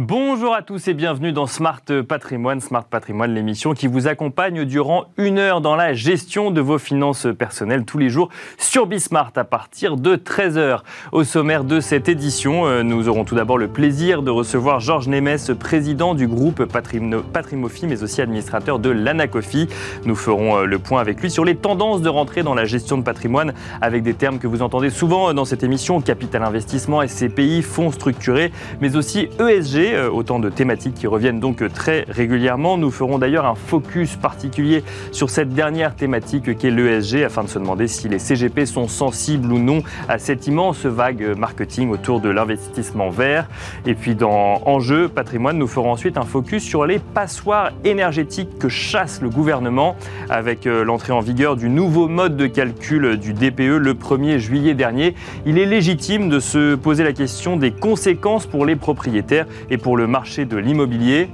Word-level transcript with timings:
Bonjour 0.00 0.54
à 0.54 0.62
tous 0.62 0.86
et 0.86 0.94
bienvenue 0.94 1.32
dans 1.32 1.48
Smart 1.48 1.82
Patrimoine. 2.08 2.60
Smart 2.60 2.84
Patrimoine, 2.84 3.34
l'émission 3.34 3.74
qui 3.74 3.88
vous 3.88 4.06
accompagne 4.06 4.64
durant 4.64 5.06
une 5.16 5.40
heure 5.40 5.60
dans 5.60 5.74
la 5.74 5.92
gestion 5.92 6.52
de 6.52 6.60
vos 6.60 6.78
finances 6.78 7.26
personnelles 7.36 7.84
tous 7.84 7.98
les 7.98 8.08
jours 8.08 8.28
sur 8.58 8.86
Bismart 8.86 9.32
à 9.34 9.42
partir 9.42 9.96
de 9.96 10.14
13h. 10.14 10.82
Au 11.10 11.24
sommaire 11.24 11.64
de 11.64 11.80
cette 11.80 12.08
édition, 12.08 12.64
euh, 12.64 12.84
nous 12.84 13.08
aurons 13.08 13.24
tout 13.24 13.34
d'abord 13.34 13.58
le 13.58 13.66
plaisir 13.66 14.22
de 14.22 14.30
recevoir 14.30 14.78
Georges 14.78 15.08
Nemes, 15.08 15.36
président 15.58 16.14
du 16.14 16.28
groupe 16.28 16.64
Patrimofi, 16.64 17.88
mais 17.88 18.04
aussi 18.04 18.22
administrateur 18.22 18.78
de 18.78 18.90
l'Anacofi. 18.90 19.66
Nous 20.04 20.14
ferons 20.14 20.58
euh, 20.58 20.64
le 20.64 20.78
point 20.78 21.00
avec 21.00 21.20
lui 21.20 21.28
sur 21.28 21.44
les 21.44 21.56
tendances 21.56 22.02
de 22.02 22.08
rentrée 22.08 22.44
dans 22.44 22.54
la 22.54 22.66
gestion 22.66 22.98
de 22.98 23.02
patrimoine 23.02 23.52
avec 23.80 24.04
des 24.04 24.14
termes 24.14 24.38
que 24.38 24.46
vous 24.46 24.62
entendez 24.62 24.90
souvent 24.90 25.34
dans 25.34 25.44
cette 25.44 25.64
émission, 25.64 26.00
capital 26.00 26.44
investissement, 26.44 27.04
SCPI, 27.04 27.62
fonds 27.62 27.90
structurés, 27.90 28.52
mais 28.80 28.94
aussi 28.94 29.28
ESG 29.40 29.87
euh, 29.94 30.10
autant 30.10 30.38
de 30.38 30.48
thématiques 30.48 30.94
qui 30.94 31.06
reviennent 31.06 31.40
donc 31.40 31.62
très 31.72 32.04
régulièrement. 32.08 32.78
Nous 32.78 32.90
ferons 32.90 33.18
d'ailleurs 33.18 33.46
un 33.46 33.54
focus 33.54 34.16
particulier 34.16 34.84
sur 35.12 35.30
cette 35.30 35.50
dernière 35.50 35.94
thématique 35.94 36.56
qui 36.56 36.66
est 36.66 36.70
l'ESG 36.70 37.24
afin 37.24 37.44
de 37.44 37.48
se 37.48 37.58
demander 37.58 37.88
si 37.88 38.08
les 38.08 38.18
CGP 38.18 38.66
sont 38.66 38.88
sensibles 38.88 39.52
ou 39.52 39.58
non 39.58 39.82
à 40.08 40.18
cette 40.18 40.46
immense 40.46 40.86
vague 40.86 41.36
marketing 41.36 41.90
autour 41.90 42.20
de 42.20 42.28
l'investissement 42.28 43.10
vert. 43.10 43.48
Et 43.86 43.94
puis 43.94 44.14
dans 44.14 44.62
Enjeu 44.66 45.08
patrimoine, 45.08 45.58
nous 45.58 45.66
ferons 45.66 45.92
ensuite 45.92 46.18
un 46.18 46.22
focus 46.22 46.62
sur 46.62 46.86
les 46.86 46.98
passoires 46.98 47.70
énergétiques 47.84 48.58
que 48.58 48.68
chasse 48.68 49.20
le 49.22 49.30
gouvernement 49.30 49.96
avec 50.28 50.66
euh, 50.66 50.84
l'entrée 50.84 51.12
en 51.12 51.20
vigueur 51.20 51.56
du 51.56 51.68
nouveau 51.68 52.08
mode 52.08 52.36
de 52.36 52.46
calcul 52.46 53.16
du 53.16 53.32
DPE 53.32 53.78
le 53.78 53.94
1er 53.94 54.38
juillet 54.38 54.74
dernier. 54.74 55.14
Il 55.46 55.58
est 55.58 55.66
légitime 55.66 56.28
de 56.28 56.40
se 56.40 56.74
poser 56.74 57.04
la 57.04 57.12
question 57.12 57.56
des 57.56 57.70
conséquences 57.70 58.46
pour 58.46 58.66
les 58.66 58.76
propriétaires 58.76 59.46
et 59.70 59.77
pour 59.78 59.96
le 59.96 60.06
marché 60.06 60.44
de 60.44 60.56
l'immobilier. 60.56 61.30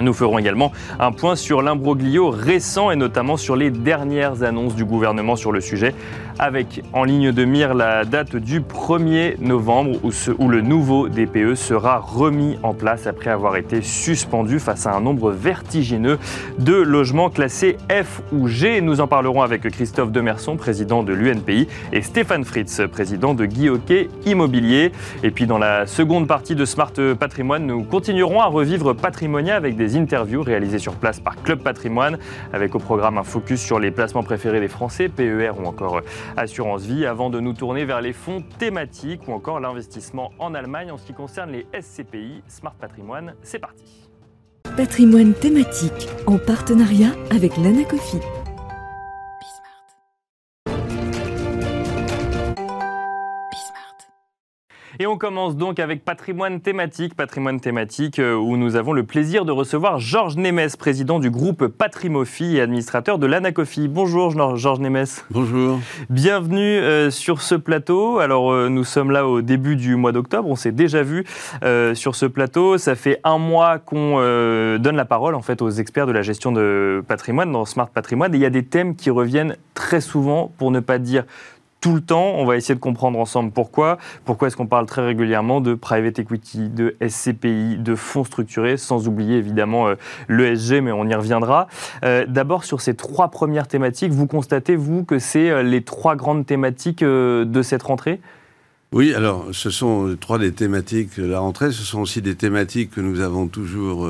Nous 0.00 0.12
ferons 0.12 0.38
également 0.38 0.70
un 1.00 1.10
point 1.10 1.34
sur 1.34 1.60
l'imbroglio 1.60 2.30
récent 2.30 2.90
et 2.90 2.96
notamment 2.96 3.36
sur 3.36 3.56
les 3.56 3.70
dernières 3.70 4.42
annonces 4.44 4.76
du 4.76 4.84
gouvernement 4.84 5.34
sur 5.34 5.50
le 5.50 5.60
sujet, 5.60 5.94
avec 6.38 6.82
en 6.92 7.04
ligne 7.04 7.32
de 7.32 7.44
mire 7.44 7.74
la 7.74 8.04
date 8.04 8.36
du 8.36 8.60
1er 8.60 9.40
novembre 9.40 9.98
où, 10.04 10.48
le 10.48 10.60
nouveau 10.60 11.08
DPE 11.08 11.54
sera 11.54 11.98
remis 11.98 12.58
en 12.62 12.74
place 12.74 13.06
après 13.06 13.30
avoir 13.30 13.56
été 13.56 13.82
suspendu 13.82 14.58
face 14.58 14.86
à 14.86 14.92
un 14.92 15.00
nombre 15.00 15.30
vertigineux 15.30 16.18
de 16.58 16.74
logements 16.74 17.30
classés 17.30 17.76
F 17.90 18.22
ou 18.32 18.48
G. 18.48 18.80
Nous 18.80 19.00
en 19.00 19.06
parlerons 19.06 19.42
avec 19.42 19.68
Christophe 19.70 20.12
Demerson, 20.12 20.56
président 20.56 21.02
de 21.02 21.12
l'UNPI, 21.12 21.68
et 21.92 22.02
Stéphane 22.02 22.44
Fritz, 22.44 22.82
président 22.90 23.34
de 23.34 23.44
Guy 23.44 23.68
Hockey 23.68 24.08
Immobilier. 24.24 24.92
Et 25.22 25.30
puis 25.30 25.46
dans 25.46 25.58
la 25.58 25.86
seconde 25.86 26.26
partie 26.26 26.54
de 26.54 26.64
Smart 26.64 26.92
Patrimoine, 27.18 27.66
nous 27.66 27.82
continuerons 27.82 28.40
à 28.40 28.46
revivre 28.46 28.94
Patrimonia 28.94 29.56
avec 29.56 29.76
des 29.76 29.96
interviews 29.96 30.42
réalisées 30.42 30.78
sur 30.78 30.94
place 30.94 31.20
par 31.20 31.42
Club 31.42 31.60
Patrimoine, 31.60 32.18
avec 32.52 32.74
au 32.74 32.78
programme 32.78 33.18
un 33.18 33.24
focus 33.24 33.60
sur 33.60 33.78
les 33.78 33.90
placements 33.90 34.22
préférés 34.22 34.60
des 34.60 34.68
Français, 34.68 35.08
PER 35.08 35.52
ou 35.58 35.66
encore 35.66 36.00
Assurance 36.36 36.82
Vie, 36.84 37.06
avant 37.06 37.30
de 37.30 37.40
nous 37.40 37.52
tourner 37.52 37.84
vers 37.84 38.00
les 38.00 38.12
fonds 38.12 38.42
thématiques 38.58 39.28
ou 39.28 39.32
encore 39.32 39.60
l'investissement 39.60 40.32
en 40.38 40.54
Allemagne 40.54 40.90
en 40.90 40.98
ce 40.98 41.06
qui 41.06 41.14
concerne 41.14 41.50
les 41.50 41.66
SCPI. 41.80 42.42
Smart 42.48 42.74
Patrimoine, 42.74 43.34
c'est 43.42 43.58
parti. 43.58 44.08
Patrimoine 44.76 45.34
thématique 45.34 46.08
en 46.26 46.38
partenariat 46.38 47.10
avec 47.30 47.56
l'Anacofi. 47.56 48.18
Et 55.00 55.06
on 55.06 55.16
commence 55.16 55.54
donc 55.54 55.78
avec 55.78 56.04
patrimoine 56.04 56.60
thématique, 56.60 57.14
patrimoine 57.14 57.60
thématique 57.60 58.18
euh, 58.18 58.34
où 58.34 58.56
nous 58.56 58.74
avons 58.74 58.92
le 58.92 59.04
plaisir 59.04 59.44
de 59.44 59.52
recevoir 59.52 60.00
Georges 60.00 60.36
Nemes, 60.36 60.70
président 60.76 61.20
du 61.20 61.30
groupe 61.30 61.68
Patrimofi 61.68 62.56
et 62.56 62.60
administrateur 62.60 63.20
de 63.20 63.26
l'Anacofi. 63.26 63.86
Bonjour 63.86 64.32
Georges 64.56 64.80
Nemes. 64.80 65.06
Bonjour. 65.30 65.78
Bienvenue 66.10 66.80
euh, 66.80 67.12
sur 67.12 67.42
ce 67.42 67.54
plateau. 67.54 68.18
Alors 68.18 68.50
euh, 68.50 68.68
nous 68.68 68.82
sommes 68.82 69.12
là 69.12 69.28
au 69.28 69.40
début 69.40 69.76
du 69.76 69.94
mois 69.94 70.10
d'octobre, 70.10 70.48
on 70.48 70.56
s'est 70.56 70.72
déjà 70.72 71.04
vu 71.04 71.24
sur 71.94 72.16
ce 72.16 72.26
plateau. 72.26 72.76
Ça 72.76 72.96
fait 72.96 73.20
un 73.22 73.38
mois 73.38 73.78
qu'on 73.78 74.16
donne 74.16 74.96
la 74.96 75.04
parole 75.04 75.36
en 75.36 75.42
fait 75.42 75.62
aux 75.62 75.70
experts 75.70 76.08
de 76.08 76.12
la 76.12 76.22
gestion 76.22 76.50
de 76.50 77.04
patrimoine 77.06 77.52
dans 77.52 77.64
Smart 77.66 77.88
Patrimoine 77.88 78.34
et 78.34 78.38
il 78.38 78.42
y 78.42 78.46
a 78.46 78.50
des 78.50 78.64
thèmes 78.64 78.96
qui 78.96 79.10
reviennent 79.10 79.56
très 79.74 80.00
souvent 80.00 80.50
pour 80.58 80.72
ne 80.72 80.80
pas 80.80 80.98
dire 80.98 81.24
tout 81.80 81.94
le 81.94 82.00
temps. 82.00 82.34
On 82.36 82.44
va 82.44 82.56
essayer 82.56 82.74
de 82.74 82.80
comprendre 82.80 83.18
ensemble 83.18 83.52
pourquoi. 83.52 83.98
Pourquoi 84.24 84.48
est-ce 84.48 84.56
qu'on 84.56 84.66
parle 84.66 84.86
très 84.86 85.04
régulièrement 85.04 85.60
de 85.60 85.74
private 85.74 86.18
equity, 86.18 86.68
de 86.68 86.96
SCPI, 87.06 87.76
de 87.78 87.94
fonds 87.94 88.24
structurés, 88.24 88.76
sans 88.76 89.08
oublier 89.08 89.36
évidemment 89.36 89.88
euh, 89.88 89.94
l'ESG, 90.28 90.82
mais 90.82 90.92
on 90.92 91.06
y 91.06 91.14
reviendra. 91.14 91.68
Euh, 92.04 92.24
d'abord, 92.26 92.64
sur 92.64 92.80
ces 92.80 92.94
trois 92.94 93.28
premières 93.28 93.68
thématiques, 93.68 94.12
vous 94.12 94.26
constatez, 94.26 94.76
vous, 94.76 95.04
que 95.04 95.18
c'est 95.18 95.50
euh, 95.50 95.62
les 95.62 95.82
trois 95.82 96.16
grandes 96.16 96.46
thématiques 96.46 97.04
de 97.04 97.62
cette 97.62 97.82
rentrée? 97.82 98.20
Oui, 98.90 99.14
alors 99.14 99.46
ce 99.52 99.68
sont 99.68 100.16
trois 100.18 100.38
des 100.38 100.52
thématiques 100.52 101.20
de 101.20 101.26
la 101.26 101.40
rentrée. 101.40 101.70
Ce 101.72 101.82
sont 101.82 102.00
aussi 102.00 102.22
des 102.22 102.34
thématiques 102.34 102.90
que 102.90 103.00
nous 103.00 103.20
avons 103.20 103.46
toujours 103.46 104.08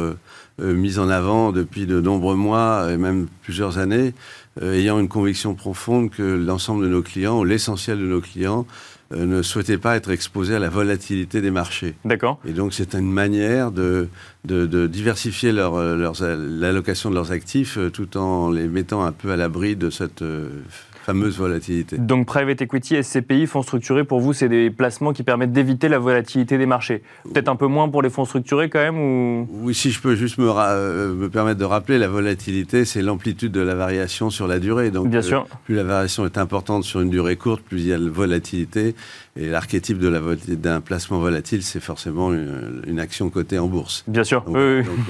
mises 0.58 1.00
en 1.00 1.08
avant 1.08 1.50
depuis 1.50 1.86
de 1.86 2.00
nombreux 2.00 2.36
mois 2.36 2.88
et 2.90 2.96
même 2.96 3.26
plusieurs 3.42 3.78
années. 3.78 4.14
Euh, 4.62 4.74
ayant 4.74 4.98
une 4.98 5.08
conviction 5.08 5.54
profonde 5.54 6.10
que 6.10 6.22
l'ensemble 6.22 6.84
de 6.84 6.88
nos 6.88 7.02
clients, 7.02 7.38
ou 7.38 7.44
l'essentiel 7.44 7.98
de 7.98 8.06
nos 8.06 8.20
clients, 8.20 8.66
euh, 9.12 9.24
ne 9.24 9.42
souhaitaient 9.42 9.78
pas 9.78 9.96
être 9.96 10.10
exposés 10.10 10.54
à 10.54 10.58
la 10.58 10.68
volatilité 10.68 11.40
des 11.40 11.50
marchés. 11.50 11.94
D'accord. 12.04 12.40
Et 12.46 12.52
donc 12.52 12.74
c'est 12.74 12.94
une 12.94 13.10
manière 13.10 13.70
de, 13.70 14.08
de, 14.44 14.86
diversifier 14.86 15.52
leur, 15.52 15.78
l'allocation 15.78 17.10
de 17.10 17.14
leurs 17.14 17.32
actifs 17.32 17.78
euh, 17.78 17.90
tout 17.90 18.16
en 18.16 18.50
les 18.50 18.66
mettant 18.66 19.04
un 19.04 19.12
peu 19.12 19.30
à 19.30 19.36
l'abri 19.36 19.76
de 19.76 19.90
cette 19.90 20.24
fameuse 21.08 21.38
volatilité. 21.38 21.96
Donc 21.96 22.26
private 22.26 22.60
equity, 22.60 23.02
SCPI, 23.02 23.46
fonds 23.46 23.62
structurés, 23.62 24.04
pour 24.04 24.20
vous, 24.20 24.34
c'est 24.34 24.50
des 24.50 24.68
placements 24.68 25.14
qui 25.14 25.22
permettent 25.22 25.52
d'éviter 25.52 25.88
la 25.88 25.98
volatilité 25.98 26.58
des 26.58 26.66
marchés. 26.66 27.02
Peut-être 27.24 27.48
un 27.48 27.56
peu 27.56 27.66
moins 27.66 27.88
pour 27.88 28.02
les 28.02 28.10
fonds 28.10 28.26
structurés 28.26 28.68
quand 28.68 28.80
même 28.80 28.98
ou... 28.98 29.48
Oui, 29.62 29.74
si 29.74 29.90
je 29.90 30.02
peux 30.02 30.14
juste 30.14 30.36
me, 30.36 30.50
euh, 30.50 31.14
me 31.14 31.30
permettre 31.30 31.58
de 31.58 31.64
rappeler, 31.64 31.96
la 31.96 32.08
volatilité, 32.08 32.84
c'est 32.84 33.00
l'amplitude 33.00 33.52
de 33.52 33.62
la 33.62 33.74
variation 33.74 34.28
sur 34.28 34.46
la 34.46 34.58
durée. 34.58 34.90
Donc, 34.90 35.08
Bien 35.08 35.22
sûr. 35.22 35.46
Euh, 35.50 35.54
plus 35.64 35.76
la 35.76 35.84
variation 35.84 36.26
est 36.26 36.36
importante 36.36 36.84
sur 36.84 37.00
une 37.00 37.08
durée 37.08 37.36
courte, 37.36 37.62
plus 37.62 37.80
il 37.80 37.86
y 37.86 37.92
a 37.94 37.98
de 37.98 38.10
volatilité. 38.10 38.94
Et 39.34 39.46
l'archétype 39.46 39.98
d'un 39.98 40.80
placement 40.82 41.20
volatile, 41.20 41.62
c'est 41.62 41.80
forcément 41.80 42.34
une, 42.34 43.00
action 43.00 43.30
cotée 43.30 43.58
en 43.58 43.68
bourse. 43.68 44.04
Bien 44.08 44.24
sûr. 44.24 44.42
Donc, 44.42 44.56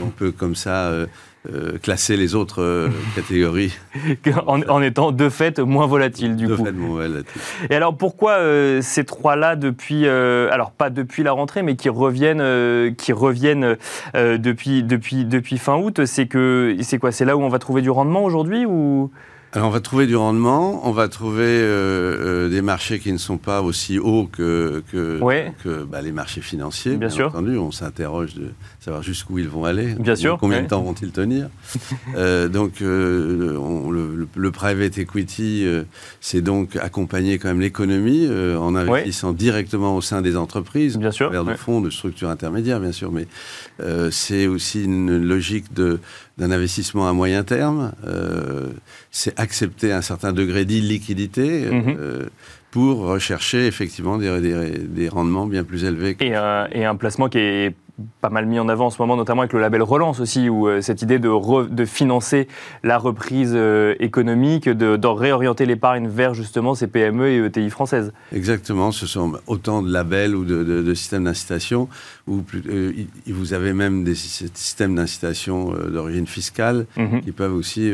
on 0.05 0.11
peut 0.11 0.31
comme 0.31 0.55
ça 0.55 0.91
euh, 0.91 1.07
euh, 1.53 1.79
classer 1.83 2.17
les 2.17 2.35
autres 2.35 2.63
euh, 2.63 2.89
catégories. 3.15 3.77
en, 4.47 4.83
étant 4.83 5.13
de 5.13 5.29
fait 5.29 5.59
moins 5.59 5.87
volatile 5.87 6.37
du 6.37 6.47
de 6.47 6.55
coup. 6.55 6.65
Fait 6.65 6.73
moins 6.73 7.07
volatile. 7.07 7.41
Et 7.71 7.75
alors 7.75 7.97
pourquoi 7.97 8.33
euh, 8.33 8.81
ces 8.83 9.05
trois-là 9.05 9.57
depuis, 9.57 10.07
alors 10.07 10.71
pas 10.71 10.91
depuis 10.91 11.23
la 11.23 11.33
rentrée, 11.33 11.63
mais 11.63 11.77
qui 11.77 11.89
reviennent, 11.89 12.95
qui 12.97 13.13
reviennent 13.13 13.77
depuis, 14.15 14.83
depuis, 14.83 15.25
depuis 15.25 15.59
fin 15.59 15.77
août 15.77 16.05
C'est 16.05 16.27
que 16.27 16.77
c'est 16.83 16.99
quoi 16.99 17.13
C'est 17.13 17.25
là 17.25 17.37
où 17.37 17.43
on 17.43 17.49
va 17.49 17.59
trouver 17.59 17.83
du 17.83 17.91
rendement 17.91 18.25
aujourd'hui 18.25 18.67
ou? 18.67 19.11
Alors 19.55 19.69
on 19.69 19.71
va 19.71 19.81
trouver 19.81 20.07
du 20.07 20.15
rendement, 20.15 20.87
on 20.87 20.93
va 20.93 21.09
trouver 21.09 21.47
euh, 21.47 22.45
euh, 22.45 22.49
des 22.51 22.61
marchés 22.61 22.99
qui 22.99 23.11
ne 23.13 23.19
sont 23.19 23.39
pas 23.39 23.63
aussi 23.63 23.99
hauts 23.99 24.29
que, 24.31 24.83
que, 24.93 25.19
que 25.65 25.85
bah, 25.85 26.03
les 26.03 26.13
marchés 26.13 26.43
financiers. 26.43 26.97
Bien, 26.97 27.09
sûr. 27.09 27.29
entendu, 27.29 27.57
on 27.57 27.71
s'interroge 27.71 28.35
de 28.35 28.51
savoir 28.81 29.03
jusqu'où 29.03 29.39
ils 29.39 29.49
vont 29.49 29.65
aller. 29.65 29.95
Bien 29.95 30.17
sûr. 30.17 30.39
Combien 30.39 30.63
de 30.63 30.69
temps 30.69 30.83
vont-ils 30.83 31.11
tenir 31.11 31.49
euh, 32.17 32.49
Donc 32.49 32.81
le, 32.81 34.29
le, 34.35 34.51
private 34.51 34.99
equity, 34.99 35.67
c'est 36.21 36.41
donc 36.41 36.77
accompagner 36.77 37.39
quand 37.39 37.49
même 37.49 37.61
l'économie 37.61 38.29
en 38.29 38.75
investissant 38.75 39.33
directement 39.33 39.97
au 39.97 40.01
sein 40.01 40.23
des 40.23 40.37
entreprises, 40.37 40.97
bien 40.97 41.11
sûr, 41.11 41.31
vers 41.31 41.45
de 41.45 41.55
fonds, 41.55 41.81
de 41.81 41.91
structures 41.91 42.31
intermédiaires, 42.31 42.81
bien 42.81 42.93
sûr. 42.93 43.13
Mais 43.13 43.27
c'est 44.11 44.47
aussi 44.47 44.85
une 44.85 45.23
logique 45.23 45.73
de 45.75 46.01
d'un 46.39 46.53
investissement 46.53 47.09
à 47.09 47.13
moyen 47.13 47.43
terme. 47.43 47.93
c'est 49.11 49.39
accepter 49.39 49.93
un 49.93 50.03
certain 50.03 50.33
degré 50.33 50.65
d'illiquidité 50.65 51.67
mhm. 51.71 51.97
euh, 51.99 52.27
pour 52.71 52.99
rechercher 52.99 53.67
effectivement 53.67 54.19
des, 54.19 54.41
des, 54.87 55.09
rendements 55.09 55.47
bien 55.47 55.65
plus 55.65 55.85
élevés. 55.85 56.17
Et, 56.21 56.35
et, 56.73 56.85
un 56.85 56.97
placement 56.97 57.29
qui 57.29 57.39
est 57.39 57.75
pas 58.21 58.31
mal 58.31 58.47
mis 58.47 58.59
en 58.59 58.69
avant 58.69 58.87
en 58.87 58.91
ce 58.91 59.01
moment, 59.01 59.17
notamment 59.17 59.43
avec 59.43 59.53
le 59.53 59.61
label 59.61 59.83
Relance 59.83 60.21
aussi, 60.21 60.49
où 60.49 60.69
euh, 60.69 60.81
cette 60.81 61.03
idée 61.03 61.19
de, 61.19 61.85
financer 61.85 62.49
la 62.83 62.99
reprise 62.99 63.53
euh, 63.55 63.95
économique, 64.01 64.69
de, 64.69 65.07
réorienter 65.07 65.67
l'épargne 65.67 66.07
vers 66.07 66.35
justement 66.35 66.75
ces 66.75 66.87
PME 66.87 67.29
et 67.29 67.45
ETI 67.47 67.71
françaises. 67.71 68.13
Exactement, 68.33 68.93
ce 68.93 69.07
sont 69.07 69.33
autant 69.47 69.83
de 69.83 69.91
labels 69.91 70.37
ou 70.37 70.45
de, 70.45 70.95
systèmes 70.95 71.25
d'incitation, 71.25 71.89
où 72.29 72.45
euh, 72.69 72.93
vous 73.27 73.53
avez 73.53 73.73
même 73.73 74.05
des 74.05 74.15
systèmes 74.15 74.95
d'incitation 74.95 75.73
d'origine 75.73 76.27
fiscale 76.29 76.87
mhm. 76.97 77.23
qui 77.23 77.33
peuvent 77.33 77.55
aussi 77.55 77.93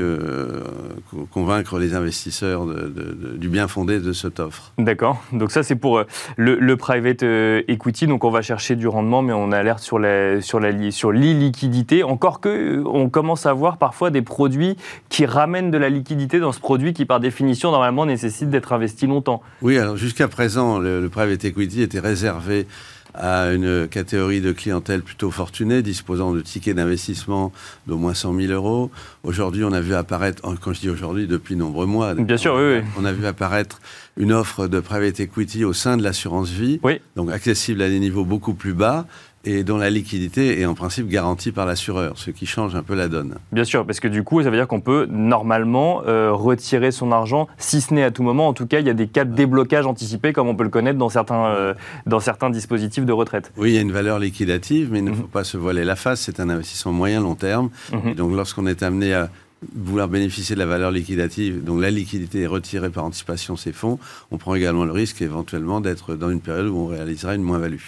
convaincre 1.30 1.78
les 1.78 1.94
investisseurs 1.94 2.66
du 2.66 3.48
bien 3.48 3.68
fondé 3.68 4.00
de 4.00 4.12
cette 4.12 4.40
offre. 4.40 4.72
D'accord, 4.76 5.22
donc 5.32 5.50
ça 5.50 5.62
c'est 5.62 5.76
pour 5.76 6.02
le, 6.36 6.58
le, 6.58 6.76
private 6.76 7.22
equity, 7.22 8.06
donc 8.06 8.24
on 8.24 8.30
va 8.30 8.42
chercher 8.42 8.76
du 8.76 8.86
rendement, 8.86 9.22
mais 9.22 9.32
on 9.32 9.50
alerte 9.52 9.80
sur 9.80 9.94
sur 9.94 10.00
la, 10.00 10.40
sur 10.40 10.58
la, 10.58 10.90
sur 10.90 11.12
l'illiquidité, 11.12 12.02
encore 12.02 12.40
que 12.40 12.82
on 12.84 13.08
commence 13.08 13.46
à 13.46 13.52
voir 13.52 13.78
parfois 13.78 14.10
des 14.10 14.22
produits 14.22 14.76
qui 15.08 15.24
ramènent 15.24 15.70
de 15.70 15.78
la 15.78 15.88
liquidité 15.88 16.40
dans 16.40 16.50
ce 16.50 16.58
produit 16.58 16.92
qui, 16.92 17.04
par 17.04 17.20
définition, 17.20 17.70
normalement 17.70 18.06
nécessite 18.06 18.50
d'être 18.50 18.72
investi 18.72 19.06
longtemps. 19.06 19.40
Oui, 19.62 19.78
alors 19.78 19.96
jusqu'à 19.96 20.26
présent, 20.26 20.78
le, 20.78 21.00
le 21.00 21.08
private 21.08 21.44
equity 21.44 21.82
était 21.82 22.00
réservé 22.00 22.66
à 23.14 23.52
une 23.52 23.86
catégorie 23.88 24.40
de 24.40 24.52
clientèle 24.52 25.02
plutôt 25.02 25.30
fortunée, 25.30 25.82
disposant 25.82 26.32
de 26.32 26.40
tickets 26.40 26.74
d'investissement 26.76 27.52
d'au 27.86 27.96
moins 27.96 28.14
100 28.14 28.34
000 28.40 28.52
euros. 28.52 28.90
Aujourd'hui, 29.22 29.62
on 29.64 29.72
a 29.72 29.80
vu 29.80 29.94
apparaître, 29.94 30.42
quand 30.60 30.72
je 30.72 30.80
dis 30.80 30.90
aujourd'hui, 30.90 31.26
depuis 31.26 31.54
nombreux 31.56 31.86
mois, 31.86 32.14
Bien 32.14 32.36
sûr, 32.36 32.54
oui, 32.54 32.78
oui. 32.78 32.84
on 32.98 33.04
a 33.04 33.12
vu 33.12 33.24
apparaître 33.26 33.80
une 34.16 34.32
offre 34.32 34.66
de 34.66 34.80
private 34.80 35.20
equity 35.20 35.64
au 35.64 35.72
sein 35.72 35.96
de 35.96 36.02
l'assurance 36.02 36.50
vie, 36.50 36.80
Oui. 36.82 37.00
donc 37.16 37.30
accessible 37.30 37.82
à 37.82 37.88
des 37.88 38.00
niveaux 38.00 38.24
beaucoup 38.24 38.54
plus 38.54 38.74
bas 38.74 39.06
et 39.44 39.62
dont 39.64 39.76
la 39.76 39.90
liquidité 39.90 40.60
est 40.60 40.66
en 40.66 40.74
principe 40.74 41.08
garantie 41.08 41.52
par 41.52 41.66
l'assureur, 41.66 42.14
ce 42.16 42.30
qui 42.30 42.46
change 42.46 42.74
un 42.74 42.82
peu 42.82 42.94
la 42.94 43.08
donne. 43.08 43.36
Bien 43.52 43.64
sûr, 43.64 43.84
parce 43.86 44.00
que 44.00 44.08
du 44.08 44.22
coup, 44.22 44.42
ça 44.42 44.50
veut 44.50 44.56
dire 44.56 44.66
qu'on 44.68 44.80
peut 44.80 45.06
normalement 45.10 46.02
euh, 46.06 46.32
retirer 46.32 46.90
son 46.90 47.12
argent, 47.12 47.48
si 47.58 47.80
ce 47.80 47.92
n'est 47.94 48.04
à 48.04 48.10
tout 48.10 48.22
moment. 48.22 48.48
En 48.48 48.52
tout 48.54 48.66
cas, 48.66 48.80
il 48.80 48.86
y 48.86 48.90
a 48.90 48.94
des 48.94 49.06
cas 49.08 49.24
de 49.24 49.34
déblocage 49.34 49.86
anticipé, 49.86 50.32
comme 50.32 50.48
on 50.48 50.54
peut 50.56 50.64
le 50.64 50.70
connaître 50.70 50.98
dans 50.98 51.08
certains, 51.08 51.46
euh, 51.46 51.74
dans 52.06 52.20
certains 52.20 52.50
dispositifs 52.50 53.04
de 53.04 53.12
retraite. 53.12 53.52
Oui, 53.56 53.70
il 53.70 53.74
y 53.74 53.78
a 53.78 53.82
une 53.82 53.92
valeur 53.92 54.18
liquidative, 54.18 54.88
mais 54.92 54.98
il 55.00 55.04
ne 55.04 55.10
Mhm. 55.10 55.16
faut 55.16 55.22
pas 55.28 55.44
se 55.44 55.56
voiler 55.56 55.84
la 55.84 55.96
face, 55.96 56.20
c'est 56.22 56.40
un 56.40 56.48
investissement 56.48 56.92
moyen-long 56.92 57.34
terme. 57.34 57.70
Mhm. 57.92 58.08
Et 58.08 58.14
donc 58.14 58.34
lorsqu'on 58.34 58.66
est 58.66 58.82
amené 58.82 59.14
à 59.14 59.30
vouloir 59.74 60.08
bénéficier 60.08 60.54
de 60.54 60.60
la 60.60 60.66
valeur 60.66 60.90
liquidative, 60.90 61.64
donc 61.64 61.80
la 61.80 61.90
liquidité 61.90 62.42
est 62.42 62.46
retirée 62.46 62.90
par 62.90 63.04
anticipation 63.04 63.56
ces 63.56 63.72
fonds, 63.72 63.98
on 64.30 64.36
prend 64.36 64.54
également 64.54 64.84
le 64.84 64.92
risque 64.92 65.22
éventuellement 65.22 65.80
d'être 65.80 66.14
dans 66.16 66.28
une 66.30 66.40
période 66.40 66.66
où 66.66 66.76
on 66.76 66.86
réalisera 66.86 67.34
une 67.34 67.42
moins-value. 67.42 67.78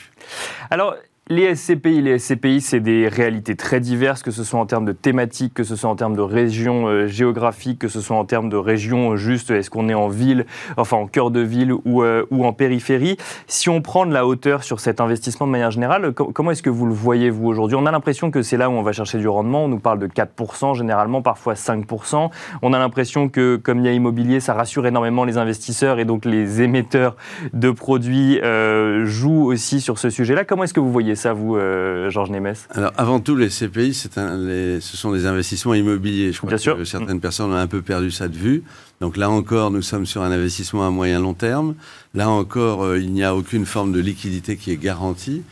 Alors, 0.71 0.95
les 1.29 1.57
SCPI, 1.57 2.03
les 2.03 2.21
SCPI, 2.21 2.61
c'est 2.61 2.79
des 2.79 3.09
réalités 3.09 3.57
très 3.57 3.81
diverses, 3.81 4.23
que 4.23 4.31
ce 4.31 4.45
soit 4.45 4.61
en 4.61 4.67
termes 4.67 4.85
de 4.85 4.93
thématiques, 4.93 5.55
que 5.55 5.65
ce 5.65 5.75
soit 5.75 5.91
en 5.91 5.97
termes 5.97 6.15
de 6.15 6.21
régions 6.21 6.87
euh, 6.87 7.09
géographiques, 7.09 7.81
que 7.81 7.89
ce 7.89 8.01
soit 8.01 8.17
en 8.17 8.25
termes 8.25 8.49
de 8.49 8.57
régions 8.57 9.11
euh, 9.13 9.17
juste, 9.17 9.51
est-ce 9.51 9.69
qu'on 9.69 9.89
est 9.89 9.95
en 9.95 10.07
ville, 10.07 10.47
enfin 10.77 10.97
en 10.99 11.09
cœur 11.09 11.33
de 11.33 11.41
ville 11.41 11.73
ou, 11.85 12.05
euh, 12.05 12.25
ou 12.31 12.45
en 12.47 12.53
périphérie. 12.53 13.17
Si 13.49 13.69
on 13.69 13.83
prend 13.83 14.07
de 14.07 14.13
la 14.13 14.25
hauteur 14.25 14.63
sur 14.63 14.79
cet 14.79 15.01
investissement 15.01 15.49
de 15.49 15.51
manière 15.53 15.73
générale, 15.73 16.13
co- 16.13 16.31
comment 16.33 16.53
est-ce 16.53 16.63
que 16.63 16.71
vous 16.71 16.87
le 16.87 16.95
voyez, 16.95 17.29
vous, 17.29 17.49
aujourd'hui? 17.49 17.77
On 17.77 17.87
a 17.87 17.91
l'impression 17.91 18.31
que 18.31 18.43
c'est 18.43 18.57
là 18.57 18.71
où 18.71 18.75
on 18.75 18.83
va 18.83 18.93
chercher 18.93 19.19
du 19.19 19.27
rendement. 19.27 19.65
On 19.65 19.69
nous 19.69 19.81
parle 19.81 19.99
de 19.99 20.07
4%, 20.07 20.77
généralement, 20.77 21.23
parfois 21.23 21.55
5%. 21.55 22.31
On 22.63 22.73
a 22.73 22.79
l'impression 22.79 23.29
que, 23.29 23.57
comme 23.57 23.81
il 23.81 23.87
y 23.87 23.89
a 23.89 23.93
immobilier, 23.93 24.39
ça 24.39 24.55
rassure 24.55 24.87
énormément 24.87 25.25
les 25.25 25.39
investisseurs 25.39 25.99
et 25.99 26.05
donc 26.05 26.25
les 26.25 26.63
émetteurs 26.63 27.17
de 27.53 27.73
produits 27.73 28.39
euh, 28.45 29.07
jouent 29.07 29.47
aussi 29.47 29.81
sur 29.81 29.99
ce 29.99 30.09
sujet-là. 30.09 30.45
Comment 30.45 30.63
est-ce 30.63 30.73
que 30.75 30.79
vous 30.79 30.93
voyez 30.93 31.16
ça, 31.17 31.33
vous, 31.33 31.57
euh, 31.57 32.09
Georges 32.11 32.31
Nemes 32.31 32.55
Alors 32.71 32.93
avant 32.97 33.21
tout, 33.21 33.35
les 33.37 33.49
CPI, 33.51 33.95
c'est 33.95 34.19
un- 34.19 34.37
les- 34.39 34.81
ce 34.81 34.97
sont 34.97 35.13
des 35.13 35.27
investissements 35.27 35.75
immobiliers. 35.75 36.33
Je 36.33 36.39
crois 36.39 36.49
Bien 36.49 36.57
que 36.59 36.63
sûr. 36.63 36.87
certaines 36.87 37.21
personnes 37.21 37.51
ont 37.53 37.57
un 37.57 37.67
peu 37.67 37.83
perdu 37.83 38.11
ça 38.11 38.29
de 38.29 38.37
vue. 38.37 38.63
Donc 39.01 39.17
là 39.17 39.29
encore, 39.31 39.71
nous 39.71 39.83
sommes 39.83 40.07
sur 40.07 40.23
un 40.23 40.31
investissement 40.31 40.87
à 40.87 40.91
moyen 40.91 41.21
long 41.21 41.35
terme. 41.35 41.75
Là 42.15 42.29
encore, 42.31 42.85
euh, 42.85 42.99
il 42.99 43.13
n'y 43.13 43.25
a 43.25 43.35
aucune 43.35 43.67
forme 43.67 43.93
de 43.93 44.01
liquidité 44.01 44.57
qui 44.57 44.71
est 44.71 44.77
garantie. 44.77 45.43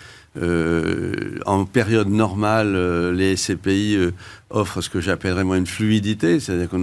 Euh, 0.43 1.39
en 1.47 1.65
période 1.65 2.09
normale, 2.09 2.75
euh, 2.75 3.13
les 3.13 3.37
SCPI 3.37 3.97
euh, 3.97 4.11
offrent 4.55 4.81
ce 4.81 4.89
que 4.89 5.01
j'appellerais 5.01 5.45
moi 5.45 5.59
une 5.59 5.67
fluidité, 5.67 6.39
c'est-à-dire 6.41 6.71
que 6.71 6.77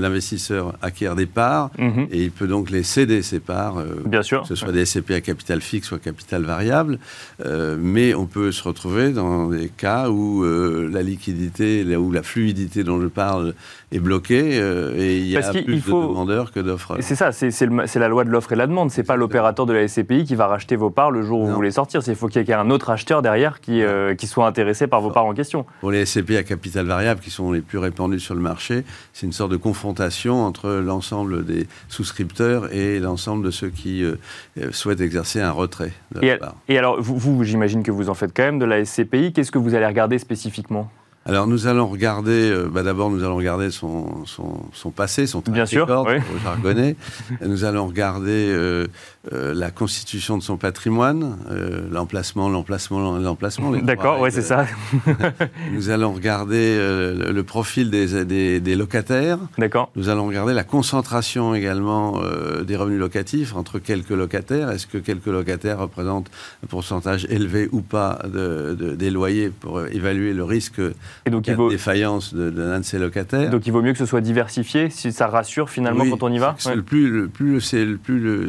l'investisseur 0.00 0.74
acquiert 0.82 1.14
des 1.16 1.26
parts 1.26 1.70
Mhm. 1.78 2.08
et 2.10 2.24
il 2.24 2.30
peut 2.30 2.46
donc 2.46 2.70
les 2.70 2.82
céder 2.82 3.22
ces 3.22 3.40
parts. 3.40 3.78
euh, 3.78 3.86
Bien 4.06 4.22
sûr. 4.22 4.42
que 4.42 4.48
ce 4.48 4.54
soit 4.54 4.72
des 4.72 4.84
SCP 4.84 5.12
à 5.14 5.20
capital 5.20 5.60
fixe 5.60 5.90
ou 5.92 5.94
à 5.94 5.98
capital 5.98 6.42
variable, 6.42 6.98
euh, 7.46 7.76
mais 7.80 8.14
on 8.14 8.26
peut 8.26 8.52
se 8.52 8.62
retrouver 8.62 9.10
dans 9.10 9.48
des 9.48 9.68
cas 9.68 10.08
où 10.10 10.44
euh, 10.44 10.88
la 10.92 11.02
liquidité, 11.02 11.84
là 11.84 12.00
où 12.00 12.10
la 12.12 12.22
fluidité 12.22 12.82
dont 12.84 13.00
je 13.00 13.06
parle 13.06 13.54
est 13.92 13.98
bloquée 13.98 14.56
et 14.96 15.18
il 15.18 15.26
y 15.26 15.36
a 15.36 15.52
plus 15.52 15.80
faut- 15.80 16.02
de 16.02 16.08
demandeurs 16.08 16.52
que 16.52 16.60
d'offres. 16.60 16.96
C'est 17.00 17.14
ça, 17.16 17.32
c'est 17.32 17.98
la 17.98 18.08
loi 18.08 18.24
de 18.24 18.30
l'offre 18.30 18.52
et 18.52 18.54
de 18.54 18.58
la 18.60 18.66
demande. 18.66 18.90
C'est 18.90 19.02
pas 19.02 19.16
l'opérateur 19.16 19.66
de 19.66 19.72
la 19.72 19.82
SCPI 19.88 20.24
qui 20.24 20.34
va 20.34 20.46
racheter 20.46 20.76
vos 20.76 20.90
parts 20.90 21.10
le 21.10 21.22
jour 21.22 21.40
où 21.40 21.44
Non. 21.44 21.50
vous 21.50 21.54
voulez 21.56 21.70
sortir. 21.70 22.02
C'est- 22.02 22.10
Il 22.12 22.16
faut 22.16 22.28
qu'il 22.28 22.42
y 22.46 22.50
ait 22.50 22.54
un 22.54 22.70
autre 22.70 22.90
acheteur 22.90 23.22
derrière 23.22 23.60
qui, 23.60 23.82
qui 24.18 24.26
soit 24.26 24.46
intéressé 24.46 24.86
par 24.86 25.00
vos 25.00 25.10
parts 25.10 25.24
en 25.26 25.34
question. 25.34 25.64
Pour 25.80 25.90
les 25.90 26.04
SCP 26.06 26.36
à 26.36 26.42
capital 26.42 26.79
variable, 26.86 27.20
qui 27.20 27.30
sont 27.30 27.52
les 27.52 27.60
plus 27.60 27.78
répandus 27.78 28.20
sur 28.20 28.34
le 28.34 28.40
marché, 28.40 28.84
c'est 29.12 29.26
une 29.26 29.32
sorte 29.32 29.50
de 29.52 29.56
confrontation 29.56 30.44
entre 30.44 30.70
l'ensemble 30.70 31.44
des 31.44 31.66
souscripteurs 31.88 32.72
et 32.72 32.98
l'ensemble 33.00 33.44
de 33.44 33.50
ceux 33.50 33.68
qui 33.68 34.02
euh, 34.04 34.16
euh, 34.58 34.72
souhaitent 34.72 35.00
exercer 35.00 35.40
un 35.40 35.52
retrait 35.52 35.92
de 36.14 36.24
Et, 36.24 36.36
part. 36.36 36.54
alors, 36.70 37.00
vous, 37.00 37.18
vous, 37.18 37.44
j'imagine 37.44 37.82
que 37.82 37.90
vous 37.90 38.08
en 38.08 38.14
faites 38.14 38.32
quand 38.34 38.44
même 38.44 38.58
de 38.58 38.64
la 38.64 38.84
SCPI. 38.84 39.32
Qu'est-ce 39.32 39.50
que 39.50 39.58
vous 39.58 39.74
allez 39.74 39.86
regarder 39.86 40.18
spécifiquement? 40.18 40.90
Alors 41.26 41.46
nous 41.46 41.66
allons 41.66 41.86
regarder, 41.86 42.50
euh, 42.50 42.68
bah, 42.72 42.82
d'abord 42.82 43.10
nous 43.10 43.22
allons 43.22 43.36
regarder 43.36 43.70
son, 43.70 44.24
son, 44.24 44.62
son 44.72 44.90
passé, 44.90 45.26
son 45.26 45.42
track 45.42 45.54
Bien 45.54 45.66
sûr, 45.66 45.86
oui. 46.08 46.14
jargonner. 46.42 46.96
Nous 47.46 47.64
allons 47.64 47.86
regarder 47.86 48.48
euh, 48.50 48.86
euh, 49.34 49.52
la 49.52 49.70
constitution 49.70 50.38
de 50.38 50.42
son 50.42 50.56
patrimoine, 50.56 51.36
euh, 51.50 51.82
l'emplacement, 51.92 52.48
l'emplacement, 52.48 53.18
l'emplacement. 53.18 53.70
D'accord, 53.72 54.18
ouais, 54.20 54.30
c'est 54.30 54.40
ça. 54.40 54.64
Nous 55.72 55.90
allons 55.90 56.12
regarder 56.14 56.56
euh, 56.78 57.30
le, 57.32 57.42
profil 57.42 57.90
des, 57.90 58.24
des, 58.24 58.60
des 58.60 58.76
locataires. 58.76 59.38
D'accord. 59.58 59.90
Nous 59.94 60.08
allons 60.08 60.26
regarder 60.26 60.54
la 60.54 60.64
concentration 60.64 61.54
également 61.54 62.20
des 62.66 62.76
revenus 62.76 62.98
locatifs 62.98 63.54
entre 63.54 63.78
quelques 63.78 64.10
locataires. 64.10 64.70
Est-ce 64.70 64.86
que 64.86 64.98
quelques 64.98 65.26
locataires 65.26 65.78
représentent 65.80 66.30
un 66.64 66.66
pourcentage 66.66 67.26
élevé 67.28 67.68
ou 67.72 67.82
pas 67.82 68.20
de, 68.24 68.74
de- 68.78 68.94
des 68.94 69.10
loyers 69.10 69.50
pour 69.50 69.84
évaluer 69.86 70.32
le 70.32 70.44
risque 70.44 70.80
Et 71.26 71.30
donc 71.30 71.48
a 71.48 71.54
vaut, 71.54 71.66
de 71.68 71.74
défaillance 71.74 72.32
de, 72.34 72.48
de 72.50 72.62
l'un 72.62 72.80
de 72.80 72.84
ses 72.84 72.98
locataires? 72.98 73.50
donc 73.50 73.66
il 73.66 73.72
vaut 73.72 73.82
mieux 73.82 73.92
que 73.92 73.98
ce 73.98 74.06
soit 74.06 74.20
diversifié, 74.22 74.88
si 74.90 75.12
ça 75.12 75.26
rassure 75.26 75.68
finalement 75.68 76.04
Oui, 76.04 76.10
quand 76.10 76.22
on 76.22 76.32
y 76.32 76.38
va? 76.38 76.56
Ouais. 76.66 76.74
le 76.74 76.82
plus, 76.82 77.10
le 77.10 77.28
plus, 77.28 77.60
c'est 77.60 77.84
le 77.84 77.96
plus 77.98 78.18
le- 78.18 78.48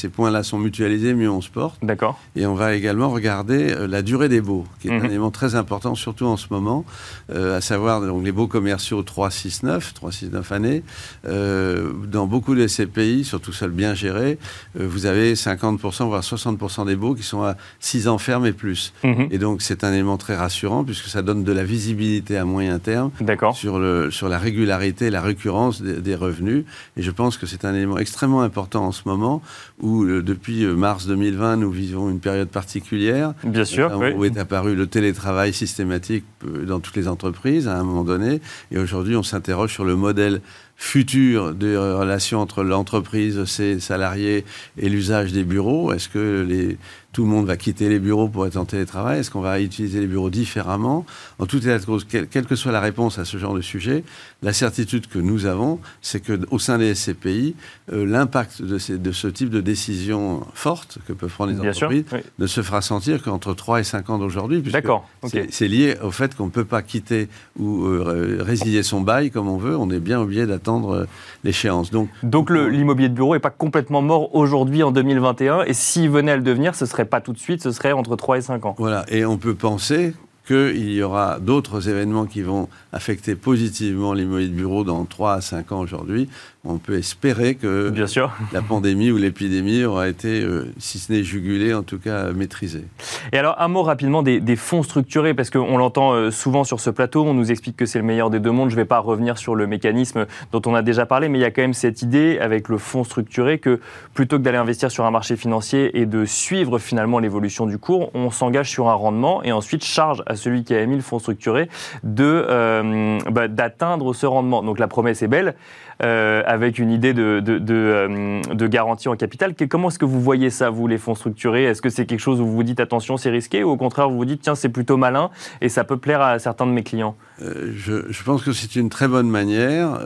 ces, 0.00 0.08
ces 0.08 0.08
points-là 0.08 0.42
sont 0.42 0.58
mutualisés, 0.58 1.14
mieux 1.14 1.30
on 1.30 1.40
se 1.40 1.50
porte. 1.50 1.78
D'accord. 1.82 2.18
Et 2.36 2.46
on 2.46 2.54
va 2.54 2.74
également 2.74 3.10
regarder 3.10 3.70
euh, 3.72 3.86
la 3.86 4.02
durée 4.02 4.28
des 4.28 4.40
baux, 4.40 4.64
qui 4.80 4.88
est 4.88 4.90
Mhm. 4.92 5.02
un 5.04 5.08
élément 5.08 5.30
très 5.30 5.54
important, 5.54 5.94
surtout 5.94 6.26
en 6.26 6.36
ce 6.36 6.46
moment, 6.50 6.84
euh, 7.32 7.56
à 7.58 7.60
savoir 7.60 8.00
donc, 8.00 8.24
les 8.24 8.32
baux 8.32 8.48
commerciaux 8.48 9.02
3-6-9, 9.02 9.92
3-6-9 9.94 10.52
années. 10.52 10.82
Euh, 11.26 11.92
dans 12.06 12.26
beaucoup 12.26 12.54
de 12.54 12.66
CPI, 12.66 13.24
surtout 13.24 13.52
celles 13.52 13.70
bien 13.70 13.94
gérées, 13.94 14.38
euh, 14.78 14.86
vous 14.88 15.06
avez 15.06 15.34
50%, 15.34 16.06
voire 16.06 16.22
60% 16.22 16.86
des 16.86 16.96
baux 16.96 17.14
qui 17.14 17.22
sont 17.22 17.42
à 17.42 17.56
6 17.80 18.08
ans 18.08 18.18
ferme 18.18 18.46
et 18.46 18.52
plus. 18.52 18.92
Mhm. 19.04 19.28
Et 19.30 19.38
donc 19.38 19.62
c'est 19.62 19.84
un 19.84 19.92
élément 19.92 20.16
très 20.16 20.36
rassurant, 20.36 20.82
puisque 20.84 21.06
ça 21.06 21.22
donne 21.22 21.44
de 21.44 21.52
la 21.52 21.64
visibilité 21.64 22.36
à 22.36 22.44
moyen 22.44 22.78
terme 22.78 23.10
sur, 23.54 23.78
le, 23.78 24.10
sur 24.10 24.28
la 24.28 24.38
régularité 24.38 25.06
et 25.06 25.10
la 25.10 25.20
récurrence 25.22 25.82
des, 25.82 26.00
des 26.00 26.14
revenus. 26.14 26.64
Et 26.96 27.02
je 27.02 27.10
pense 27.10 27.36
que 27.36 27.46
c'est 27.46 27.64
un 27.64 27.74
élément 27.74 27.98
extrêmement 27.98 28.42
important 28.42 28.84
en 28.86 28.92
ce 28.92 29.02
moment 29.06 29.42
où, 29.82 30.04
euh, 30.04 30.22
depuis 30.22 30.64
euh, 30.64 30.74
mars 30.74 31.06
2020, 31.06 31.56
nous 31.56 31.70
vivons 31.70 32.10
une 32.10 32.20
période 32.20 32.48
particulière. 32.48 33.34
Bien 33.44 33.64
sûr. 33.64 33.92
Oui. 33.96 34.12
Où 34.16 34.24
est 34.24 34.38
apparu 34.38 34.74
le 34.74 34.86
télétravail 34.86 35.52
systématique 35.52 36.24
euh, 36.46 36.64
dans 36.64 36.80
toutes 36.80 36.96
les 36.96 37.08
entreprises 37.08 37.68
à 37.68 37.78
un 37.78 37.84
moment 37.84 38.04
donné. 38.04 38.40
Et 38.70 38.78
aujourd'hui, 38.78 39.16
on 39.16 39.22
s'interroge 39.22 39.72
sur 39.72 39.84
le 39.84 39.96
modèle 39.96 40.40
futur 40.76 41.54
des 41.54 41.76
relations 41.76 42.40
entre 42.40 42.62
l'entreprise, 42.62 43.44
ses 43.44 43.80
salariés 43.80 44.46
et 44.78 44.88
l'usage 44.88 45.30
des 45.32 45.44
bureaux. 45.44 45.92
Est-ce 45.92 46.08
que 46.08 46.46
les, 46.48 46.78
tout 47.12 47.22
le 47.24 47.28
monde 47.28 47.46
va 47.46 47.56
quitter 47.56 47.88
les 47.88 47.98
bureaux 47.98 48.28
pour 48.28 48.46
être 48.46 48.56
en 48.56 48.64
télétravail 48.64 49.18
Est-ce 49.20 49.30
qu'on 49.32 49.40
va 49.40 49.60
utiliser 49.60 50.00
les 50.00 50.06
bureaux 50.06 50.30
différemment? 50.30 51.04
En 51.40 51.46
tout 51.46 51.58
état 51.58 51.78
de 51.78 51.84
cause, 51.84 52.04
quelle, 52.08 52.28
que 52.46 52.54
soit 52.54 52.70
la 52.72 52.80
réponse 52.80 53.18
à 53.18 53.24
ce 53.24 53.36
genre 53.36 53.52
de 53.54 53.60
sujet, 53.60 54.04
la 54.42 54.52
certitude 54.52 55.08
que 55.08 55.18
nous 55.18 55.46
avons, 55.46 55.80
c'est 56.02 56.20
qu'au 56.24 56.58
sein 56.60 56.78
des 56.78 56.94
SCPI, 56.94 57.56
euh, 57.92 58.06
l'impact 58.06 58.62
de, 58.62 58.78
ces- 58.78 58.98
de 58.98 59.10
ce 59.12 59.26
type 59.26 59.50
de 59.50 59.60
décision 59.60 60.46
forte 60.54 60.98
que 61.08 61.12
peuvent 61.12 61.30
prendre 61.32 61.52
les 61.52 61.58
Bien 61.58 61.72
sûr. 61.72 61.88
entreprises 61.88 62.04
oui. 62.12 62.20
ne 62.38 62.46
se 62.46 62.62
fera 62.62 62.80
sentir 62.80 63.22
qu'entre 63.22 63.54
3 63.54 63.80
et 63.80 63.84
5 63.84 64.08
ans 64.10 64.18
d'aujourd'hui. 64.18 64.62
D'accord. 64.62 65.08
c'est- 65.26 65.66
lié 65.68 65.96
au 66.02 66.10
fait 66.10 66.34
qu'on 66.36 66.46
ne 66.46 66.50
peut 66.50 66.64
pas 66.64 66.82
quitter 66.82 67.28
ou 67.58 67.84
euh, 67.86 68.38
résilier 68.40 68.82
son 68.82 69.00
bail 69.00 69.30
comme 69.30 69.48
on 69.48 69.56
veut. 69.56 69.76
On 69.76 69.90
est 69.90 70.00
bien 70.00 70.20
obligé 70.20 70.46
d'attendre 70.46 70.90
euh, 70.94 71.04
l'échéance. 71.44 71.90
Donc, 71.90 72.08
Donc 72.22 72.50
l'immobilier 72.50 73.08
de 73.08 73.14
bureau 73.14 73.34
n'est 73.34 73.40
pas 73.40 73.50
complètement 73.50 74.02
mort 74.02 74.34
aujourd'hui 74.34 74.82
en 74.82 74.90
2021 74.92 75.62
et 75.64 75.74
s'il 75.74 76.08
venait 76.10 76.32
à 76.32 76.36
le 76.36 76.42
devenir, 76.42 76.74
ce 76.74 76.86
serait 76.86 76.99
pas 77.04 77.20
tout 77.20 77.32
de 77.32 77.38
suite, 77.38 77.62
ce 77.62 77.72
serait 77.72 77.92
entre 77.92 78.16
3 78.16 78.38
et 78.38 78.42
5 78.42 78.66
ans. 78.66 78.74
voilà. 78.78 79.04
Et 79.08 79.24
on 79.24 79.38
peut 79.38 79.54
penser 79.54 80.14
qu'il 80.46 80.92
y 80.92 81.02
aura 81.02 81.38
d'autres 81.38 81.88
événements 81.88 82.26
qui 82.26 82.42
vont 82.42 82.68
affecter 82.92 83.36
positivement 83.36 84.14
l'immobilier 84.14 84.48
de 84.48 84.54
bureau 84.54 84.82
dans 84.82 85.04
3 85.04 85.34
à 85.34 85.40
5 85.40 85.70
ans 85.70 85.78
aujourd'hui, 85.78 86.28
on 86.64 86.76
peut 86.76 86.98
espérer 86.98 87.54
que 87.54 87.88
Bien 87.88 88.06
sûr. 88.06 88.32
la 88.52 88.60
pandémie 88.60 89.10
ou 89.10 89.16
l'épidémie 89.16 89.82
aura 89.84 90.08
été, 90.08 90.42
euh, 90.42 90.70
si 90.78 90.98
ce 90.98 91.10
n'est 91.10 91.22
jugulée, 91.22 91.72
en 91.72 91.82
tout 91.82 91.98
cas 91.98 92.32
maîtrisée. 92.32 92.84
Et 93.32 93.38
alors, 93.38 93.56
un 93.58 93.68
mot 93.68 93.82
rapidement 93.82 94.22
des, 94.22 94.40
des 94.40 94.56
fonds 94.56 94.82
structurés, 94.82 95.32
parce 95.32 95.48
qu'on 95.48 95.78
l'entend 95.78 96.12
euh, 96.12 96.30
souvent 96.30 96.64
sur 96.64 96.78
ce 96.78 96.90
plateau, 96.90 97.24
on 97.24 97.32
nous 97.32 97.50
explique 97.50 97.76
que 97.76 97.86
c'est 97.86 97.98
le 97.98 98.04
meilleur 98.04 98.28
des 98.28 98.40
deux 98.40 98.50
mondes. 98.50 98.68
Je 98.68 98.74
ne 98.76 98.80
vais 98.80 98.86
pas 98.86 98.98
revenir 98.98 99.38
sur 99.38 99.54
le 99.54 99.66
mécanisme 99.66 100.26
dont 100.52 100.60
on 100.66 100.74
a 100.74 100.82
déjà 100.82 101.06
parlé, 101.06 101.30
mais 101.30 101.38
il 101.38 101.42
y 101.42 101.46
a 101.46 101.50
quand 101.50 101.62
même 101.62 101.72
cette 101.74 102.02
idée 102.02 102.38
avec 102.38 102.68
le 102.68 102.76
fonds 102.76 103.04
structuré 103.04 103.58
que 103.58 103.80
plutôt 104.12 104.36
que 104.36 104.42
d'aller 104.42 104.58
investir 104.58 104.90
sur 104.90 105.06
un 105.06 105.10
marché 105.10 105.36
financier 105.36 105.98
et 105.98 106.04
de 106.04 106.26
suivre 106.26 106.78
finalement 106.78 107.20
l'évolution 107.20 107.64
du 107.64 107.78
cours, 107.78 108.10
on 108.14 108.30
s'engage 108.30 108.68
sur 108.68 108.88
un 108.90 108.94
rendement 108.94 109.42
et 109.42 109.52
ensuite 109.52 109.82
charge 109.82 110.22
à 110.26 110.36
celui 110.36 110.62
qui 110.64 110.74
a 110.74 110.80
émis 110.82 110.96
le 110.96 111.02
fonds 111.02 111.18
structuré 111.18 111.70
de, 112.04 112.24
euh, 112.48 113.18
bah, 113.30 113.48
d'atteindre 113.48 114.12
ce 114.12 114.26
rendement. 114.26 114.62
Donc 114.62 114.78
la 114.78 114.88
promesse 114.88 115.22
est 115.22 115.28
belle. 115.28 115.54
Euh, 116.02 116.42
avec 116.46 116.78
une 116.78 116.90
idée 116.90 117.12
de, 117.12 117.40
de, 117.40 117.60
euh, 117.70 118.68
garantie 118.68 119.08
en 119.08 119.16
capital. 119.16 119.54
Comment 119.68 119.88
est-ce 119.88 119.98
que 119.98 120.06
vous 120.06 120.20
voyez 120.20 120.48
ça, 120.48 120.70
vous, 120.70 120.86
les 120.86 120.96
fonds 120.96 121.14
structurés? 121.14 121.64
Est-ce 121.64 121.82
que 121.82 121.90
c'est 121.90 122.06
quelque 122.06 122.20
chose 122.20 122.40
où 122.40 122.46
vous 122.46 122.54
vous 122.54 122.62
dites 122.62 122.80
attention, 122.80 123.18
c'est 123.18 123.28
risqué, 123.28 123.62
ou 123.64 123.68
au 123.68 123.76
contraire, 123.76 124.08
vous 124.08 124.16
vous 124.16 124.24
dites 124.24 124.40
tiens, 124.40 124.54
c'est 124.54 124.70
plutôt 124.70 124.96
malin 124.96 125.30
et 125.60 125.68
ça 125.68 125.84
peut 125.84 125.98
plaire 125.98 126.22
à 126.22 126.38
certains 126.38 126.66
de 126.66 126.72
mes 126.72 126.84
clients? 126.84 127.16
Euh, 127.42 127.72
je, 127.76 128.22
pense 128.22 128.42
que 128.42 128.52
c'est 128.52 128.76
une 128.76 128.88
très 128.88 129.08
bonne 129.08 129.28
manière 129.28 129.98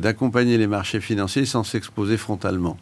d'accompagner 0.00 0.58
les 0.58 0.66
marchés 0.66 1.00
financiers 1.00 1.44
sans 1.44 1.62
s'exposer 1.62 2.16
frontalement 2.16 2.76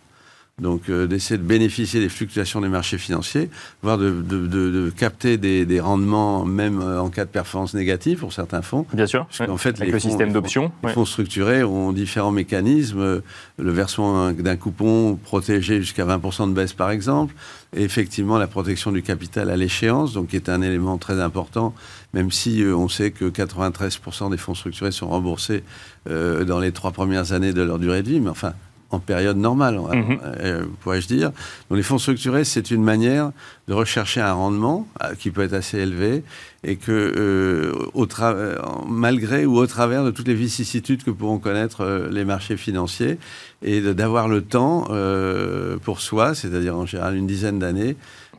donc 0.60 0.88
euh, 0.88 1.06
d'essayer 1.06 1.38
de 1.38 1.44
bénéficier 1.44 2.00
des 2.00 2.08
fluctuations 2.08 2.60
des 2.60 2.68
marchés 2.68 2.98
financiers, 2.98 3.50
voire 3.82 3.98
de, 3.98 4.10
de, 4.10 4.46
de, 4.46 4.70
de 4.70 4.90
capter 4.90 5.36
des, 5.36 5.64
des, 5.66 5.80
rendements 5.80 6.44
même 6.44 6.80
euh, 6.80 7.00
en 7.00 7.10
cas 7.10 7.24
de 7.24 7.30
performance 7.30 7.74
négative 7.74 8.18
pour 8.18 8.32
certains 8.32 8.62
fonds. 8.62 8.86
Bien 8.92 9.06
sûr. 9.06 9.26
En 9.48 9.56
fait, 9.56 9.70
Avec 9.70 9.80
les 9.80 9.92
le 9.92 9.98
fonds, 9.98 10.08
système 10.08 10.32
d'options. 10.32 10.72
Les, 10.82 10.88
ouais. 10.88 10.94
fonds 10.94 11.04
structurés 11.04 11.62
ont 11.62 11.92
différents 11.92 12.32
mécanismes. 12.32 13.22
Le 13.58 13.70
versement 13.70 14.32
d'un 14.32 14.56
coupon 14.56 15.18
protégé 15.22 15.78
jusqu'à 15.78 16.04
20% 16.04 16.48
de 16.48 16.54
baisse, 16.54 16.72
par 16.72 16.90
exemple. 16.90 17.34
Et 17.76 17.82
effectivement, 17.82 18.38
la 18.38 18.46
protection 18.46 18.92
du 18.92 19.02
capital 19.02 19.50
à 19.50 19.56
l'échéance, 19.56 20.14
donc 20.14 20.28
qui 20.28 20.36
est 20.36 20.48
un 20.48 20.62
élément 20.62 20.96
très 20.96 21.20
important, 21.20 21.74
même 22.14 22.30
si 22.30 22.62
euh, 22.62 22.74
on 22.74 22.88
sait 22.88 23.10
que 23.10 23.26
93% 23.26 24.30
des 24.30 24.38
fonds 24.38 24.54
structurés 24.54 24.90
sont 24.90 25.08
remboursés 25.08 25.64
euh, 26.08 26.44
dans 26.44 26.60
les 26.60 26.72
trois 26.72 26.92
premières 26.92 27.32
années 27.32 27.52
de 27.52 27.60
leur 27.60 27.78
durée 27.78 28.02
de 28.02 28.08
vie. 28.08 28.20
Mais 28.20 28.30
enfin, 28.30 28.54
en 28.90 29.00
période 29.00 29.36
normale, 29.36 29.76
-hmm. 29.76 30.18
euh, 30.22 30.64
pourrais-je 30.80 31.08
dire. 31.08 31.30
Donc 31.68 31.76
les 31.76 31.82
fonds 31.82 31.98
structurés, 31.98 32.44
c'est 32.44 32.70
une 32.70 32.82
manière 32.82 33.32
de 33.68 33.74
rechercher 33.74 34.20
un 34.20 34.32
rendement 34.32 34.88
euh, 35.02 35.14
qui 35.18 35.30
peut 35.30 35.42
être 35.42 35.52
assez 35.52 35.78
élevé 35.78 36.22
et 36.64 36.76
que, 36.76 36.90
euh, 36.90 37.72
au 37.94 38.06
malgré 38.88 39.46
ou 39.46 39.56
au 39.56 39.66
travers 39.66 40.04
de 40.04 40.10
toutes 40.10 40.26
les 40.26 40.34
vicissitudes 40.34 41.04
que 41.04 41.10
pourront 41.10 41.38
connaître 41.38 41.82
euh, 41.82 42.08
les 42.10 42.24
marchés 42.24 42.56
financiers, 42.56 43.18
et 43.62 43.80
d'avoir 43.80 44.28
le 44.28 44.42
temps 44.42 44.86
euh, 44.90 45.76
pour 45.78 46.00
soi, 46.00 46.34
c'est-à-dire 46.34 46.76
en 46.76 46.86
général 46.86 47.16
une 47.16 47.26
dizaine 47.26 47.58
d'années, 47.58 47.96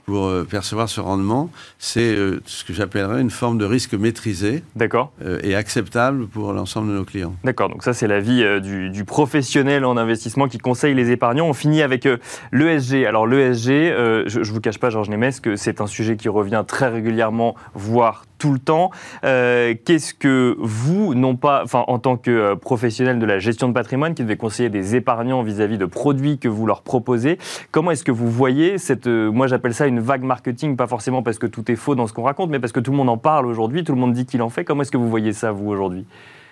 pour 0.10 0.26
euh, 0.26 0.44
percevoir 0.44 0.90
ce 0.90 1.00
rendement, 1.00 1.52
c'est 1.78 2.16
euh, 2.16 2.42
ce 2.48 2.64
que 2.64 2.74
j'appellerais 2.74 3.22
une 3.22 3.30
forme 3.30 3.60
de 3.60 3.66
risque 3.66 3.94
maîtrisé 3.94 4.64
euh, 4.82 5.40
et 5.44 5.54
acceptable 5.54 6.28
pour 6.28 6.52
l'ensemble 6.52 6.90
de 6.90 6.94
nos 6.94 7.06
clients. 7.06 7.36
D'accord, 7.44 7.70
donc 7.70 7.84
ça 7.84 7.94
c'est 7.94 8.08
l'avis 8.08 8.44
du, 8.60 8.90
du, 8.90 9.06
professionnel 9.06 9.86
en 9.86 9.98
investissement 9.98 10.48
qui 10.48 10.58
conseille 10.58 10.96
les 10.96 11.12
épargnants. 11.12 11.46
On 11.46 11.54
finit 11.54 11.84
avec 11.84 12.08
l'ESG. 12.52 13.06
Alors 13.06 13.28
l'ESG, 13.28 13.68
je 13.68 14.40
ne 14.40 14.44
vous 14.46 14.62
cache 14.62 14.80
pas 14.80 14.90
Georges 14.90 15.10
Nemes 15.10 15.32
que 15.44 15.56
c'est 15.56 15.80
un 15.80 15.88
sujet 15.88 16.18
qui 16.18 16.28
revient 16.28 16.64
très 16.68 16.88
régulièrement, 16.88 17.56
voire 17.76 18.26
tout 18.40 18.52
le 18.52 18.60
temps. 18.60 18.90
Euh, 19.24 19.76
Qu'est-ce 19.86 20.16
que 20.16 20.56
vous, 20.58 21.14
non 21.14 21.36
pas, 21.36 21.62
enfin, 21.64 21.84
en 21.88 22.00
tant 22.00 22.18
que 22.18 22.32
euh, 22.32 22.56
professionnel 22.56 23.20
de 23.20 23.26
la 23.26 23.38
gestion 23.38 23.68
de 23.68 23.74
patrimoine, 23.74 24.16
qui 24.16 24.24
devez 24.24 24.38
conseiller 24.38 24.70
des 24.70 24.96
épargnants 24.96 25.44
vis-à-vis 25.44 25.76
-vis 25.76 25.80
de 25.80 25.86
produits 25.86 26.40
que 26.40 26.48
vous 26.48 26.66
leur 26.66 26.82
proposez, 26.82 27.38
comment 27.72 27.92
est-ce 27.92 28.04
que 28.04 28.12
vous 28.12 28.30
voyez 28.30 28.78
cette, 28.78 29.08
euh, 29.08 29.30
moi 29.32 29.48
j'appelle 29.48 29.74
ça 29.74 29.86
une 29.86 30.00
vague 30.00 30.24
marketing, 30.24 30.76
pas 30.76 30.88
forcément 30.88 31.22
parce 31.22 31.38
que 31.38 31.48
tout 31.48 31.70
est 31.72 31.76
faux 31.76 31.96
dans 31.96 32.08
ce 32.08 32.14
qu'on 32.14 32.24
raconte, 32.24 32.50
mais 32.50 32.60
parce 32.60 32.74
que 32.74 32.80
tout 32.80 32.92
le 32.92 32.98
monde 32.98 33.10
en 33.10 33.18
parle 33.18 33.46
aujourd'hui, 33.46 33.84
tout 33.84 33.94
le 33.94 34.00
monde 34.00 34.14
dit 34.14 34.26
qu'il 34.26 34.42
en 34.42 34.50
fait. 34.50 34.64
Comment 34.64 34.82
est-ce 34.82 34.92
que 34.92 34.98
vous 34.98 35.10
voyez 35.10 35.34
ça, 35.34 35.52
vous, 35.52 35.70
aujourd'hui? 35.70 36.06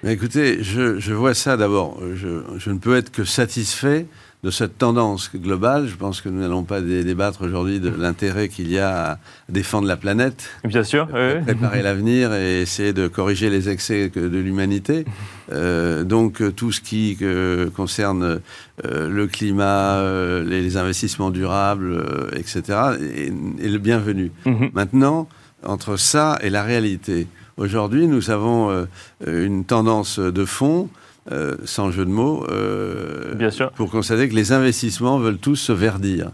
Écoutez, 0.05 0.61
je, 0.61 1.13
vois 1.13 1.33
ça 1.33 1.57
d'abord, 1.57 1.97
je, 2.13 2.69
ne 2.69 2.77
peux 2.77 2.95
être 2.95 3.11
que 3.11 3.23
satisfait 3.23 4.05
de 4.43 4.51
cette 4.51 4.77
tendance 4.77 5.31
globale. 5.35 5.87
Je 5.87 5.95
pense 5.95 6.21
que 6.21 6.29
nous 6.29 6.39
n'allons 6.41 6.63
pas 6.63 6.81
débattre 6.81 7.41
aujourd'hui 7.41 7.79
de 7.79 7.89
l'intérêt 7.89 8.49
qu'il 8.49 8.71
y 8.71 8.77
a 8.77 9.11
à 9.13 9.17
défendre 9.49 9.87
la 9.87 9.97
planète. 9.97 10.49
Bien 10.63 10.83
sûr. 10.83 11.07
Euh, 11.13 11.41
préparer 11.41 11.81
l'avenir 11.81 12.33
et 12.33 12.61
essayer 12.61 12.93
de 12.93 13.07
corriger 13.07 13.49
les 13.49 13.69
excès 13.69 14.09
de 14.09 14.37
l'humanité. 14.37 15.05
Euh, 15.51 16.03
donc 16.03 16.43
tout 16.55 16.71
ce 16.71 16.81
qui 16.81 17.17
euh, 17.21 17.69
concerne 17.69 18.41
euh, 18.85 19.09
le 19.09 19.27
climat, 19.27 20.01
les, 20.43 20.61
les, 20.61 20.77
investissements 20.77 21.31
durables, 21.31 22.03
etc., 22.35 22.61
est, 22.99 23.27
est, 23.63 23.69
le 23.69 23.79
bienvenu. 23.79 24.31
Mm 24.45 24.51
-hmm. 24.51 24.69
Maintenant, 24.73 25.27
entre 25.63 25.97
ça 25.97 26.37
et 26.41 26.49
la 26.49 26.63
réalité, 26.63 27.27
aujourd'hui, 27.57 28.07
nous 28.07 28.29
avons 28.29 28.87
une 29.25 29.65
tendance 29.65 30.19
de 30.19 30.45
fond 30.45 30.89
euh, 31.31 31.55
sans 31.65 31.91
jeu 31.91 32.05
de 32.05 32.09
mots, 32.09 32.45
euh, 32.49 33.33
Bien 33.35 33.51
sûr. 33.51 33.71
pour 33.71 33.89
constater 33.91 34.29
que 34.29 34.35
les 34.35 34.51
investissements 34.51 35.17
veulent 35.19 35.37
tous 35.37 35.55
se 35.55 35.71
verdir. 35.71 36.31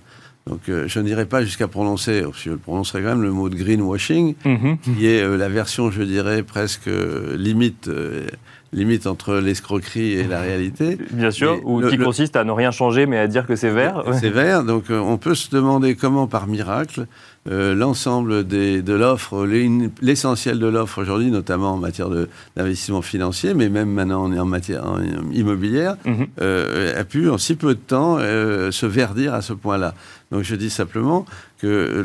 Donc 0.48 0.68
euh, 0.68 0.86
je 0.88 1.00
n'irai 1.00 1.26
pas 1.26 1.42
jusqu'à 1.42 1.68
prononcer, 1.68 2.24
je 2.34 2.52
prononcerai 2.52 3.02
quand 3.02 3.10
même 3.10 3.22
le 3.22 3.32
mot 3.32 3.48
de 3.50 3.56
greenwashing, 3.56 4.36
mm 4.44 4.56
-hmm. 4.56 4.78
qui 4.98 5.08
est 5.08 5.24
euh, 5.24 5.38
la 5.38 5.48
version, 5.48 5.90
je 5.90 6.04
dirais, 6.04 6.44
presque 6.44 6.90
limite 7.38 7.90
limite 8.74 9.08
entre 9.08 9.36
l'escroquerie 9.36 10.14
et 10.14 10.28
la 10.28 10.42
réalité. 10.42 10.98
Bien 11.12 11.32
sûr, 11.32 11.62
ou 11.64 11.80
le, 11.80 11.90
qui 11.90 11.98
le, 11.98 12.06
consiste 12.06 12.36
à 12.36 12.44
ne 12.44 12.52
rien 12.52 12.72
changer 12.72 13.06
mais 13.06 13.18
à 13.18 13.28
dire 13.28 13.46
que 13.46 13.56
c'est 13.56 13.70
vert. 13.70 14.04
C'est 14.20 14.30
vert, 14.30 14.64
donc 14.64 14.90
euh, 14.90 15.00
on 15.00 15.18
peut 15.18 15.36
se 15.36 15.50
demander 15.50 15.96
comment 15.96 16.28
par 16.28 16.48
miracle 16.48 17.06
euh, 17.50 17.76
l'ensemble 17.76 18.48
de 18.48 18.94
l'offre, 18.94 19.46
l'essentiel 20.02 20.60
de 20.60 20.68
l'offre 20.68 21.02
aujourd'hui, 21.02 21.30
notamment 21.30 21.74
en 21.74 21.78
matière 21.78 22.10
d'investissement 22.56 23.02
financier, 23.02 23.54
mais 23.54 23.68
même 23.68 23.90
maintenant 23.90 24.32
en 24.32 24.46
matière 24.46 24.86
en, 24.88 25.00
immobilière, 25.34 25.98
mm 26.06 26.12
-hmm. 26.12 26.28
euh, 26.42 27.02
a 27.02 27.04
pu 27.04 27.30
en 27.30 27.38
si 27.38 27.56
peu 27.56 27.76
de 27.76 27.80
temps 27.80 28.18
euh, 28.20 28.72
se 28.72 28.86
verdir 28.86 29.34
à 29.34 29.42
ce 29.42 29.54
point-là. 29.54 29.94
Donc 30.32 30.44
je 30.44 30.56
dis 30.56 30.70
simplement 30.70 31.26
que 31.60 32.04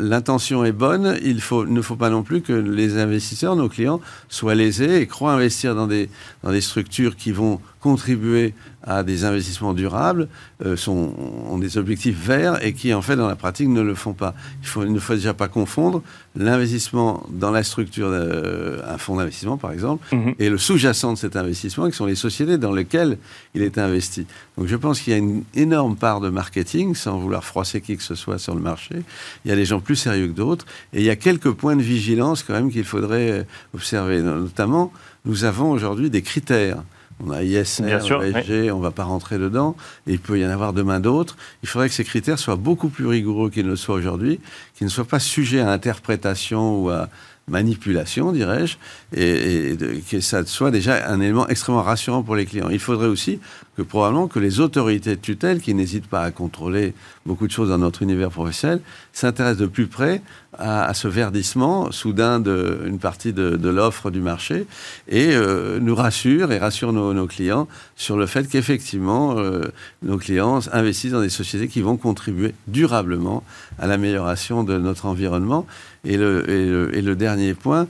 l'intention 0.00 0.64
est 0.64 0.72
bonne, 0.86 1.16
il 1.22 1.40
faut, 1.40 1.64
ne 1.64 1.82
faut 1.82 1.96
pas 1.96 2.10
non 2.10 2.22
plus 2.22 2.40
que 2.40 2.52
les 2.52 2.98
investisseurs, 2.98 3.56
nos 3.56 3.68
clients, 3.68 4.00
soient 4.28 4.54
lésés 4.54 5.00
et 5.00 5.06
croient 5.06 5.32
investir 5.32 5.74
dans 5.74 5.86
des, 5.86 6.08
dans 6.42 6.50
des 6.50 6.60
structures 6.60 7.14
qui 7.16 7.30
vont 7.30 7.60
contribuer 7.80 8.54
à 8.88 9.02
des 9.02 9.24
investissements 9.24 9.74
durables, 9.74 10.28
euh, 10.64 10.76
sont, 10.76 11.12
ont 11.50 11.58
des 11.58 11.76
objectifs 11.76 12.18
verts 12.18 12.64
et 12.64 12.72
qui, 12.72 12.94
en 12.94 13.02
fait, 13.02 13.16
dans 13.16 13.28
la 13.28 13.36
pratique, 13.36 13.68
ne 13.68 13.82
le 13.82 13.94
font 13.94 14.14
pas. 14.14 14.34
Il, 14.62 14.66
faut, 14.66 14.82
il 14.82 14.92
ne 14.92 14.98
faut 14.98 15.14
déjà 15.14 15.34
pas 15.34 15.48
confondre 15.48 16.02
l'investissement 16.34 17.22
dans 17.28 17.50
la 17.50 17.62
structure 17.62 18.10
d'un 18.10 18.16
euh, 18.16 18.98
fonds 18.98 19.16
d'investissement, 19.16 19.58
par 19.58 19.72
exemple, 19.72 20.02
-hmm. 20.10 20.34
et 20.38 20.48
le 20.48 20.56
sous-jacent 20.56 21.12
de 21.12 21.18
cet 21.18 21.36
investissement, 21.36 21.84
qui 21.90 21.96
sont 21.96 22.06
les 22.06 22.20
sociétés 22.26 22.56
dans 22.56 22.72
lesquelles 22.72 23.18
il 23.54 23.62
est 23.62 23.76
investi. 23.76 24.22
Donc 24.56 24.66
je 24.66 24.76
pense 24.76 25.00
qu'il 25.00 25.12
y 25.12 25.16
a 25.16 25.18
une 25.18 25.42
énorme 25.54 25.96
part 25.96 26.20
de 26.20 26.30
marketing, 26.30 26.94
sans 26.94 27.18
vouloir 27.18 27.44
froisser 27.44 27.78
qui 27.84 27.94
que 28.00 28.06
ce 28.12 28.14
soit 28.14 28.38
sur 28.38 28.54
le 28.54 28.62
marché. 28.72 28.96
Il 29.44 29.48
y 29.50 29.52
a 29.52 29.56
des 29.62 29.68
gens 29.70 29.80
plus 29.88 29.96
sérieux 29.96 30.28
que 30.32 30.36
d'autres, 30.42 30.64
et 30.94 30.98
il 31.02 31.06
y 31.10 31.10
a 31.10 31.16
quelques 31.28 31.52
points 31.60 31.76
de 31.76 31.86
vigilance 31.96 32.38
quand 32.42 32.54
même 32.58 32.70
qu'il 32.74 32.88
faudrait 32.94 33.30
euh, 33.30 33.76
observer. 33.78 34.22
Notamment, 34.22 34.92
nous 35.28 35.44
avons 35.44 35.70
aujourd'hui 35.76 36.08
des 36.16 36.22
critères. 36.22 36.82
On 37.24 37.30
a 37.30 37.42
ISR, 37.42 37.82
Bien 37.84 38.00
sûr, 38.00 38.22
ESG, 38.22 38.48
oui. 38.48 38.70
on 38.70 38.78
ne 38.78 38.82
va 38.82 38.92
pas 38.92 39.04
rentrer 39.04 39.38
dedans, 39.38 39.74
et 40.06 40.12
il 40.12 40.20
peut 40.20 40.38
y 40.38 40.46
en 40.46 40.50
avoir 40.50 40.72
demain 40.72 41.00
d'autres. 41.00 41.36
Il 41.62 41.68
faudrait 41.68 41.88
que 41.88 41.94
ces 41.94 42.04
critères 42.04 42.38
soient 42.38 42.56
beaucoup 42.56 42.88
plus 42.88 43.06
rigoureux 43.06 43.50
qu'ils 43.50 43.64
ne 43.64 43.70
le 43.70 43.76
soient 43.76 43.96
aujourd'hui, 43.96 44.40
qu'ils 44.76 44.86
ne 44.86 44.90
soient 44.90 45.04
pas 45.04 45.18
sujets 45.18 45.60
à 45.60 45.70
interprétation 45.70 46.84
ou 46.84 46.90
à 46.90 47.08
manipulation, 47.48 48.32
dirais-je, 48.32 48.76
et, 49.16 49.76
que 50.10 50.20
ça 50.20 50.44
soit 50.44 50.70
déjà 50.70 51.08
un 51.08 51.20
élément 51.20 51.48
extrêmement 51.48 51.82
rassurant 51.82 52.22
pour 52.22 52.36
les 52.36 52.46
clients. 52.46 52.68
Il 52.70 52.78
faudrait 52.78 53.06
aussi 53.06 53.40
que 53.76 53.82
probablement 53.82 54.26
que 54.26 54.38
les 54.38 54.60
autorités 54.60 55.16
de 55.16 55.20
tutelle, 55.20 55.60
qui 55.60 55.72
n'hésitent 55.74 56.08
pas 56.08 56.22
à 56.22 56.30
contrôler 56.30 56.94
beaucoup 57.26 57.46
de 57.46 57.52
choses 57.52 57.68
dans 57.68 57.78
notre 57.78 58.02
univers 58.02 58.30
professionnel, 58.30 58.80
s'intéressent 59.12 59.60
de 59.60 59.66
plus 59.66 59.86
près 59.86 60.22
à, 60.58 60.92
ce 60.94 61.06
verdissement 61.06 61.92
soudain 61.92 62.40
d'une 62.40 62.98
partie 62.98 63.32
de, 63.32 63.68
l'offre 63.68 64.10
du 64.10 64.20
marché 64.20 64.66
et 65.08 65.28
euh, 65.32 65.78
nous 65.80 65.94
rassurent 65.94 66.50
et 66.50 66.58
rassurent 66.58 66.92
nos, 66.92 67.12
nos, 67.14 67.26
clients 67.26 67.68
sur 67.96 68.16
le 68.16 68.26
fait 68.26 68.48
qu'effectivement 68.48 69.38
euh, 69.38 69.62
nos 70.02 70.18
clients 70.18 70.60
investissent 70.72 71.12
dans 71.12 71.20
des 71.20 71.28
sociétés 71.28 71.68
qui 71.68 71.80
vont 71.80 71.96
contribuer 71.96 72.54
durablement 72.66 73.44
à 73.78 73.86
l'amélioration 73.86 74.64
de 74.64 74.78
notre 74.78 75.06
environnement. 75.06 75.66
Et 76.08 76.16
le, 76.16 77.14
dernier 77.14 77.54
point, 77.54 77.86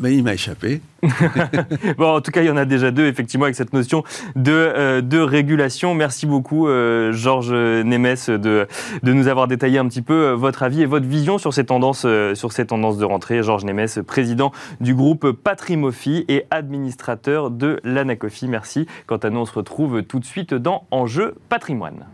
ben, 0.00 0.12
il 0.12 0.24
m'a 0.24 0.34
échappé. 0.34 0.80
bon, 1.98 2.16
en 2.16 2.20
tout 2.20 2.32
cas, 2.32 2.42
il 2.42 2.46
y 2.46 2.50
en 2.50 2.56
a 2.56 2.64
déjà 2.64 2.90
deux, 2.90 3.06
effectivement, 3.06 3.44
avec 3.44 3.54
cette 3.54 3.72
notion 3.72 4.02
de, 4.34 4.52
euh, 4.52 5.24
régulation. 5.24 5.94
Merci 5.94 6.26
beaucoup, 6.26 6.66
euh, 6.66 7.12
Georges 7.12 7.52
Nemes, 7.52 8.16
de, 8.26 8.66
nous 9.02 9.28
avoir 9.28 9.46
détaillé 9.46 9.78
un 9.78 9.86
petit 9.86 10.02
peu 10.02 10.32
votre 10.32 10.64
avis 10.64 10.82
et 10.82 10.86
votre 10.86 11.06
vision 11.06 11.38
sur 11.38 11.54
ces 11.54 11.64
tendances, 11.64 12.06
sur 12.34 12.52
ces 12.52 12.66
tendances 12.66 12.98
de 12.98 13.04
rentrée. 13.04 13.42
Georges 13.42 13.64
Nemes, 13.64 13.88
président 14.06 14.50
du 14.80 14.94
groupe 14.94 15.30
Patrimofi 15.30 16.24
et 16.28 16.44
administrateur 16.50 17.50
de 17.50 17.80
l'Anacofi. 17.84 18.48
Merci. 18.48 18.86
Quant 19.06 19.18
à 19.18 19.30
nous, 19.30 19.40
on 19.40 19.46
se 19.46 19.54
retrouve 19.54 20.02
tout 20.02 20.18
de 20.18 20.26
suite 20.26 20.54
dans 20.54 20.86
Enjeu 20.90 21.34
patrimoine. 21.48 22.04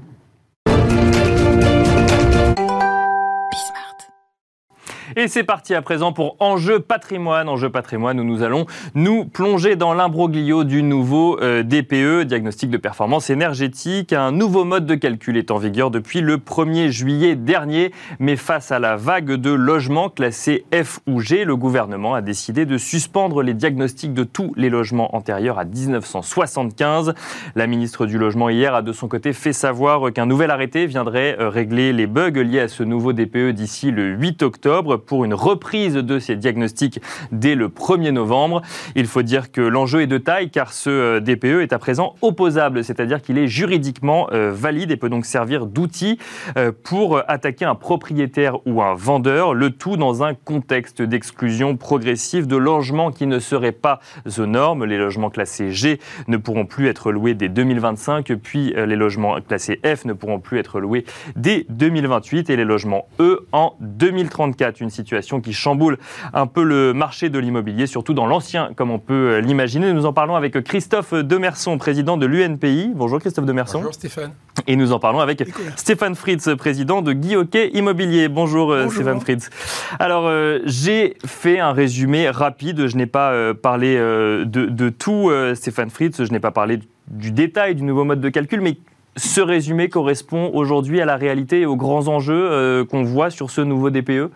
Et 5.17 5.27
c'est 5.27 5.43
parti 5.43 5.75
à 5.75 5.83
présent 5.83 6.13
pour 6.13 6.37
Enjeu 6.39 6.79
patrimoine. 6.79 7.49
Enjeu 7.49 7.69
patrimoine 7.69 8.21
où 8.21 8.25
nous 8.25 8.43
allons 8.43 8.67
nous 8.95 9.25
plonger 9.25 9.75
dans 9.75 9.93
l'imbroglio 9.93 10.63
du 10.63 10.85
nouveau 10.85 11.41
euh, 11.41 11.65
DPE, 11.65 12.27
diagnostic 12.27 12.71
de 12.71 12.77
performance 12.77 13.29
énergétique. 13.29 14.13
Un 14.13 14.31
nouveau 14.31 14.65
mode 14.65 14.87
de 14.87 14.95
calcul 14.95 15.37
est 15.37 15.51
en 15.51 15.59
vigueur 15.59 15.91
depuis 15.91 16.21
le 16.21 16.37
1er 16.37 16.91
juillet 16.91 17.35
dernier. 17.35 17.93
Mais 18.21 18.37
face 18.37 18.71
à 18.71 18.79
la 18.79 18.95
vague 18.95 19.33
de 19.33 19.51
logements 19.51 20.11
classés 20.11 20.65
F 20.73 21.01
ou 21.09 21.21
G, 21.21 21.45
le 21.45 21.57
gouvernement 21.57 22.15
a 22.15 22.21
décidé 22.21 22.65
de 22.65 22.79
suspendre 22.79 23.43
les 23.43 23.55
diagnostics 23.55 24.15
de 24.15 24.23
tous 24.23 24.53
les 24.57 24.71
logements 24.71 25.17
antérieurs 25.17 25.59
à 25.59 25.65
1975. 25.65 27.15
La 27.57 27.67
ministre 27.67 28.07
du 28.07 28.17
Logement 28.17 28.49
hier 28.49 28.75
a 28.77 28.83
de 28.83 28.93
son 28.93 29.09
côté 29.09 29.33
fait 29.33 29.53
savoir 29.53 30.13
qu'un 30.13 30.27
nouvel 30.27 30.53
arrêté 30.53 30.87
viendrait 30.87 31.37
euh, 31.41 31.49
régler 31.49 31.93
les 31.93 32.07
bugs 32.07 32.31
liés 32.31 32.61
à 32.61 32.69
ce 32.69 32.85
nouveau 32.85 33.13
DPE 33.13 33.51
d'ici 33.51 33.91
le 33.91 34.11
8 34.11 34.43
octobre 34.45 35.00
pour 35.07 35.25
une 35.25 35.35
reprise 35.35 35.95
de 35.95 36.19
ces 36.19 36.37
diagnostics 36.37 37.01
dès 37.33 37.55
le 37.55 37.69
1er 37.69 38.11
novembre. 38.11 38.63
Il 38.95 39.07
faut 39.07 39.23
dire 39.23 39.51
que 39.51 39.61
l'enjeu 39.61 40.03
est 40.03 40.07
de 40.07 40.19
taille 40.19 40.51
car 40.51 40.73
ce 40.73 40.91
euh, 40.91 41.21
DPE 41.21 41.63
est 41.63 41.73
à 41.73 41.79
présent 41.79 42.15
opposable, 42.23 42.85
c'est-à-dire 42.85 43.23
qu'il 43.23 43.39
est 43.39 43.47
juridiquement 43.47 44.29
euh, 44.33 44.51
valide 44.53 44.91
et 44.91 44.97
peut 44.97 45.09
donc 45.09 45.27
servir 45.27 45.67
d'outil 45.67 46.19
euh, 46.57 46.73
pour 46.83 47.23
attaquer 47.29 47.65
un 47.65 47.75
propriétaire 47.75 48.67
ou 48.67 48.83
un 48.83 48.95
vendeur, 48.95 49.55
le 49.55 49.71
tout 49.71 49.97
dans 49.97 50.23
un 50.23 50.35
contexte 50.35 51.03
d'exclusion 51.03 51.77
progressive 51.77 52.47
de 52.47 52.57
logements 52.57 53.11
qui 53.11 53.27
ne 53.27 53.39
seraient 53.39 53.73
pas 53.73 54.01
aux 54.39 54.47
normes. 54.47 54.85
Les 54.85 54.99
logements 54.99 55.31
classés 55.31 55.71
G 55.71 56.01
ne 56.29 56.37
pourront 56.37 56.67
plus 56.67 56.89
être 56.89 57.13
loués 57.13 57.35
dès 57.35 57.49
2025, 57.49 58.33
puis 58.35 58.75
les 58.77 58.97
logements 58.97 59.41
classés 59.41 59.81
F 59.85 60.05
ne 60.05 60.13
pourront 60.13 60.41
plus 60.41 60.59
être 60.59 60.81
loués 60.81 61.05
dès 61.37 61.67
2028 61.69 62.51
et 62.51 62.57
les 62.57 62.65
logements 62.65 63.09
E 63.19 63.47
en 63.53 63.75
2034 63.81 64.81
situation 64.91 65.41
qui 65.41 65.53
chamboule 65.53 65.99
un 66.33 66.47
peu 66.47 66.63
le 66.63 66.93
marché 66.93 67.29
de 67.31 67.39
l'immobilier, 67.39 67.87
surtout 67.87 68.15
dans 68.15 68.27
l'ancien, 68.27 68.71
comme 68.77 68.91
on 68.91 68.99
peut 68.99 69.39
l'imaginer. 69.39 69.93
Nous 69.93 70.07
en 70.07 70.13
parlons 70.13 70.37
avec 70.37 70.61
Christophe 70.63 71.15
Demerson, 71.15 71.79
président 71.79 72.17
de 72.17 72.27
l'UNPI. 72.27 72.93
Bonjour 72.95 73.19
Christophe 73.19 73.47
Demerson. 73.47 73.79
Bonjour 73.79 73.95
Stéphane. 73.95 74.33
Et 74.67 74.77
nous 74.77 74.93
en 74.93 74.99
parlons 74.99 75.21
avec 75.21 75.45
Stéphane 75.77 76.15
Fritz, 76.15 76.49
président 76.57 77.03
de 77.03 77.13
Guy 77.13 77.37
Hockey 77.37 77.71
Immobilier. 77.75 78.29
Bonjour, 78.29 78.73
euh, 78.73 78.89
Stéphane 78.89 79.21
Fritz. 79.21 79.51
Alors, 79.99 80.27
euh, 80.27 80.61
j'ai 80.65 81.17
fait 81.25 81.59
un 81.59 81.73
résumé 81.73 82.31
rapide. 82.31 82.87
Je 82.87 82.97
n'ai 82.97 83.07
pas 83.07 83.33
euh, 83.33 83.55
parlé 83.55 83.97
de, 83.97 84.45
de, 84.45 84.89
tout, 84.89 85.31
Stéphane 85.55 85.91
Fritz. 85.91 86.25
Je 86.25 86.33
n'ai 86.33 86.41
pas 86.41 86.51
parlé 86.51 86.81
du 87.09 87.31
détail 87.31 87.75
du 87.75 87.83
nouveau 87.83 88.05
mode 88.05 88.21
de 88.21 88.29
calcul, 88.29 88.61
mais 88.61 88.77
ce 89.17 89.41
résumé 89.41 89.89
correspond 89.89 90.51
aujourd'hui 90.55 91.01
à 91.01 91.05
la 91.05 91.17
réalité 91.17 91.63
et 91.63 91.67
aux 91.67 91.77
grands 91.77 92.09
enjeux 92.09 92.85
qu'on 92.91 93.03
voit 93.03 93.31
sur 93.31 93.51
ce 93.51 93.61
nouveau 93.61 93.91
DPE 93.91 94.31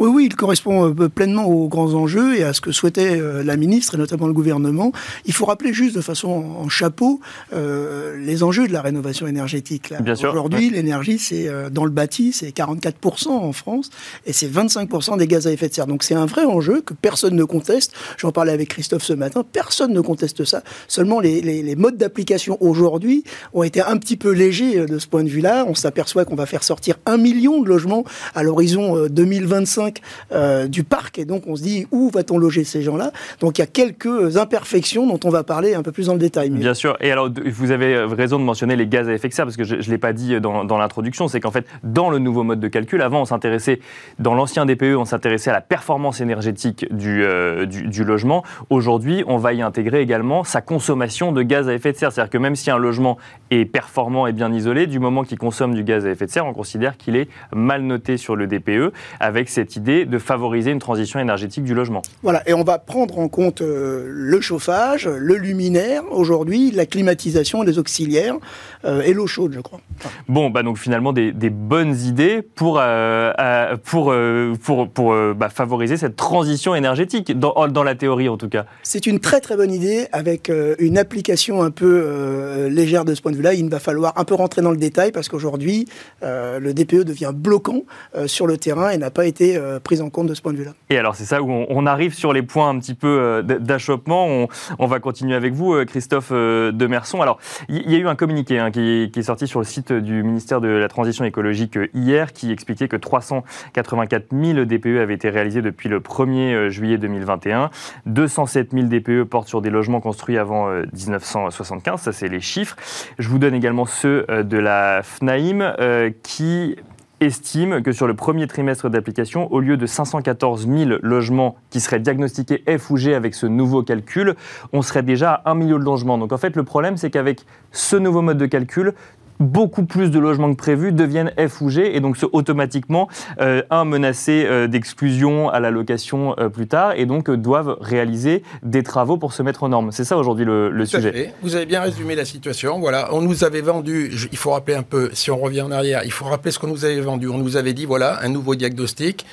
oui, 0.00 0.08
oui, 0.12 0.26
il 0.26 0.36
correspond 0.36 0.88
euh, 0.88 1.08
pleinement 1.08 1.46
aux 1.46 1.68
grands 1.68 1.94
enjeux 1.94 2.36
et 2.36 2.44
à 2.44 2.52
ce 2.52 2.60
que 2.60 2.70
souhaitait 2.70 3.18
euh, 3.20 3.42
la 3.42 3.56
ministre 3.56 3.96
et 3.96 3.98
notamment 3.98 4.28
le 4.28 4.32
gouvernement. 4.32 4.92
Il 5.26 5.32
faut 5.32 5.44
rappeler 5.44 5.72
juste 5.72 5.96
de 5.96 6.00
façon 6.00 6.28
en 6.28 6.68
chapeau 6.68 7.20
euh, 7.52 8.16
les 8.16 8.42
enjeux 8.42 8.68
de 8.68 8.72
la 8.72 8.80
rénovation 8.80 9.26
énergétique. 9.26 9.92
Bien 10.00 10.14
sûr. 10.14 10.30
Aujourd'hui, 10.30 10.70
l'énergie, 10.70 11.18
c'est 11.18 11.48
dans 11.70 11.84
le 11.84 11.90
bâti, 11.90 12.32
c'est 12.32 12.50
44% 12.50 13.28
en 13.28 13.52
France 13.52 13.90
et 14.26 14.32
c'est 14.32 14.46
25% 14.46 15.18
des 15.18 15.26
gaz 15.26 15.46
à 15.46 15.52
effet 15.52 15.68
de 15.68 15.74
serre. 15.74 15.86
Donc 15.86 16.02
c'est 16.02 16.14
un 16.14 16.26
vrai 16.26 16.44
enjeu 16.44 16.80
que 16.80 16.94
personne 16.94 17.34
ne 17.34 17.44
conteste. 17.44 17.92
J'en 18.18 18.30
parlais 18.30 18.52
avec 18.52 18.68
Christophe 18.68 19.02
ce 19.02 19.12
matin. 19.12 19.44
Personne 19.52 19.92
ne 19.92 20.00
conteste 20.00 20.44
ça. 20.44 20.62
Seulement 20.86 21.20
les, 21.20 21.40
les, 21.40 21.62
les 21.62 21.76
modes 21.76 21.96
d'application 21.96 22.56
aujourd'hui 22.60 23.24
ont 23.52 23.62
été 23.62 23.80
un 23.80 23.96
petit 23.96 24.16
peu 24.16 24.30
légers 24.30 24.86
de 24.86 24.98
ce 24.98 25.06
point 25.06 25.24
de 25.24 25.28
vue-là. 25.28 25.64
On 25.66 25.74
s'aperçoit 25.74 26.24
qu'on 26.24 26.36
va 26.36 26.46
faire 26.46 26.62
sortir 26.62 26.96
un 27.06 27.16
million 27.16 27.62
de 27.62 27.68
logements 27.68 28.04
à 28.34 28.42
l'horizon 28.42 29.06
2025 29.08 29.87
euh, 30.32 30.66
du 30.66 30.84
parc. 30.84 31.18
Et 31.18 31.24
donc, 31.24 31.44
on 31.46 31.56
se 31.56 31.62
dit, 31.62 31.86
où 31.90 32.10
va-t-on 32.10 32.38
loger 32.38 32.64
ces 32.64 32.82
gens-là? 32.82 33.12
Donc, 33.40 33.58
il 33.58 33.62
y 33.62 33.64
a 33.64 33.66
quelques 33.66 34.36
imperfections 34.36 35.06
dont 35.06 35.20
on 35.24 35.30
va 35.30 35.44
parler 35.44 35.74
un 35.74 35.82
peu 35.82 35.92
plus 35.92 36.06
dans 36.06 36.14
le 36.14 36.18
détail. 36.18 36.50
Bien 36.50 36.74
sûr. 36.74 36.96
Et 37.00 37.10
alors, 37.10 37.28
vous 37.46 37.70
avez 37.70 37.96
raison 38.04 38.38
de 38.38 38.44
mentionner 38.44 38.76
les 38.76 38.86
gaz 38.86 39.08
à 39.08 39.12
effet 39.12 39.28
de 39.28 39.34
serre, 39.34 39.46
parce 39.46 39.56
que 39.56 39.64
je 39.64 39.76
ne 39.76 39.82
l'ai 39.82 39.98
pas 39.98 40.12
dit 40.12 40.40
dans, 40.40 40.78
l'introduction, 40.78 41.28
c'est 41.28 41.40
qu'en 41.40 41.50
fait, 41.50 41.66
dans 41.82 42.10
le 42.10 42.18
nouveau 42.18 42.42
mode 42.44 42.60
de 42.60 42.68
calcul, 42.68 43.02
avant, 43.02 43.22
on 43.22 43.24
s'intéressait, 43.24 43.80
dans 44.18 44.34
l'ancien 44.34 44.66
DPE, 44.66 44.96
on 44.96 45.04
s'intéressait 45.04 45.50
à 45.50 45.54
la 45.54 45.60
performance 45.60 46.20
énergétique 46.20 46.86
du, 46.92 47.24
euh, 47.24 47.66
du, 47.66 48.04
logement. 48.04 48.44
Aujourd'hui, 48.70 49.24
on 49.26 49.36
va 49.36 49.52
y 49.52 49.62
intégrer 49.62 50.00
également 50.00 50.44
sa 50.44 50.60
consommation 50.60 51.32
de 51.32 51.42
gaz 51.42 51.68
à 51.68 51.74
effet 51.74 51.92
de 51.92 51.98
serre. 51.98 52.12
C'est-à-dire 52.12 52.30
que 52.30 52.38
même 52.38 52.56
si 52.56 52.70
un 52.70 52.78
logement 52.78 53.18
est 53.50 53.64
performant 53.64 54.26
et 54.26 54.32
bien 54.32 54.52
isolé, 54.52 54.86
du 54.86 54.98
moment 54.98 55.24
qu'il 55.24 55.38
consomme 55.38 55.74
du 55.74 55.84
gaz 55.84 56.06
à 56.06 56.10
effet 56.10 56.26
de 56.26 56.30
serre, 56.30 56.46
on 56.46 56.54
considère 56.54 56.96
qu'il 56.96 57.16
est 57.16 57.28
mal 57.52 57.82
noté 57.82 58.16
sur 58.16 58.36
le 58.36 58.46
DPE, 58.46 58.92
avec 59.20 59.48
cette 59.48 59.77
idée 59.78 60.04
de 60.04 60.18
favoriser 60.18 60.70
une 60.70 60.78
transition 60.78 61.20
énergétique 61.20 61.64
du 61.64 61.74
logement. 61.74 62.02
Voilà, 62.22 62.42
et 62.46 62.52
on 62.52 62.64
va 62.64 62.78
prendre 62.78 63.18
en 63.18 63.28
compte 63.28 63.62
euh, 63.62 64.08
le 64.10 64.40
chauffage, 64.40 65.06
le 65.06 65.36
luminaire, 65.36 66.02
aujourd'hui, 66.10 66.70
la 66.72 66.84
climatisation, 66.84 67.62
les 67.62 67.78
auxiliaires 67.78 68.36
euh, 68.84 69.02
et 69.02 69.12
l'eau 69.12 69.26
chaude, 69.26 69.52
je 69.54 69.60
crois. 69.60 69.80
Bon, 70.28 70.50
bah 70.50 70.62
donc 70.62 70.78
finalement 70.78 71.12
des, 71.12 71.32
bonnes 71.50 71.96
idées 71.96 72.42
pour, 72.42 72.78
euh, 72.80 73.76
pour, 73.84 74.14
pour, 74.62 74.88
pour 74.88 75.16
bah, 75.34 75.48
favoriser 75.48 75.96
cette 75.96 76.16
transition 76.16 76.74
énergétique, 76.74 77.38
dans, 77.38 77.68
dans 77.68 77.84
la 77.84 77.94
théorie 77.94 78.28
en 78.28 78.36
tout 78.36 78.48
cas. 78.48 78.66
C'est 78.82 79.06
une 79.06 79.20
très 79.20 79.40
très 79.40 79.56
bonne 79.56 79.72
idée 79.72 80.06
avec 80.12 80.50
une 80.78 80.98
application 80.98 81.62
un 81.62 81.70
peu 81.70 82.68
légère 82.68 83.04
de 83.04 83.14
ce 83.14 83.22
point 83.22 83.32
de 83.32 83.36
vue-là. 83.36 83.54
Il 83.54 83.68
va 83.70 83.80
falloir 83.80 84.12
un 84.16 84.24
peu 84.24 84.34
rentrer 84.34 84.62
dans 84.62 84.70
le 84.70 84.76
détail 84.76 85.12
parce 85.12 85.28
qu'aujourd'hui, 85.28 85.86
le 86.22 86.72
DPE 86.72 87.04
devient 87.04 87.32
bloquant 87.34 87.82
sur 88.26 88.46
le 88.46 88.56
terrain 88.56 88.90
et 88.90 88.98
n'a 88.98 89.10
pas 89.10 89.26
été 89.26 89.58
prise 89.82 90.00
en 90.00 90.10
compte 90.10 90.26
de 90.26 90.34
ce 90.34 90.42
point 90.42 90.52
de 90.52 90.58
vue-là. 90.58 90.72
Et 90.90 90.98
alors 90.98 91.14
c'est 91.14 91.24
ça 91.24 91.42
où 91.42 91.50
on, 91.50 91.86
arrive 91.86 92.14
sur 92.14 92.32
les 92.32 92.42
points 92.42 92.68
un 92.68 92.78
petit 92.78 92.94
peu 92.94 93.08
euh, 93.08 93.42
d'achoppement. 93.42 94.48
On, 94.78 94.86
va 94.86 95.00
continuer 95.00 95.34
avec 95.34 95.54
vous, 95.54 95.74
euh, 95.74 95.84
Christophe 95.84 96.30
euh, 96.32 96.72
Demerson. 96.72 97.22
Alors 97.22 97.38
il 97.68 97.90
y, 97.90 97.94
a 97.94 97.98
eu 97.98 98.08
un 98.08 98.14
communiqué 98.14 98.58
hein, 98.58 98.70
qui, 98.70 99.10
est 99.14 99.22
sorti 99.22 99.46
sur 99.46 99.60
le 99.60 99.64
site 99.64 99.92
du 99.92 100.22
ministère 100.22 100.60
de 100.60 100.68
la 100.68 100.88
Transition 100.88 101.24
écologique 101.24 101.78
hier 101.94 102.32
qui 102.32 102.52
expliquait 102.52 102.88
que 102.88 102.96
384 102.96 104.26
000 104.32 104.64
DPE 104.64 104.98
avaient 105.00 105.14
été 105.14 105.30
réalisés 105.30 105.62
depuis 105.62 105.88
le 105.88 106.00
1er 106.00 106.68
juillet 106.68 106.98
2021. 106.98 107.70
207 108.06 108.72
000 108.72 108.86
DPE 108.86 109.24
portent 109.24 109.48
sur 109.48 109.60
des 109.60 109.70
logements 109.70 110.00
construits 110.00 110.38
avant 110.38 110.68
1975. 110.70 112.00
Ça 112.00 112.12
c'est 112.12 112.28
les 112.28 112.40
chiffres. 112.40 112.76
Je 113.18 113.28
vous 113.28 113.38
donne 113.38 113.54
également 113.54 113.86
ceux 113.86 114.26
de 114.28 114.58
la 114.58 115.02
FNAIM 115.02 115.74
qui 116.22 116.76
estime 117.20 117.82
que 117.82 117.92
sur 117.92 118.06
le 118.06 118.14
premier 118.14 118.46
trimestre 118.46 118.88
d'application, 118.88 119.52
au 119.52 119.60
lieu 119.60 119.76
de 119.76 119.86
514 119.86 120.68
000 120.68 120.90
logements 121.02 121.56
qui 121.70 121.80
seraient 121.80 122.00
diagnostiqués 122.00 122.62
F 122.78 122.90
ou 122.90 122.96
G 122.96 123.14
avec 123.14 123.34
ce 123.34 123.46
nouveau 123.46 123.82
calcul, 123.82 124.34
on 124.72 124.82
serait 124.82 125.02
déjà 125.02 125.32
à 125.32 125.50
1 125.50 125.54
million 125.54 125.78
de 125.78 125.84
logements. 125.84 126.18
Donc 126.18 126.32
en 126.32 126.38
fait, 126.38 126.56
le 126.56 126.62
problème, 126.62 126.96
c'est 126.96 127.10
qu'avec 127.10 127.44
ce 127.72 127.96
nouveau 127.96 128.22
mode 128.22 128.38
de 128.38 128.46
calcul, 128.46 128.94
beaucoup 129.40 129.84
plus 129.84 130.10
de 130.10 130.18
logements 130.18 130.50
que 130.50 130.56
prévu 130.56 130.92
deviennent 130.92 131.32
F 131.38 131.60
ou 131.60 131.70
G 131.70 131.96
et 131.96 132.00
donc 132.00 132.16
automatiquement 132.32 133.08
euh, 133.40 133.62
un 133.70 133.84
menacé 133.84 134.44
euh, 134.46 134.66
d'exclusion 134.66 135.48
à 135.48 135.60
la 135.60 135.70
location 135.70 136.34
euh, 136.38 136.48
plus 136.48 136.66
tard 136.66 136.92
et 136.96 137.06
donc 137.06 137.30
doivent 137.30 137.76
réaliser 137.80 138.42
des 138.62 138.82
travaux 138.82 139.16
pour 139.16 139.32
se 139.32 139.42
mettre 139.42 139.62
en 139.62 139.68
norme. 139.68 139.92
C'est 139.92 140.04
ça 140.04 140.16
aujourd'hui 140.16 140.44
le, 140.44 140.86
sujet. 140.86 141.32
Vous 141.42 141.54
avez 141.54 141.66
bien 141.66 141.82
résumé 141.82 142.14
la 142.14 142.24
situation. 142.24 142.78
Voilà, 142.78 143.14
on 143.14 143.20
nous 143.20 143.44
avait 143.44 143.60
vendu. 143.60 144.10
il 144.30 144.38
faut 144.38 144.50
rappeler 144.50 144.74
un 144.74 144.82
peu. 144.82 145.10
Si 145.12 145.30
on 145.30 145.38
revient 145.38 145.62
en 145.62 145.70
arrière, 145.70 146.02
il 146.04 146.12
faut 146.12 146.24
rappeler 146.24 146.50
ce 146.50 146.58
qu'on 146.58 146.68
nous 146.68 146.84
avait 146.84 147.00
vendu. 147.00 147.28
On 147.28 147.38
nous 147.38 147.56
avait 147.56 147.74
dit 147.74 147.84
voilà 147.84 148.22
un 148.22 148.28
nouveau 148.28 148.54
diagnostic 148.54 149.26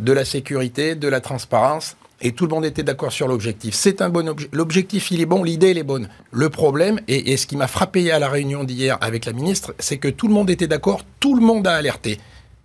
de 0.00 0.12
la 0.12 0.24
sécurité, 0.24 0.94
de 0.94 1.08
la 1.08 1.20
transparence 1.20 1.96
et 2.20 2.32
tout 2.32 2.46
le 2.46 2.50
monde 2.50 2.64
était 2.64 2.82
d'accord 2.82 3.12
sur 3.12 3.28
l'objectif. 3.28 3.74
C'est 3.74 4.02
un 4.02 4.08
bon 4.08 4.28
objectif. 4.28 4.54
L'objectif, 4.56 5.10
il 5.10 5.20
est 5.20 5.26
bon, 5.26 5.42
l'idée, 5.42 5.70
elle 5.70 5.78
est 5.78 5.82
bonne. 5.82 6.08
Le 6.32 6.48
problème, 6.50 7.00
et, 7.08 7.36
ce 7.36 7.46
qui 7.46 7.56
m'a 7.56 7.66
frappé 7.66 8.10
à 8.10 8.18
la 8.18 8.28
réunion 8.28 8.64
d'hier 8.64 8.98
avec 9.00 9.24
la 9.24 9.32
ministre, 9.32 9.74
c'est 9.78 9.96
que 9.96 10.08
tout 10.08 10.28
le 10.28 10.34
monde 10.34 10.50
était 10.50 10.66
d'accord, 10.66 11.02
tout 11.18 11.34
le 11.34 11.40
monde 11.40 11.66
a 11.66 11.74
alerté. 11.74 12.18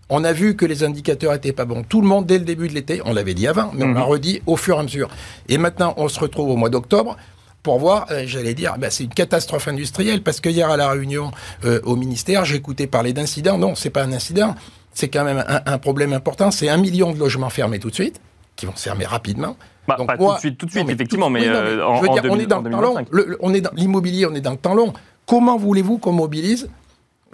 On 0.10 0.24
a 0.24 0.34
vu 0.34 0.56
que 0.56 0.66
les 0.66 0.84
indicateurs 0.84 1.34
étaient 1.34 1.54
pas 1.54 1.66
bons. 1.66 1.84
Tout 1.84 2.02
le 2.02 2.08
monde, 2.08 2.26
dès 2.26 2.38
le 2.38 2.46
début 2.46 2.68
de 2.68 2.74
l'été, 2.74 3.02
on 3.06 3.14
l'avait 3.14 3.34
dit 3.34 3.48
avant, 3.48 3.72
mais 3.74 3.86
on 3.86 3.94
l'a 3.94 4.02
mhm. 4.02 4.06
redit 4.06 4.42
au 4.46 4.56
fur 4.56 4.78
et 4.78 4.80
à 4.80 4.84
mesure. 4.84 5.10
Et 5.50 5.58
maintenant, 5.58 5.94
on 5.98 6.10
se 6.10 6.20
retrouve 6.20 6.50
au 6.50 6.56
mois 6.58 6.70
d'octobre 6.70 7.18
pour 7.64 7.80
voir, 7.80 8.06
euh, 8.12 8.24
j'allais 8.28 8.54
dire, 8.54 8.76
bah, 8.78 8.92
c'est 8.92 9.06
une 9.06 9.14
catastrophe 9.14 9.68
industrielle, 9.68 10.22
parce 10.22 10.40
que 10.40 10.50
hier 10.50 10.70
à 10.70 10.78
la 10.78 10.90
réunion 10.90 11.32
euh, 11.64 11.80
au 11.84 11.96
ministère, 11.96 12.46
j'écoutais 12.46 12.86
parler 12.86 13.14
d'incidents. 13.14 13.58
Non, 13.58 13.74
c'est 13.74 13.90
pas 13.90 14.04
un 14.04 14.12
incident, 14.12 14.54
c'est 14.94 15.08
quand 15.08 15.24
même 15.24 15.44
un, 15.48 15.62
un 15.66 15.78
problème 15.80 16.14
important. 16.14 16.52
C'est 16.52 16.70
un 16.70 16.78
million 16.78 17.12
de 17.12 17.18
logements 17.18 17.50
fermés 17.50 17.80
tout 17.80 17.90
de 17.90 17.96
suite 17.96 18.22
qui 18.56 18.66
vont 18.66 18.76
se 18.76 18.84
fermer 18.84 19.06
rapidement. 19.06 19.56
Bah, 19.88 19.98
pas 20.08 20.18
tout 20.18 20.34
de 20.34 20.40
suite, 20.40 20.58
tout 20.58 20.66
de 20.66 20.72
suite, 20.72 20.90
effectivement, 20.90 21.30
mais, 21.30 21.48
en, 21.50 22.02
on 22.02 22.40
est 22.40 22.48
dans 22.48 22.62
le 22.62 22.72
temps 22.72 22.82
long. 22.82 22.96
on 23.42 23.54
est 23.54 23.62
dans 23.62 23.72
l'immobilier, 23.74 24.26
on 24.26 24.34
est 24.34 24.42
dans 24.42 24.52
le 24.52 24.58
temps 24.58 24.74
long. 24.74 24.94
Comment 25.26 25.58
voulez-vous 25.58 25.98
qu'on 25.98 26.12
mobilise 26.12 26.70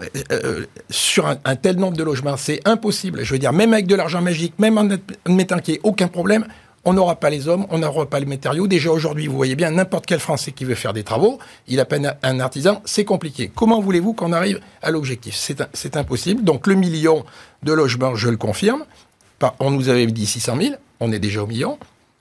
euh, 0.00 0.06
euh, 0.32 0.66
sur 0.90 1.26
un, 1.26 1.56
tel 1.56 1.76
nombre 1.76 1.96
de 1.96 2.02
logements? 2.02 2.36
C'est 2.36 2.60
impossible. 2.66 3.24
Je 3.24 3.32
veux 3.32 3.38
dire, 3.38 3.52
même 3.52 3.72
avec 3.72 3.86
de 3.86 3.94
l'argent 3.94 4.20
magique, 4.20 4.58
même 4.58 4.78
en 4.78 4.88
admettant 5.26 5.58
qu'il 5.58 5.74
n'y 5.74 5.78
ait 5.78 5.82
aucun 5.84 6.08
problème, 6.08 6.46
on 6.84 6.94
n'aura 6.94 7.16
pas 7.16 7.30
les 7.30 7.48
hommes, 7.48 7.66
on 7.70 7.78
n'aura 7.78 8.06
pas 8.06 8.18
les 8.18 8.26
matériaux. 8.26 8.66
Déjà 8.66 8.90
aujourd'hui, 8.90 9.26
vous 9.28 9.36
voyez 9.36 9.54
bien, 9.54 9.70
n'importe 9.70 10.06
quel 10.06 10.20
Français 10.20 10.52
qui 10.52 10.64
veut 10.64 10.74
faire 10.74 10.92
des 10.92 11.04
travaux, 11.04 11.38
il 11.68 11.80
appelle 11.80 12.16
un 12.22 12.40
artisan, 12.40 12.82
c'est 12.84 13.04
compliqué. 13.04 13.50
Comment 13.54 13.80
voulez-vous 13.80 14.14
qu'on 14.14 14.32
arrive 14.32 14.60
à 14.82 14.90
l'objectif? 14.90 15.34
C'est 15.72 15.96
impossible. 15.96 16.42
Donc 16.42 16.66
le 16.66 16.74
million 16.74 17.24
de 17.62 17.72
logements, 17.72 18.14
je 18.14 18.28
le 18.28 18.36
confirme. 18.36 18.84
On 19.58 19.70
nous 19.70 19.88
avait 19.88 20.06
dit 20.06 20.26
600 20.26 20.56
000, 20.60 20.74
on 21.02 21.12
est 21.12 21.18
déjà 21.18 21.42
au 21.42 21.46
million 21.46 21.78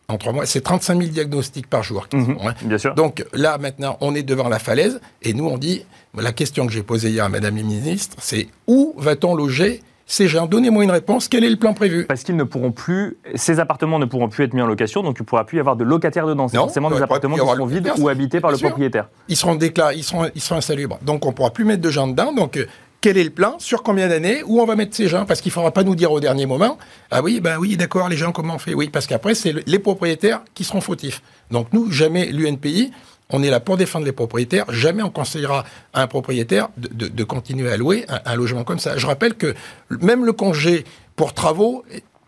en 0.08 0.18
trois 0.18 0.34
mois. 0.34 0.46
C'est 0.46 0.62
35 0.62 0.98
000 1.00 1.12
diagnostics 1.12 1.68
par 1.68 1.84
jour. 1.84 2.08
Mhm, 2.14 2.38
hein. 2.44 2.54
Bien 2.64 2.78
sûr. 2.78 2.94
Donc 2.96 3.24
là, 3.34 3.58
maintenant, 3.58 3.98
on 4.02 4.14
est 4.14 4.24
devant 4.24 4.50
la 4.50 4.60
falaise 4.60 5.00
et 5.22 5.34
nous, 5.34 5.48
on 5.48 5.58
dit, 5.58 5.86
la 6.18 6.34
question 6.34 6.68
que 6.68 6.74
j'ai 6.74 6.84
posée 6.84 7.10
hier 7.10 7.24
à 7.24 7.30
Madame 7.30 7.56
la 7.56 7.64
ministre, 7.64 8.18
c'est 8.20 8.48
où 8.68 8.94
va-t-on 8.98 9.36
loger 9.36 9.82
ces 10.06 10.28
gens? 10.28 10.48
Donnez-moi 10.48 10.84
une 10.84 10.92
réponse. 10.92 11.30
Quel 11.30 11.46
est 11.46 11.50
le 11.50 11.56
plan 11.56 11.74
prévu? 11.74 12.06
Parce 12.06 12.24
qu'ils 12.24 12.36
ne 12.36 12.44
pourront 12.44 12.74
plus, 12.74 13.18
ces 13.36 13.60
appartements 13.62 14.00
ne 14.00 14.06
pourront 14.06 14.28
plus 14.28 14.44
être 14.44 14.54
mis 14.54 14.62
en 14.62 14.68
location, 14.68 15.04
donc 15.04 15.18
il 15.20 15.22
ne 15.22 15.26
pourra 15.26 15.46
plus 15.46 15.58
y 15.58 15.60
avoir 15.62 15.78
de 15.78 15.86
locataires 15.86 16.28
dedans. 16.28 16.50
C'est 16.50 16.58
forcément 16.58 16.90
des 16.92 17.02
appartements 17.02 17.38
qui 17.38 17.42
seront 17.48 17.66
vides 17.66 17.92
ou 17.98 18.10
habités 18.10 18.42
par 18.42 18.52
le 18.52 18.58
propriétaire. 18.58 19.08
Ils 19.30 19.38
seront 19.38 19.56
déclarés, 19.56 19.96
ils 19.96 20.04
seront, 20.04 20.30
ils 20.36 20.42
seront 20.42 20.58
insalubres. 20.58 21.00
Donc 21.04 21.26
on 21.26 21.30
ne 21.30 21.34
pourra 21.34 21.52
plus 21.52 21.64
mettre 21.64 21.82
de 21.82 21.90
gens 21.90 22.08
dedans. 22.08 22.34
Donc 22.34 22.60
quel 23.02 23.18
est 23.18 23.24
le 23.24 23.32
plan, 23.32 23.58
sur 23.58 23.82
combien 23.82 24.08
d'années, 24.08 24.44
où 24.46 24.62
on 24.62 24.66
va 24.66 24.76
mettre 24.76 24.96
ces 24.96 25.08
gens, 25.08 25.26
parce 25.26 25.42
qu'il 25.42 25.50
ne 25.50 25.54
faudra 25.54 25.72
pas 25.72 25.84
nous 25.84 25.96
dire 25.96 26.12
au 26.12 26.20
dernier 26.20 26.46
moment, 26.46 26.78
ah 27.10 27.24
oui, 27.24 27.42
ben 27.42 27.58
oui, 27.58 27.76
d'accord, 27.76 28.08
les 28.08 28.16
gens, 28.16 28.32
comment 28.32 28.56
on 28.56 28.60
fait? 28.60 28.76
Oui, 28.76 28.90
parce 28.90 29.08
qu'après, 29.08 29.34
c'est 29.34 29.56
les 29.68 29.80
propriétaires 29.80 30.42
qui 30.54 30.64
seront 30.64 30.82
fautifs. 30.82 31.24
Donc 31.50 31.68
nous, 31.74 31.92
jamais 31.92 32.28
l'UNPI, 32.28 32.92
on 33.32 33.42
est 33.42 33.50
là 33.50 33.60
pour 33.60 33.78
défendre 33.78 34.06
les 34.06 34.12
propriétaires, 34.12 34.72
jamais 34.72 35.02
on 35.02 35.10
conseillera 35.10 35.66
à 35.94 36.04
un 36.04 36.08
propriétaire 36.08 36.70
de, 36.78 37.24
continuer 37.24 37.72
à 37.72 37.78
louer 37.78 38.06
un, 38.08 38.36
logement 38.36 38.64
comme 38.64 38.80
ça. 38.80 38.98
Je 38.98 39.08
rappelle 39.08 39.34
que 39.34 39.56
même 39.90 40.24
le 40.24 40.34
congé 40.34 40.84
pour 41.16 41.34
travaux, 41.34 41.84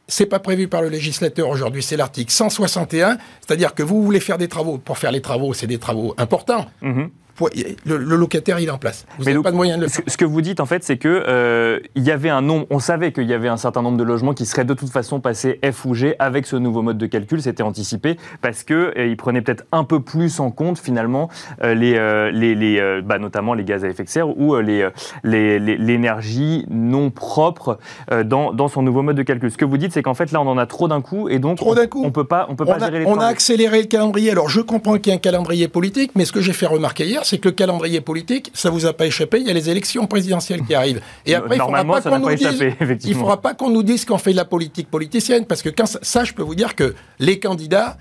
c'est 0.07 0.25
pas 0.25 0.39
prévu 0.39 0.67
par 0.67 0.81
le 0.81 0.89
législateur 0.89 1.49
aujourd'hui, 1.49 1.83
c'est 1.83 1.97
l'article 1.97 2.31
161, 2.31 3.17
c'est-à-dire 3.45 3.75
que 3.75 3.83
vous 3.83 4.01
voulez 4.01 4.19
faire 4.19 4.38
des 4.38 4.47
travaux, 4.47 4.77
pour 4.77 4.97
faire 4.97 5.12
les 5.12 5.21
travaux, 5.21 5.53
c'est 5.53 5.67
des 5.67 5.77
travaux 5.77 6.15
importants. 6.17 6.65
Mm-hmm 6.81 7.09
le, 7.85 7.97
locataire 7.97 8.59
il 8.59 8.67
est 8.67 8.71
en 8.71 8.77
place. 8.77 9.05
Vous 9.17 9.25
n'avez 9.25 9.41
pas 9.41 9.51
de 9.51 9.55
moyen 9.55 9.77
de 9.77 9.83
le 9.83 9.87
faire. 9.87 10.03
Ce 10.07 10.17
que 10.17 10.25
vous 10.25 10.41
dites 10.41 10.59
en 10.59 10.65
fait, 10.65 10.83
c'est 10.83 10.97
que 10.97 11.23
euh, 11.27 11.79
il 11.95 12.03
y 12.03 12.11
avait 12.11 12.29
un 12.29 12.41
nombre, 12.41 12.67
on 12.69 12.79
savait 12.79 13.11
qu'il 13.11 13.25
y 13.25 13.33
avait 13.33 13.47
un 13.47 13.57
certain 13.57 13.81
nombre 13.81 13.97
de 13.97 14.03
logements 14.03 14.33
qui 14.33 14.45
seraient 14.45 14.65
de 14.65 14.73
toute 14.73 14.89
façon 14.89 15.19
passés 15.19 15.59
F 15.63 15.85
ou 15.85 15.93
G 15.93 16.15
avec 16.19 16.45
ce 16.45 16.55
nouveau 16.55 16.81
mode 16.81 16.97
de 16.97 17.05
calcul. 17.05 17.41
C'était 17.41 17.63
anticipé 17.63 18.17
parce 18.41 18.63
que 18.63 18.93
euh, 18.97 19.07
il 19.07 19.17
prenait 19.17 19.41
peut-être 19.41 19.65
un 19.71 19.83
peu 19.83 19.99
plus 20.01 20.39
en 20.39 20.51
compte 20.51 20.77
finalement 20.77 21.29
euh, 21.63 21.73
les, 21.73 21.93
les, 22.31 22.55
les 22.55 23.01
bah, 23.01 23.17
notamment 23.17 23.53
les 23.53 23.63
gaz 23.63 23.83
à 23.83 23.89
effet 23.89 24.03
de 24.03 24.09
serre 24.09 24.37
ou 24.37 24.55
les 24.57 24.87
l'énergie 25.23 26.65
non 26.69 27.09
propre 27.09 27.79
dans, 28.25 28.53
dans, 28.53 28.67
son 28.67 28.81
nouveau 28.81 29.01
mode 29.01 29.15
de 29.15 29.23
calcul. 29.23 29.51
Ce 29.51 29.57
que 29.57 29.65
vous 29.65 29.77
dites, 29.77 29.93
c'est 29.93 30.03
qu'en 30.03 30.13
fait 30.13 30.31
là 30.31 30.41
on 30.41 30.47
en 30.47 30.57
a 30.57 30.65
trop 30.65 30.87
d'un 30.87 31.01
coup 31.01 31.29
et 31.29 31.39
donc 31.39 31.57
trop 31.57 31.77
on, 31.77 31.87
coup. 31.87 32.03
on 32.05 32.11
peut 32.11 32.23
pas 32.23 32.45
on 32.49 32.55
peut 32.55 32.65
pas 32.65 32.79
gérer 32.79 32.99
les. 32.99 33.05
On 33.05 33.19
a 33.19 33.25
accéléré 33.25 33.81
le 33.81 33.87
calendrier. 33.87 34.31
Alors 34.31 34.49
je 34.49 34.61
comprends 34.61 34.97
qu'il 34.97 35.07
y 35.07 35.11
a 35.11 35.15
un 35.15 35.19
calendrier 35.19 35.67
politique, 35.67 36.11
mais 36.15 36.25
ce 36.25 36.31
que 36.31 36.41
j'ai 36.41 36.53
fait 36.53 36.65
remarquer 36.65 37.05
hier, 37.05 37.22
c'est 37.23 37.38
que 37.38 37.49
le 37.49 37.53
calendrier 37.53 38.01
politique, 38.01 38.51
ça 38.53 38.69
vous 38.69 38.86
a 38.86 38.93
pas 38.93 39.05
échappé, 39.05 39.39
il 39.39 39.47
y 39.47 39.49
a 39.49 39.53
les 39.53 39.69
élections 39.69 40.05
présidentielles 40.07 40.62
qui 40.63 40.75
arrivent. 40.75 41.01
Et 41.25 41.36
après, 41.36 41.55
il 41.55 41.59
ne 41.59 41.65
faudra 41.65 41.83
pas 41.83 42.01
qu'on 42.01 42.19
nous 42.19 42.36
dise, 42.36 43.15
faudra 43.15 43.41
pas 43.41 43.53
qu'on 43.53 43.69
nous 43.69 43.83
dise 43.83 44.05
qu'on 44.05 44.17
fait 44.17 44.31
de 44.31 44.38
la 44.38 44.45
politique 44.45 44.89
politicienne, 44.89 45.45
parce 45.45 45.62
que 45.62 45.69
quand 45.69 45.86
ça, 46.01 46.23
je 46.23 46.33
peux 46.33 46.43
vous 46.43 46.55
dire 46.55 46.75
que 46.75 46.95
les 47.19 47.39
candidats, 47.39 47.97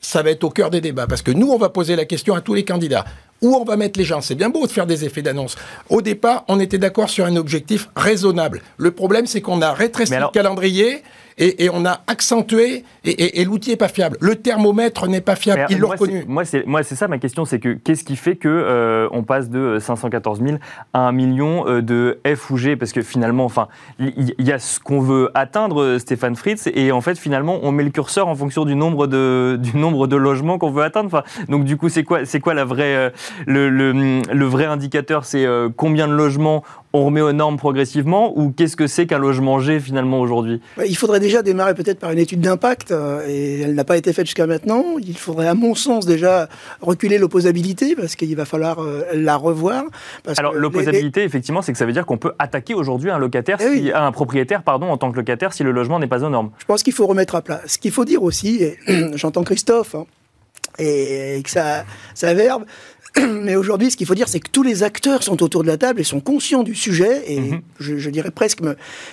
ça 0.00 0.22
va 0.22 0.30
être 0.30 0.44
au 0.44 0.50
cœur 0.50 0.70
des 0.70 0.80
débats, 0.80 1.06
parce 1.06 1.22
que 1.22 1.30
nous, 1.30 1.48
on 1.48 1.58
va 1.58 1.68
poser 1.68 1.96
la 1.96 2.04
question 2.04 2.34
à 2.34 2.40
tous 2.40 2.54
les 2.54 2.64
candidats. 2.64 3.04
Où 3.42 3.54
on 3.54 3.64
va 3.64 3.76
mettre 3.76 3.98
les 3.98 4.04
gens? 4.04 4.22
C'est 4.22 4.34
bien 4.34 4.48
beau 4.48 4.66
de 4.66 4.72
faire 4.72 4.86
des 4.86 5.04
effets 5.04 5.20
d'annonce. 5.20 5.56
Au 5.90 6.00
départ, 6.00 6.44
on 6.48 6.58
était 6.58 6.78
d'accord 6.78 7.10
sur 7.10 7.26
un 7.26 7.36
objectif 7.36 7.90
raisonnable. 7.94 8.62
Le 8.78 8.90
problème, 8.92 9.26
c'est 9.26 9.42
qu'on 9.42 9.60
a 9.60 9.72
rétréci 9.72 10.14
le 10.14 10.30
calendrier 10.32 11.02
et, 11.38 11.68
on 11.70 11.84
a 11.84 12.00
accentué, 12.06 12.84
et, 13.04 13.44
l'outil 13.44 13.70
n'est 13.70 13.76
pas 13.76 13.88
fiable. 13.88 14.16
Le 14.20 14.36
thermomètre 14.36 15.06
n'est 15.06 15.20
pas 15.20 15.36
fiable, 15.36 15.66
ils 15.68 15.78
l'ont 15.78 15.88
reconnu. 15.88 16.24
Moi, 16.26 16.44
c'est 16.44 16.94
ça 16.94 17.08
ma 17.08 17.18
question, 17.18 17.44
c'est 17.44 17.58
que 17.58 17.74
qu'est-ce 17.74 18.04
qui 18.04 18.16
fait 18.16 18.36
qu'on 18.36 18.48
euh, 18.48 19.08
on 19.12 19.22
passe 19.22 19.50
de 19.50 19.78
514 19.78 20.40
000 20.40 20.56
à 20.94 21.00
1 21.00 21.12
million 21.12 21.68
euh, 21.68 21.82
de 21.82 22.20
F 22.26 22.50
ou 22.50 22.56
G? 22.56 22.76
Parce 22.76 22.92
que 22.92 23.02
finalement, 23.02 23.44
enfin, 23.44 23.68
il 23.98 24.34
y, 24.38 24.52
a 24.52 24.58
ce 24.58 24.80
qu'on 24.80 25.00
veut 25.00 25.30
atteindre, 25.34 25.82
euh, 25.82 25.98
Stéphane 25.98 26.36
Fritz, 26.36 26.68
et 26.72 26.90
en 26.90 27.02
fait, 27.02 27.18
finalement, 27.18 27.58
on 27.62 27.70
met 27.70 27.84
le 27.84 27.90
curseur 27.90 28.28
en 28.28 28.34
fonction 28.34 28.64
du 28.64 28.74
nombre 28.74 29.06
de, 29.06 29.58
du 29.60 29.76
nombre 29.76 30.06
de 30.06 30.16
logements 30.16 30.58
qu'on 30.58 30.70
veut 30.70 30.84
atteindre. 30.84 31.06
Enfin, 31.06 31.22
donc, 31.48 31.64
du 31.64 31.76
coup, 31.76 31.90
c'est 31.90 32.04
quoi, 32.04 32.20
quoi 32.42 32.54
la 32.54 32.64
vraie, 32.64 33.12
le, 33.46 33.68
le, 33.68 34.22
le 34.32 34.44
vrai 34.46 34.64
indicateur 34.64 35.26
C'est 35.26 35.46
combien 35.76 36.08
de 36.08 36.14
logements 36.14 36.62
on 36.96 37.04
remet 37.04 37.20
aux 37.20 37.32
normes 37.32 37.58
progressivement 37.58 38.32
ou 38.38 38.50
qu'est-ce 38.50 38.76
que 38.76 38.86
c'est 38.86 39.06
qu'un 39.06 39.18
logement 39.18 39.60
G 39.60 39.80
finalement 39.80 40.20
aujourd'hui? 40.20 40.60
Il 40.86 40.96
faudrait 40.96 41.20
déjà 41.20 41.42
démarrer 41.42 41.74
peut-être 41.74 41.98
par 41.98 42.10
une 42.10 42.18
étude 42.18 42.40
d'impact 42.40 42.90
euh, 42.90 43.26
et 43.28 43.60
elle 43.60 43.74
n'a 43.74 43.84
pas 43.84 43.96
été 43.96 44.12
faite 44.12 44.26
jusqu'à 44.26 44.46
maintenant. 44.46 44.84
Il 44.98 45.16
faudrait 45.16 45.48
à 45.48 45.54
mon 45.54 45.74
sens 45.74 46.06
déjà 46.06 46.48
reculer 46.80 47.18
l'opposabilité 47.18 47.94
parce 47.94 48.16
qu'il 48.16 48.34
va 48.34 48.46
falloir 48.46 48.80
euh, 48.80 49.02
la 49.14 49.36
revoir. 49.36 49.84
Alors 50.38 50.54
l'opposabilité 50.54 51.22
effectivement 51.22 51.60
c'est 51.60 51.72
que 51.72 51.78
ça 51.78 51.86
veut 51.86 51.92
dire 51.92 52.06
qu'on 52.06 52.18
peut 52.18 52.32
attaquer 52.38 52.74
aujourd'hui 52.74 53.10
un 53.10 53.18
locataire, 53.18 53.58
eh 53.60 53.92
un 53.92 54.12
propriétaire 54.12 54.62
pardon 54.62 54.86
en 54.88 54.96
tant 54.96 55.10
que 55.12 55.16
locataire 55.16 55.52
si 55.52 55.62
le 55.62 55.72
logement 55.72 55.98
n'est 55.98 56.06
pas 56.06 56.24
aux 56.24 56.30
normes. 56.30 56.50
Je 56.58 56.64
pense 56.64 56.82
qu'il 56.82 56.94
faut 56.94 57.06
remettre 57.06 57.34
à 57.34 57.42
plat. 57.42 57.60
Ce 57.66 57.78
qu'il 57.78 57.92
faut 57.92 58.04
dire 58.04 58.22
aussi, 58.22 58.62
et 58.62 58.78
j'entends 59.16 59.44
Christophe, 59.44 59.94
hein, 59.94 60.06
et, 60.78 61.40
que 61.42 61.50
ça, 61.50 61.84
ça 62.14 62.34
verbe, 62.34 62.64
Mais 63.42 63.56
aujourd'hui, 63.56 63.90
ce 63.90 63.96
qu'il 63.96 64.06
faut 64.06 64.14
dire, 64.14 64.28
c'est 64.28 64.40
que 64.40 64.50
tous 64.50 64.62
les 64.62 64.82
acteurs 64.82 65.22
sont 65.22 65.42
autour 65.42 65.62
de 65.62 65.68
la 65.68 65.76
table 65.76 66.00
et 66.00 66.04
sont 66.04 66.20
conscients 66.20 66.62
du 66.62 66.74
sujet. 66.74 67.22
Et 67.26 67.40
mhm. 67.40 67.60
je, 67.78 68.10
dirais 68.10 68.30
presque, 68.30 68.60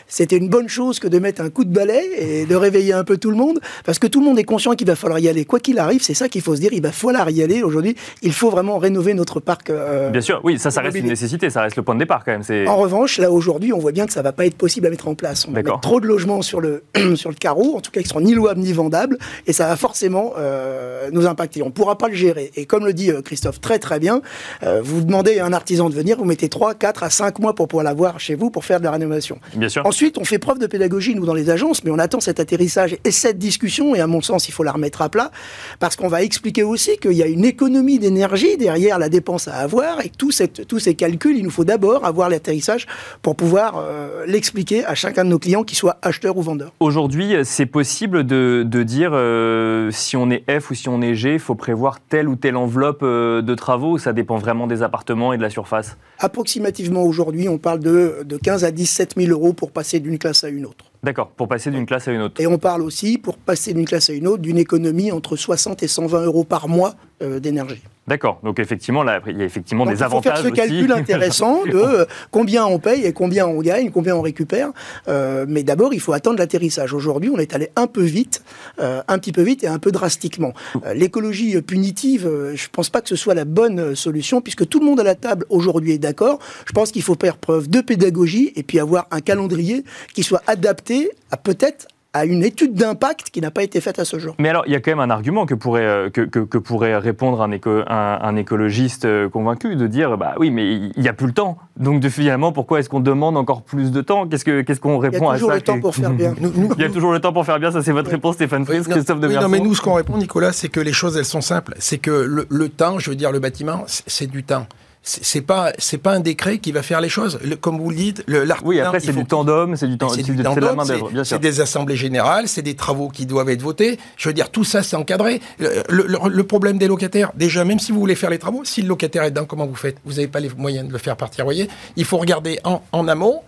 c'était 0.08 0.38
une 0.38 0.50
bonne 0.50 0.70
chose 0.70 1.00
que 1.00 1.08
de 1.08 1.20
mettre 1.20 1.42
un 1.42 1.50
coup 1.50 1.66
de 1.66 1.74
balai 1.74 2.04
et 2.18 2.46
de 2.46 2.56
réveiller 2.56 2.94
un 2.94 3.04
peu 3.04 3.18
tout 3.18 3.30
le 3.30 3.38
monde, 3.38 3.60
parce 3.86 4.00
que 4.00 4.08
tout 4.08 4.20
le 4.20 4.26
monde 4.26 4.40
est 4.40 4.44
conscient 4.44 4.74
qu'il 4.74 4.88
va 4.88 4.96
falloir 4.96 5.20
y 5.20 5.28
aller. 5.30 5.46
Quoi 5.46 5.60
qu'il 5.60 5.80
arrive, 5.80 6.02
c'est 6.02 6.14
ça 6.14 6.30
qu'il 6.30 6.42
faut 6.42 6.56
se 6.56 6.62
dire. 6.62 6.74
Il 6.74 6.82
va 6.82 6.92
falloir 6.92 7.30
y 7.30 7.42
aller. 7.42 7.64
Aujourd'hui, 7.64 7.96
il 8.22 8.34
faut 8.34 8.50
vraiment 8.50 8.78
rénover 8.78 9.14
notre 9.14 9.40
parc. 9.40 9.70
Euh, 9.70 10.10
bien 10.10 10.22
sûr, 10.22 10.42
oui, 10.44 10.60
ça, 10.60 10.72
ça 10.72 10.82
reste 10.82 10.98
une 10.98 11.08
nécessité. 11.08 11.50
Ça 11.50 11.62
reste 11.62 11.76
le 11.76 11.84
point 11.84 11.96
de 11.96 12.00
départ 12.00 12.24
quand 12.26 12.32
même. 12.32 12.68
En 12.68 12.78
revanche, 12.78 13.18
là 13.18 13.32
aujourd'hui, 13.32 13.74
on 13.74 13.80
voit 13.80 13.92
bien 13.92 14.06
que 14.06 14.14
ça 14.14 14.22
va 14.22 14.32
pas 14.32 14.46
être 14.46 14.56
possible 14.56 14.88
à 14.88 14.90
mettre 14.90 15.08
en 15.08 15.16
place. 15.16 15.48
On 15.48 15.52
va 15.52 15.62
mettre 15.62 15.80
trop 15.80 16.00
de 16.00 16.08
logements 16.08 16.42
sur 16.42 16.62
le 16.62 16.84
sur 17.16 17.30
le 17.30 17.36
carreau, 17.36 17.76
en 17.76 17.82
tout 17.82 17.92
cas, 17.92 18.02
qui 18.02 18.08
seront 18.08 18.22
ni 18.22 18.34
louables 18.34 18.60
ni 18.60 18.74
vendables, 18.74 19.18
et 19.48 19.54
ça 19.54 19.68
va 19.68 19.76
forcément 19.76 20.34
euh, 20.38 21.10
nous 21.12 21.26
impacter. 21.28 21.62
On 21.62 21.72
pourra 21.72 21.98
pas 21.98 22.08
le 22.08 22.16
gérer. 22.16 22.52
Et 22.56 22.66
comme 22.66 22.86
le 22.86 22.94
dit 22.94 23.12
euh, 23.12 23.22
Christophe 23.22 23.62
très 23.62 23.80
très 23.80 23.93
bien. 24.00 24.22
Euh, 24.64 24.82
vous 24.84 25.02
demandez 25.02 25.40
à 25.40 25.46
un 25.46 25.54
artisan 25.54 25.90
de 25.90 25.96
venir, 25.96 26.18
vous 26.18 26.26
mettez 26.26 26.50
3, 26.50 26.76
4 26.76 27.04
à 27.04 27.10
5 27.10 27.40
mois 27.40 27.54
pour 27.56 27.68
pouvoir 27.68 27.84
l'avoir 27.84 28.20
chez 28.20 28.36
vous 28.36 28.50
pour 28.50 28.66
faire 28.66 28.80
de 28.80 28.86
la 28.86 28.92
rénovation. 28.92 29.40
Bien 29.56 29.70
sûr. 29.70 29.86
Ensuite, 29.86 30.18
on 30.18 30.26
fait 30.26 30.40
preuve 30.40 30.60
de 30.60 30.68
pédagogie, 30.68 31.16
nous, 31.16 31.26
dans 31.26 31.34
les 31.34 31.50
agences, 31.50 31.84
mais 31.84 31.92
on 31.92 32.00
attend 32.00 32.20
cet 32.20 32.40
atterrissage 32.40 32.98
et 33.04 33.12
cette 33.12 33.38
discussion, 33.38 33.96
et 33.96 34.00
à 34.00 34.08
mon 34.08 34.22
sens, 34.22 34.48
il 34.48 34.52
faut 34.52 34.64
la 34.64 34.72
remettre 34.72 35.02
à 35.02 35.10
plat, 35.10 35.32
parce 35.80 35.96
qu'on 35.96 36.08
va 36.08 36.24
expliquer 36.24 36.64
aussi 36.64 36.98
qu'il 36.98 37.14
y 37.14 37.24
a 37.24 37.28
une 37.28 37.46
économie 37.46 38.00
d'énergie 38.00 38.58
derrière 38.58 39.00
la 39.00 39.10
dépense 39.10 39.48
à 39.48 39.56
avoir, 39.56 40.02
et 40.02 40.10
tous 40.10 40.32
ces 40.32 40.96
calculs, 40.96 41.38
il 41.38 41.44
nous 41.44 41.50
faut 41.50 41.66
d'abord 41.66 42.06
avoir 42.06 42.30
l'atterrissage 42.30 42.88
pour 43.22 43.36
pouvoir 43.36 43.76
euh, 43.78 44.26
l'expliquer 44.28 44.86
à 44.86 44.96
chacun 44.96 45.24
de 45.24 45.30
nos 45.30 45.40
clients, 45.40 45.64
qu'ils 45.64 45.78
soient 45.78 45.98
acheteurs 46.02 46.38
ou 46.38 46.42
vendeurs. 46.42 46.72
Aujourd'hui, 46.80 47.36
c'est 47.44 47.66
possible 47.66 48.26
de, 48.26 48.64
dire 48.84 49.12
euh, 49.14 49.92
si 49.92 50.18
on 50.18 50.30
est 50.30 50.44
F 50.60 50.72
ou 50.72 50.74
si 50.76 50.90
on 50.90 51.02
est 51.02 51.16
G, 51.16 51.34
il 51.34 51.40
faut 51.40 51.56
prévoir 51.56 52.00
telle 52.02 52.28
ou 52.28 52.36
telle 52.36 52.58
enveloppe 52.58 53.04
de 53.04 53.56
travaux, 53.56 53.83
ça 53.98 54.14
dépend 54.14 54.38
vraiment 54.38 54.68
des 54.68 54.82
appartements 54.82 55.34
et 55.34 55.38
de 55.38 55.42
la 55.42 55.50
surface 55.50 55.98
Approximativement 56.20 57.04
aujourd'hui, 57.04 57.50
on 57.50 57.58
parle 57.58 57.80
de, 57.80 58.24
de 58.26 58.38
15 58.38 58.64
à 58.64 58.72
17 58.72 59.16
000 59.18 59.32
euros 59.32 59.54
pour 59.54 59.72
passer 59.72 60.00
d'une 60.00 60.18
classe 60.18 60.44
à 60.44 60.50
une 60.50 60.66
autre. 60.66 60.86
D'accord, 61.04 61.30
pour 61.30 61.48
passer 61.48 61.70
d'une 61.70 61.86
classe 61.86 62.08
à 62.08 62.12
une 62.12 62.22
autre. 62.22 62.40
Et 62.40 62.48
on 62.48 62.58
parle 62.58 62.82
aussi, 62.82 63.18
pour 63.18 63.38
passer 63.38 63.74
d'une 63.74 63.86
classe 63.86 64.10
à 64.10 64.14
une 64.14 64.28
autre, 64.28 64.42
d'une 64.42 64.58
économie 64.58 65.12
entre 65.12 65.36
60 65.36 65.84
et 65.84 65.88
120 65.88 66.24
euros 66.24 66.46
par 66.46 66.68
mois 66.70 66.96
euh, 67.22 67.40
d'énergie. 67.40 67.84
D'accord, 68.06 68.40
donc 68.44 68.60
effectivement, 68.60 69.02
là, 69.02 69.22
il 69.28 69.38
y 69.38 69.42
a 69.42 69.46
effectivement 69.46 69.86
des 69.86 70.04
avantages. 70.04 70.40
Il 70.40 70.50
faut 70.50 70.56
faire 70.56 70.66
ce 70.66 70.70
calcul 70.70 70.92
intéressant 70.92 71.64
de 71.66 71.76
euh, 71.76 72.06
combien 72.32 72.66
on 72.66 72.78
paye 72.78 73.06
et 73.06 73.14
combien 73.14 73.48
on 73.48 73.62
gagne, 73.62 73.92
combien 73.92 74.16
on 74.16 74.22
récupère. 74.22 74.72
Euh, 75.08 75.46
mais 75.48 75.64
d'abord, 75.64 75.94
il 75.94 76.02
faut 76.02 76.12
attendre 76.12 76.38
l'atterrissage. 76.38 76.94
Aujourd'hui, 76.94 77.30
on 77.34 77.38
est 77.38 77.56
allé 77.56 77.70
un 77.78 77.88
peu 77.88 78.04
vite, 78.04 78.44
un 78.80 79.20
petit 79.20 79.32
peu 79.32 79.42
vite 79.42 79.64
et 79.64 79.68
un 79.68 79.80
peu 79.80 79.92
drastiquement. 79.92 80.54
L'écologie 80.94 81.62
punitive, 81.62 82.24
je 82.24 82.64
ne 82.64 82.70
pense 82.72 82.90
pas 82.90 83.02
que 83.02 83.10
ce 83.10 83.16
soit 83.16 83.34
la 83.34 83.46
bonne 83.46 83.96
solution, 83.96 84.42
puisque 84.42 84.68
tout 84.68 84.80
le 84.80 84.86
monde 84.86 85.00
à 85.00 85.04
la 85.04 85.16
table 85.16 85.46
aujourd'hui 85.50 85.92
est 85.92 85.98
d'accord. 85.98 86.40
Je 86.66 86.74
pense 86.74 86.92
qu'il 86.92 87.04
faut 87.04 87.16
faire 87.20 87.38
preuve 87.38 87.70
de 87.70 87.82
pédagogie 87.82 88.52
et 88.56 88.64
puis 88.64 88.80
avoir 88.80 89.08
un 89.12 89.22
calendrier 89.22 89.84
qui 90.14 90.24
soit 90.24 90.42
adapté 90.48 91.12
à 91.32 91.38
peut-être 91.38 91.88
à 92.14 92.26
une 92.26 92.44
étude 92.44 92.76
d'impact 92.76 93.32
qui 93.32 93.42
n'a 93.42 93.50
pas 93.50 93.64
été 93.64 93.82
faite 93.82 93.98
à 93.98 94.06
ce 94.06 94.20
jour. 94.20 94.36
Mais 94.38 94.50
alors, 94.50 94.64
il 94.68 94.72
y 94.72 94.76
a 94.76 94.80
quand 94.80 94.92
même 94.92 95.00
un 95.00 95.10
argument 95.10 95.48
que 95.48 95.56
pourrait, 95.56 95.86
euh, 95.86 96.10
que, 96.12 96.22
que, 96.22 96.58
pourrait 96.60 96.96
répondre 96.98 97.42
un, 97.42 97.50
éco, 97.52 97.82
un, 97.88 98.36
écologiste 98.36 99.06
euh, 99.06 99.30
convaincu, 99.30 99.76
de 99.76 99.88
dire, 99.88 100.16
bah 100.18 100.36
oui, 100.40 100.52
mais 100.52 100.76
il 100.76 100.92
n'y 100.98 101.10
a 101.10 101.14
plus 101.14 101.26
le 101.26 101.34
temps. 101.34 101.58
Donc, 101.78 102.02
de, 102.02 102.10
finalement, 102.10 102.52
pourquoi 102.52 102.80
est-ce 102.80 102.90
qu'on 102.90 103.00
demande 103.00 103.36
encore 103.36 103.64
plus 103.64 103.92
de 103.92 104.02
temps? 104.02 104.28
Qu'est-ce 104.28 104.46
qu'on 104.46 104.64
qu'est-ce 104.64 104.80
qu'on 104.80 105.00
répond 105.00 105.30
à 105.30 105.40
ça 105.40 105.46
Il 105.46 105.48
y 105.48 105.52
a 105.52 105.54
toujours 105.54 105.54
le 105.54 105.62
temps 105.62 105.80
pour 105.80 105.96
faire 105.96 106.12
bien. 106.12 106.36
il 106.78 106.82
y 106.82 106.86
a 106.86 106.90
toujours 106.90 107.12
le 107.12 107.20
temps 107.20 107.34
pour 107.34 107.46
faire 107.46 107.60
bien, 107.60 107.72
ça 107.72 107.82
c'est 107.82 107.92
votre 107.92 108.12
réponse, 108.12 108.36
Stéphane 108.36 108.66
Fries, 108.66 108.84
Christophe 108.84 109.20
de 109.20 109.28
oui, 109.28 109.36
Non, 109.36 109.50
mais 109.50 109.60
nous, 109.60 109.74
ce 109.74 109.82
qu'on 109.82 109.94
répond, 109.94 110.18
Nicolas, 110.18 110.54
c'est 110.54 110.70
que 110.70 110.80
les 110.80 110.94
choses, 110.94 111.18
elles 111.18 111.26
sont 111.26 111.42
simples. 111.42 111.74
C'est 111.80 111.98
que 111.98 112.12
le, 112.12 112.46
le 112.48 112.70
temps, 112.70 113.00
je 113.00 113.10
veux 113.10 113.16
dire, 113.16 113.32
le 113.32 113.40
bâtiment, 113.40 113.84
c'est 113.88 114.28
du 114.28 114.44
temps 114.44 114.68
c'est 115.04 115.42
pas 115.42 115.74
c'est 115.78 115.98
pas 115.98 116.14
un 116.14 116.22
décret 116.22 116.60
qui 116.60 116.72
va 116.72 116.82
faire 116.82 117.02
les 117.02 117.10
choses. 117.10 117.38
comme 117.60 117.80
vous 117.80 117.90
le 117.90 117.96
dites, 117.96 118.24
le 118.26 118.46
Oui, 118.64 118.80
après 118.80 119.02
c'est 119.02 119.12
du 119.12 119.24
d'homme, 119.24 119.76
c'est 119.76 119.88
du 119.88 119.98
temps, 119.98 120.10
c'est 120.10 120.26
la 120.26 120.74
main 120.74 120.86
d'œuvre. 120.86 121.12
C'est 121.24 121.40
des 121.40 121.62
assemblées 121.62 121.98
générales, 121.98 122.48
c'est 122.48 122.62
des 122.62 122.76
travaux 122.76 123.10
qui 123.10 123.26
doivent 123.26 123.50
être 123.50 123.62
votés. 123.62 124.00
Je 124.18 124.30
veux 124.30 124.34
dire, 124.34 124.50
tout 124.50 124.64
ça 124.64 124.82
c'est 124.82 124.96
encadré. 124.96 125.42
Le, 125.60 126.44
problème 126.44 126.78
des 126.78 126.88
locataires, 126.88 127.32
déjà, 127.36 127.66
même 127.66 127.80
si 127.80 127.92
vous 127.92 128.00
voulez 128.00 128.16
faire 128.16 128.30
les 128.30 128.38
travaux, 128.38 128.64
si 128.64 128.82
le 128.82 128.88
locataire 128.88 129.24
est 129.24 129.32
dedans, 129.32 129.46
comment 129.46 129.66
vous 129.66 129.76
faites? 129.76 129.98
Vous 130.06 130.14
n'avez 130.14 130.28
pas 130.28 130.40
les 130.40 130.50
moyens 130.50 130.88
de 130.88 130.94
le 130.94 131.00
faire 131.00 131.18
partir. 131.18 131.46
Voyez, 131.46 131.68
il 131.96 132.06
faut 132.06 132.18
regarder 132.18 132.60
en, 132.64 132.82
en 132.92 133.08
amont 133.08 133.42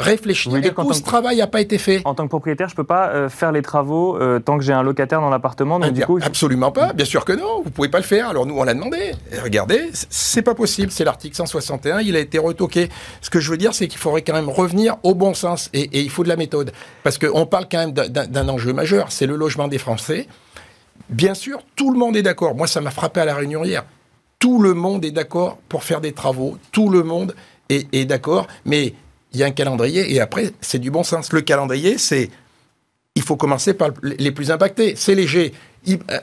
réfléchir 0.00 0.54
et 0.56 0.70
tout 0.72 0.92
ce 0.92 1.02
travail 1.02 1.38
n'a 1.38 1.46
pas 1.46 1.60
été 1.60 1.78
fait. 1.78 2.02
En 2.04 2.14
tant 2.14 2.24
que 2.24 2.28
propriétaire, 2.28 2.68
je 2.68 2.74
ne 2.74 2.76
peux 2.76 2.84
pas 2.84 3.08
euh, 3.08 3.28
faire 3.28 3.52
les 3.52 3.62
travaux 3.62 4.16
euh, 4.18 4.38
tant 4.38 4.58
que 4.58 4.64
j'ai 4.64 4.72
un 4.72 4.82
locataire 4.82 5.20
dans 5.20 5.30
l'appartement. 5.30 5.78
Ah, 5.82 5.90
du 5.90 6.04
coup, 6.04 6.18
absolument 6.22 6.72
pas. 6.72 6.92
Bien 6.92 7.04
sûr 7.04 7.24
que 7.24 7.32
non. 7.32 7.58
Vous 7.58 7.66
ne 7.66 7.70
pouvez 7.70 7.88
pas 7.88 7.98
le 7.98 8.04
faire. 8.04 8.28
Alors 8.28 8.46
nous, 8.46 8.56
on 8.56 8.64
l'a 8.64 8.74
demandé. 8.74 9.12
Et 9.32 9.38
regardez, 9.38 9.90
c'est 9.92 10.42
pas 10.42 10.54
possible. 10.54 10.90
C'est 10.90 11.04
l'article 11.04 11.36
161. 11.36 12.00
Il 12.00 12.16
a 12.16 12.20
été 12.20 12.38
retoqué. 12.38 12.88
Ce 13.20 13.30
que 13.30 13.40
je 13.40 13.50
veux 13.50 13.56
dire, 13.56 13.74
c'est 13.74 13.88
qu'il 13.88 13.98
faudrait 13.98 14.22
quand 14.22 14.34
même 14.34 14.48
revenir 14.48 14.96
au 15.02 15.14
bon 15.14 15.34
sens 15.34 15.70
et, 15.72 15.82
et 15.82 16.00
il 16.00 16.10
faut 16.10 16.24
de 16.24 16.28
la 16.28 16.36
méthode 16.36 16.72
parce 17.02 17.18
qu'on 17.18 17.46
parle 17.46 17.66
quand 17.70 17.78
même 17.78 17.92
d'un 17.92 18.48
enjeu 18.48 18.72
majeur. 18.72 19.12
C'est 19.12 19.26
le 19.26 19.36
logement 19.36 19.68
des 19.68 19.78
Français. 19.78 20.26
Bien 21.08 21.34
sûr, 21.34 21.60
tout 21.76 21.92
le 21.92 21.98
monde 21.98 22.16
est 22.16 22.22
d'accord. 22.22 22.54
Moi, 22.54 22.66
ça 22.66 22.80
m'a 22.80 22.90
frappé 22.90 23.20
à 23.20 23.24
la 23.24 23.34
réunion 23.34 23.64
hier. 23.64 23.84
Tout 24.38 24.62
le 24.62 24.74
monde 24.74 25.04
est 25.04 25.10
d'accord 25.10 25.58
pour 25.68 25.84
faire 25.84 26.00
des 26.00 26.12
travaux. 26.12 26.56
Tout 26.72 26.88
le 26.88 27.02
monde 27.02 27.34
est, 27.68 27.92
est 27.94 28.04
d'accord. 28.04 28.46
Mais 28.64 28.94
il 29.32 29.40
y 29.40 29.42
a 29.42 29.46
un 29.46 29.50
calendrier 29.50 30.12
et 30.12 30.20
après, 30.20 30.52
c'est 30.60 30.78
du 30.78 30.90
bon 30.90 31.02
sens. 31.02 31.32
Le 31.32 31.40
calendrier, 31.40 31.98
c'est. 31.98 32.30
Il 33.16 33.22
faut 33.22 33.36
commencer 33.36 33.74
par 33.74 33.90
les 34.02 34.30
plus 34.30 34.50
impactés. 34.50 34.94
C'est 34.96 35.14
léger. 35.14 35.52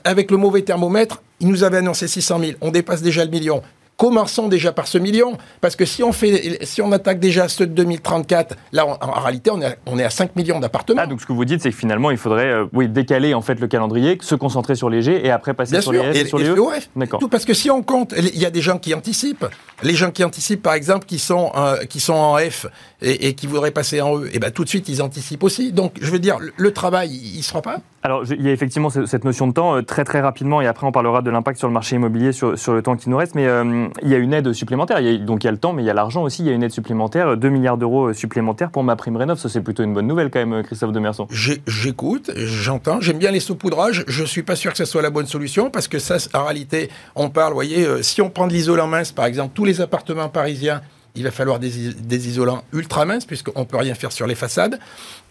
avec 0.04 0.32
le 0.32 0.38
mauvais 0.38 0.62
thermomètre, 0.62 1.22
il 1.40 1.50
nous 1.50 1.64
avait 1.64 1.78
annoncé 1.78 2.08
600 2.08 2.40
000. 2.40 2.52
On 2.62 2.72
dépasse 2.72 3.02
déjà 3.02 3.26
le 3.26 3.32
million. 3.32 3.62
Commençons 3.98 4.48
déjà 4.48 4.72
par 4.72 4.88
ce 4.88 5.00
million, 5.00 5.40
parce 5.60 5.76
que 5.76 5.84
si 5.84 6.04
on, 6.04 6.12
fait, 6.12 6.60
si 6.62 6.84
on 6.84 6.92
attaque 6.92 7.20
déjà 7.20 7.48
ceux 7.48 7.66
de 7.66 7.74
2034, 7.74 8.56
là, 8.72 8.86
en, 8.86 9.22
réalité, 9.22 9.50
on 9.50 9.60
est, 9.60 9.66
à, 9.66 9.76
on 9.88 9.98
est 9.98 10.04
à 10.04 10.12
5 10.12 10.36
millions 10.36 10.60
d'appartements. 10.60 11.02
Ah, 11.04 11.08
donc 11.08 11.20
ce 11.20 11.26
que 11.26 11.34
vous 11.34 11.46
dites, 11.46 11.64
c'est 11.64 11.72
que 11.72 11.76
finalement, 11.76 12.12
il 12.12 12.18
faudrait 12.18 12.46
euh, 12.46 12.66
oui, 12.74 12.88
décaler 12.88 13.34
en 13.34 13.42
fait, 13.42 13.60
le 13.60 13.66
calendrier, 13.66 14.20
se 14.22 14.36
concentrer 14.36 14.76
sur 14.76 14.92
les 14.92 15.02
G 15.02 15.26
et 15.26 15.32
après 15.32 15.56
passer 15.56 15.82
sur 15.82 15.94
les 15.94 16.14
F 16.14 16.16
et, 16.16 16.26
sur 16.26 16.38
les 16.38 16.50
E 16.50 16.56
D'accord. 16.96 17.20
Tout 17.20 17.28
parce 17.28 17.44
que 17.44 17.56
si 17.56 17.72
on 17.72 17.82
compte, 17.82 18.14
il 18.16 18.38
y 18.38 18.46
a 18.46 18.52
des 18.52 18.62
gens 18.62 18.78
qui 18.78 18.94
anticipent. 18.94 19.48
Les 19.82 19.96
gens 19.96 20.12
qui 20.12 20.24
anticipent, 20.24 20.62
par 20.62 20.76
exemple, 20.76 21.08
qui 21.08 21.18
sont, 21.18 21.52
euh, 21.58 21.84
qui 21.86 22.00
sont 22.00 22.14
en 22.14 22.38
F 22.38 22.68
et, 23.02 23.34
qui 23.34 23.48
voudraient 23.48 23.72
passer 23.72 24.02
en 24.02 24.20
E, 24.20 24.30
et 24.34 24.40
ben 24.40 24.52
tout 24.52 24.64
de 24.64 24.70
suite, 24.70 24.90
ils 24.90 25.02
anticipent 25.02 25.44
aussi. 25.44 25.72
Donc, 25.72 25.94
je 26.02 26.10
veux 26.12 26.20
dire, 26.20 26.38
le, 26.56 26.74
travail, 26.74 27.12
il 27.12 27.38
ne 27.38 27.44
se 27.44 27.50
fera 27.50 27.62
pas 27.62 27.78
Alors, 28.04 28.24
il 28.30 28.42
y 28.42 28.50
a 28.50 28.52
effectivement 28.52 28.90
cette 28.90 29.24
notion 29.24 29.48
de 29.48 29.54
temps, 29.54 29.76
euh, 29.76 29.82
très 29.82 30.04
très 30.04 30.22
rapidement, 30.22 30.62
et 30.62 30.68
après, 30.68 30.88
on 30.88 30.92
parlera 30.92 31.22
de 31.22 31.30
l'impact 31.30 31.60
sur 31.60 31.68
le 31.68 31.74
marché 31.74 31.96
immobilier 31.96 32.32
sur, 32.32 32.58
sur 32.58 32.74
le 32.74 32.82
temps 32.82 32.96
qui 32.96 33.10
nous 33.10 33.18
reste, 33.18 33.36
mais 33.36 33.48
il 34.04 34.10
y 34.10 34.16
a 34.16 34.18
une 34.18 34.34
aide 34.34 34.54
supplémentaire. 34.54 34.98
donc 35.24 35.44
il 35.44 35.48
y 35.48 35.50
a 35.50 35.52
le 35.52 35.58
temps, 35.58 35.74
mais 35.74 35.84
il 35.84 35.86
y 35.86 35.90
a 35.90 35.94
l'argent 35.94 36.24
aussi. 36.24 36.44
Il 36.44 36.48
y 36.48 36.50
a 36.50 36.54
une 36.54 36.64
aide 36.64 36.72
supplémentaire, 36.72 37.38
2 37.38 37.50
milliards 37.50 37.78
d'euros 37.78 38.14
supplémentaires 38.14 38.72
pour 38.72 38.84
ma 38.84 38.96
prime 38.96 39.18
rénov. 39.18 39.38
Ça, 39.38 39.50
c'est 39.50 39.62
plutôt 39.62 39.84
une 39.84 39.94
bonne 39.94 40.08
nouvelle 40.08 40.30
quand 40.30 40.46
même, 40.46 40.64
Christophe 40.64 40.92
Demerson. 40.92 41.28
J'écoute, 41.30 42.32
j'entends. 42.36 43.02
J'aime 43.02 43.18
bien 43.18 43.32
les 43.32 43.40
saupoudrages. 43.40 44.04
Je 44.08 44.24
suis 44.24 44.44
pas 44.44 44.56
sûr 44.56 44.72
que 44.72 44.78
ce 44.78 44.86
soit 44.86 45.02
la 45.02 45.10
bonne 45.10 45.28
solution 45.28 45.70
parce 45.70 45.88
que 45.88 46.00
ça, 46.00 46.18
en 46.34 46.46
réalité, 46.46 46.90
on 47.16 47.30
parle, 47.30 47.52
vous 47.52 47.58
voyez, 47.58 47.86
euh, 47.86 48.02
si 48.02 48.22
on 48.22 48.30
prend 48.30 48.48
de 48.48 48.54
l'isolant 48.54 48.88
mince, 48.88 49.12
par 49.12 49.26
exemple, 49.26 49.52
tous 49.54 49.66
les 49.66 49.82
appartements 49.82 50.30
parisiens, 50.30 50.82
il 51.18 51.24
va 51.24 51.32
falloir 51.32 51.60
des, 51.60 52.28
isolants 52.28 52.64
ultra 52.72 53.04
minces 53.06 53.26
puisqu'on 53.26 53.62
ne 53.62 53.66
peut 53.66 53.78
rien 53.78 53.96
faire 53.96 54.12
sur 54.12 54.28
les 54.28 54.36
façades. 54.36 54.80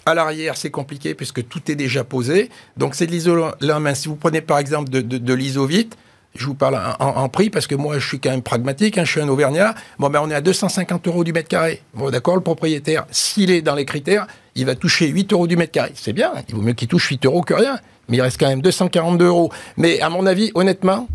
À 0.04 0.14
l'arrière, 0.14 0.56
c'est 0.56 0.70
compliqué 0.70 1.14
puisque 1.14 1.46
tout 1.48 1.70
est 1.70 1.76
déjà 1.76 2.04
posé. 2.04 2.50
Donc 2.76 2.94
c'est 2.94 3.06
de 3.06 3.12
l'isolant 3.12 3.52
mince. 3.80 4.00
Si 4.00 4.08
vous 4.08 4.16
prenez 4.16 4.40
par 4.40 4.58
exemple 4.58 4.90
de 4.90 5.34
l'isovite, 5.34 5.96
je 6.38 6.46
vous 6.46 6.54
parle 6.54 6.80
en, 6.98 7.28
prix 7.28 7.50
parce 7.50 7.66
que 7.66 7.74
moi, 7.74 7.98
je 7.98 8.06
suis 8.06 8.20
quand 8.20 8.30
même 8.30 8.42
pragmatique, 8.42 8.98
hein, 8.98 9.04
je 9.04 9.10
suis 9.10 9.20
un 9.20 9.28
Auvergnat. 9.28 9.74
Bon, 9.98 10.10
ben, 10.10 10.20
on 10.22 10.30
est 10.30 10.34
à 10.34 10.40
250 10.40 11.06
euros 11.08 11.24
du 11.24 11.32
mètre 11.32 11.48
carré. 11.48 11.82
Bon, 11.94 12.10
d'accord, 12.10 12.34
le 12.34 12.42
propriétaire, 12.42 13.06
s'il 13.10 13.50
est 13.50 13.62
dans 13.62 13.74
les 13.74 13.84
critères, 13.84 14.26
il 14.54 14.66
va 14.66 14.74
toucher 14.74 15.08
8 15.08 15.32
euros 15.32 15.46
du 15.46 15.56
mètre 15.56 15.72
carré. 15.72 15.92
C'est 15.94 16.12
bien, 16.12 16.32
il 16.48 16.54
vaut 16.54 16.62
mieux 16.62 16.72
qu'il 16.72 16.88
touche 16.88 17.08
8 17.08 17.26
euros 17.26 17.42
que 17.42 17.54
rien. 17.54 17.78
Mais 18.08 18.18
il 18.18 18.20
reste 18.20 18.38
quand 18.38 18.48
même 18.48 18.62
242 18.62 19.24
euros. 19.24 19.52
Mais 19.76 20.00
à 20.00 20.08
mon 20.08 20.26
avis, 20.26 20.50
honnêtement, 20.54 21.08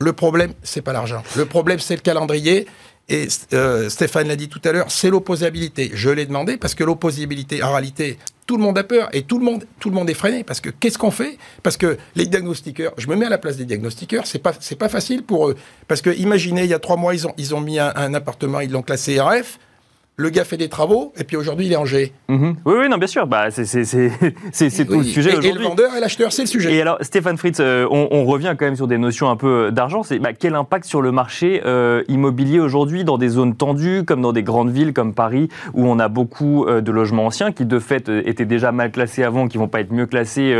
le 0.00 0.12
problème, 0.12 0.52
c'est 0.62 0.82
pas 0.82 0.92
l'argent. 0.92 1.22
Le 1.36 1.44
problème, 1.44 1.78
c'est 1.78 1.94
le 1.94 2.00
calendrier. 2.00 2.66
Et 3.08 3.28
euh, 3.52 3.90
Stéphane 3.90 4.28
l'a 4.28 4.36
dit 4.36 4.48
tout 4.48 4.60
à 4.64 4.72
l'heure, 4.72 4.90
c'est 4.90 5.10
l'opposabilité. 5.10 5.90
Je 5.94 6.08
l'ai 6.08 6.24
demandé 6.24 6.56
parce 6.56 6.74
que 6.74 6.84
l'opposabilité, 6.84 7.62
en 7.62 7.72
réalité, 7.72 8.18
tout 8.46 8.56
le 8.56 8.62
monde 8.62 8.78
a 8.78 8.84
peur 8.84 9.08
et 9.12 9.22
tout 9.22 9.38
le 9.38 9.44
monde, 9.44 10.10
est 10.10 10.14
freiné. 10.14 10.42
Parce 10.42 10.60
que 10.60 10.70
qu'est-ce 10.70 10.96
qu'on 10.96 11.10
fait? 11.10 11.38
Parce 11.62 11.76
que 11.76 11.98
les 12.14 12.26
diagnostiqueurs, 12.26 12.94
je 12.96 13.08
me 13.08 13.16
mets 13.16 13.26
à 13.26 13.30
la 13.30 13.38
place 13.38 13.56
des 13.56 13.66
diagnostiqueurs, 13.66 14.26
c'est 14.26 14.38
pas, 14.38 14.54
pas 14.78 14.88
facile 14.88 15.22
pour 15.22 15.48
eux. 15.48 15.56
Parce 15.86 16.00
que 16.00 16.10
imaginez, 16.10 16.64
il 16.64 16.70
y 16.70 16.74
a 16.74 16.78
trois 16.78 16.96
mois, 16.96 17.14
ils 17.14 17.54
ont, 17.54 17.60
mis 17.60 17.78
un 17.78 18.14
appartement, 18.14 18.60
ils 18.60 18.70
l'ont 18.70 18.82
classé 18.82 19.20
RF 19.20 19.58
le 20.16 20.30
gars 20.30 20.44
fait 20.44 20.56
des 20.56 20.68
travaux, 20.68 21.12
et 21.18 21.24
puis 21.24 21.36
aujourd'hui, 21.36 21.66
il 21.66 21.72
est 21.72 21.76
en 21.76 21.84
G. 21.84 22.12
Mhm. 22.28 22.56
Oui, 22.64 22.74
oui, 22.78 22.88
non, 22.88 22.98
bien 22.98 23.08
sûr. 23.08 23.26
Bah, 23.26 23.50
c'est 23.50 23.64
tout 24.86 24.98
le 24.98 25.02
sujet 25.02 25.30
aujourd'hui. 25.30 25.50
Et 25.50 25.52
le 25.52 25.60
vendeur 25.60 25.96
et 25.96 26.00
l'acheteur, 26.00 26.32
c'est 26.32 26.42
le 26.42 26.46
sujet. 26.46 26.72
Et 26.72 26.80
alors, 26.80 26.98
Stéphane 27.00 27.36
Fritz, 27.36 27.58
euh, 27.58 27.86
on, 27.90 28.24
revient 28.24 28.54
quand 28.56 28.64
même 28.64 28.76
sur 28.76 28.86
des 28.86 28.96
notions 28.96 29.28
un 29.28 29.36
peu 29.36 29.72
d'argent. 29.72 30.04
C'est 30.04 30.20
bah, 30.20 30.32
quel 30.32 30.54
impact 30.54 30.84
sur 30.84 31.02
le 31.02 31.10
marché 31.10 31.62
euh, 31.66 32.04
immobilier 32.06 32.60
aujourd'hui 32.60 33.02
dans 33.02 33.18
des 33.18 33.28
zones 33.28 33.56
tendues, 33.56 34.04
comme 34.04 34.22
dans 34.22 34.32
des 34.32 34.44
grandes 34.44 34.70
villes 34.70 34.92
comme 34.92 35.14
Paris, 35.14 35.48
où 35.74 35.86
on 35.86 35.98
a 35.98 36.06
beaucoup 36.06 36.64
euh, 36.64 36.80
de 36.80 36.92
logements 36.92 37.26
anciens 37.26 37.50
qui, 37.50 37.64
de 37.64 37.78
fait, 37.80 38.08
étaient 38.08 38.44
déjà 38.44 38.70
mal 38.70 38.92
classés 38.92 39.24
avant, 39.24 39.48
qui 39.48 39.58
vont 39.58 39.68
pas 39.68 39.80
être 39.80 39.92
mieux 39.92 40.06
classés 40.06 40.56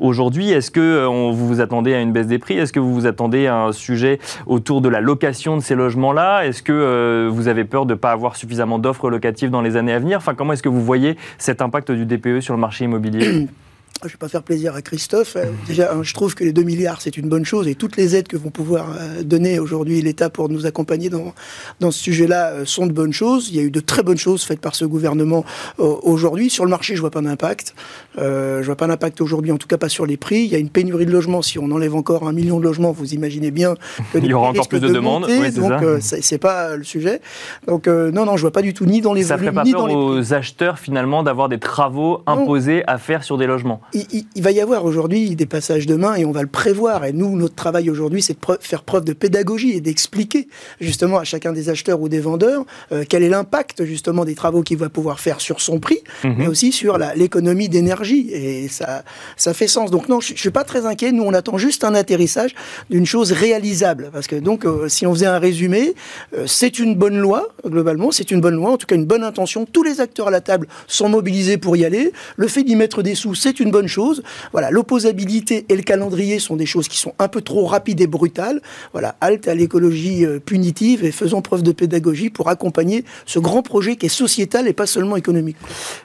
aujourd'hui? 0.00 0.50
Est-ce 0.50 0.72
que 0.72 1.06
vous 1.06 1.46
vous 1.46 1.60
attendez 1.60 1.94
à 1.94 2.00
une 2.00 2.12
baisse 2.12 2.26
des 2.26 2.40
prix? 2.40 2.58
Est-ce 2.58 2.72
que 2.72 2.80
vous 2.80 2.92
vous 2.92 3.06
attendez 3.06 3.46
à 3.46 3.56
un 3.56 3.72
sujet 3.72 4.18
autour 4.46 4.80
de 4.80 4.88
la 4.88 5.00
location 5.00 5.56
de 5.56 5.62
ces 5.62 5.76
logements-là? 5.76 6.44
Est-ce 6.44 6.62
que 6.62 7.28
vous 7.30 7.48
avez 7.48 7.64
peur 7.64 7.86
de 7.86 7.94
ne 7.94 7.98
pas 7.98 8.10
avoir 8.10 8.34
suffisamment 8.36 8.78
d'offres 8.78 8.95
locative 9.04 9.50
dans 9.50 9.62
les 9.62 9.76
années 9.76 9.92
à 9.92 9.98
venir. 9.98 10.18
Enfin, 10.18 10.34
comment 10.34 10.52
est-ce 10.52 10.62
que 10.62 10.68
vous 10.68 10.84
voyez 10.84 11.16
cet 11.38 11.62
impact 11.62 11.92
du 11.92 12.06
DPE 12.06 12.40
sur 12.40 12.54
le 12.54 12.60
marché 12.60 12.84
immobilier 12.84 13.48
Je 14.02 14.08
ne 14.08 14.12
vais 14.12 14.18
pas 14.18 14.28
faire 14.28 14.42
plaisir 14.42 14.74
à 14.74 14.82
Christophe. 14.82 15.36
Euh, 15.36 15.46
déjà, 15.66 15.90
je 16.02 16.12
trouve 16.12 16.34
que 16.34 16.44
les 16.44 16.52
2 16.52 16.62
milliards, 16.62 17.00
c'est 17.00 17.16
une 17.16 17.28
bonne 17.28 17.46
chose 17.46 17.66
et 17.66 17.74
toutes 17.74 17.96
les 17.96 18.14
aides 18.14 18.28
que 18.28 18.36
vont 18.36 18.50
pouvoir 18.50 18.90
euh, 18.90 19.22
donner 19.22 19.58
aujourd'hui 19.58 20.02
l'État 20.02 20.28
pour 20.28 20.50
nous 20.50 20.66
accompagner 20.66 21.08
dans, 21.08 21.34
dans 21.80 21.90
ce 21.90 21.98
sujet-là 22.00 22.50
euh, 22.50 22.64
sont 22.66 22.86
de 22.86 22.92
bonnes 22.92 23.14
choses. 23.14 23.48
Il 23.48 23.56
y 23.56 23.58
a 23.58 23.62
eu 23.62 23.70
de 23.70 23.80
très 23.80 24.02
bonnes 24.02 24.18
choses 24.18 24.44
faites 24.44 24.60
par 24.60 24.74
ce 24.74 24.84
gouvernement 24.84 25.44
aujourd'hui. 25.78 26.50
Sur 26.50 26.64
le 26.64 26.70
marché, 26.70 26.94
je 26.94 26.98
ne 26.98 27.00
vois 27.00 27.10
pas 27.10 27.22
d'impact. 27.22 27.74
Euh, 28.18 28.60
je 28.60 28.66
vois 28.66 28.76
pas 28.76 28.86
d'impact 28.86 29.20
aujourd'hui, 29.20 29.50
en 29.50 29.56
tout 29.56 29.66
cas 29.66 29.78
pas 29.78 29.88
sur 29.88 30.04
les 30.04 30.18
prix. 30.18 30.44
Il 30.44 30.52
y 30.52 30.54
a 30.54 30.58
une 30.58 30.68
pénurie 30.68 31.06
de 31.06 31.10
logements. 31.10 31.40
Si 31.40 31.58
on 31.58 31.70
enlève 31.70 31.94
encore 31.94 32.28
un 32.28 32.32
million 32.32 32.58
de 32.58 32.64
logements, 32.64 32.92
vous 32.92 33.14
imaginez 33.14 33.50
bien 33.50 33.74
que 34.12 34.18
il 34.18 34.26
y 34.26 34.34
aura 34.34 34.50
encore 34.50 34.68
plus 34.68 34.80
de, 34.80 34.88
demandes. 34.88 35.26
donc 35.54 35.82
c'est 36.00 36.38
pas 36.38 36.76
le 36.76 36.84
sujet. 36.84 37.22
Donc 37.66 37.86
non, 37.86 38.26
non, 38.26 38.36
je 38.36 38.42
vois 38.42 38.52
pas 38.52 38.62
du 38.62 38.74
tout 38.74 38.84
ni 38.84 39.00
dans 39.00 39.14
les 39.14 39.24
ça 39.24 39.36
volumes, 39.36 39.54
ferait 39.54 39.64
pas 39.64 39.78
peur 39.78 39.96
aux 39.96 40.34
acheteurs 40.34 40.78
finalement 40.78 41.22
d'avoir 41.22 41.48
des 41.48 41.58
travaux 41.58 42.22
imposés 42.26 42.84
à 42.86 42.98
faire 42.98 43.24
sur 43.24 43.38
des 43.38 43.46
logements 43.46 43.80
il, 43.92 44.42
va 44.42 44.50
y 44.50 44.60
avoir 44.60 44.84
aujourd'hui 44.84 45.36
des 45.36 45.46
passages 45.46 45.86
de 45.86 45.94
main 45.94 46.14
et 46.14 46.24
on 46.24 46.32
va 46.32 46.42
le 46.42 46.48
prévoir. 46.48 47.04
Et 47.04 47.12
nous, 47.12 47.36
notre 47.36 47.54
travail 47.54 47.90
aujourd'hui, 47.90 48.22
c'est 48.22 48.34
de 48.34 48.58
faire 48.60 48.82
preuve 48.82 49.04
de 49.04 49.12
pédagogie 49.12 49.72
et 49.72 49.80
d'expliquer 49.80 50.48
justement 50.80 51.18
à 51.18 51.24
chacun 51.24 51.52
des 51.52 51.68
acheteurs 51.68 52.00
ou 52.00 52.08
des 52.08 52.20
vendeurs 52.20 52.64
euh, 52.92 53.04
quel 53.08 53.22
est 53.22 53.28
l'impact 53.28 53.84
justement 53.84 54.24
des 54.24 54.34
travaux 54.34 54.62
qu'il 54.62 54.78
va 54.78 54.88
pouvoir 54.88 55.20
faire 55.20 55.40
sur 55.40 55.60
son 55.60 55.78
prix, 55.78 56.00
mhm. 56.24 56.34
mais 56.38 56.46
aussi 56.46 56.72
sur 56.72 56.98
l'économie 57.16 57.68
d'énergie. 57.68 58.30
Et 58.32 58.68
ça, 58.68 59.04
ça 59.36 59.54
fait 59.54 59.68
sens. 59.68 59.90
Donc 59.90 60.08
non, 60.08 60.20
je, 60.20 60.32
ne 60.32 60.38
suis 60.38 60.50
pas 60.50 60.64
très 60.64 60.86
inquiet. 60.86 61.12
Nous, 61.12 61.22
on 61.22 61.34
attend 61.34 61.58
juste 61.58 61.84
un 61.84 61.94
atterrissage 61.94 62.54
d'une 62.90 63.06
chose 63.06 63.32
réalisable. 63.32 64.10
Parce 64.12 64.26
que 64.26 64.36
donc, 64.36 64.64
euh, 64.64 64.88
si 64.88 65.06
on 65.06 65.14
faisait 65.14 65.26
un 65.26 65.38
résumé, 65.38 65.94
euh, 66.36 66.44
c'est 66.46 66.78
une 66.78 66.94
bonne 66.94 67.18
loi, 67.18 67.48
globalement, 67.64 68.10
c'est 68.10 68.30
une 68.30 68.40
bonne 68.40 68.56
loi, 68.56 68.72
en 68.72 68.76
tout 68.76 68.86
cas 68.86 68.96
une 68.96 69.06
bonne 69.06 69.24
intention. 69.24 69.66
Tous 69.70 69.82
les 69.82 70.00
acteurs 70.00 70.28
à 70.28 70.30
la 70.30 70.40
table 70.40 70.68
sont 70.86 71.08
mobilisés 71.08 71.56
pour 71.56 71.76
y 71.76 71.84
aller. 71.84 72.12
Le 72.36 72.48
fait 72.48 72.62
d'y 72.62 72.76
mettre 72.76 73.02
des 73.02 73.14
sous, 73.14 73.34
c'est 73.34 73.60
une 73.60 73.65
bonne 73.70 73.88
chose. 73.88 74.22
Voilà, 74.52 74.70
l'opposabilité 74.70 75.66
et 75.68 75.76
le 75.76 75.82
calendrier 75.82 76.38
sont 76.38 76.56
des 76.56 76.66
choses 76.66 76.88
qui 76.88 76.98
sont 76.98 77.14
un 77.18 77.28
peu 77.28 77.40
trop 77.40 77.66
rapides 77.66 78.00
et 78.00 78.06
brutales. 78.06 78.60
Voilà, 78.92 79.16
halte 79.20 79.48
à 79.48 79.54
l'écologie 79.54 80.24
euh, 80.24 80.38
punitive 80.38 81.04
et 81.04 81.12
faisons 81.12 81.42
preuve 81.42 81.62
de 81.62 81.72
pédagogie 81.72 82.30
pour 82.30 82.48
accompagner 82.48 83.04
ce 83.24 83.38
grand 83.38 83.62
projet 83.62 83.96
qui 83.96 84.06
est 84.06 84.10
sociétal 84.10 84.68
et 84.68 84.72
pas 84.72 84.86
seulement 84.86 85.16
économique. 85.16 85.56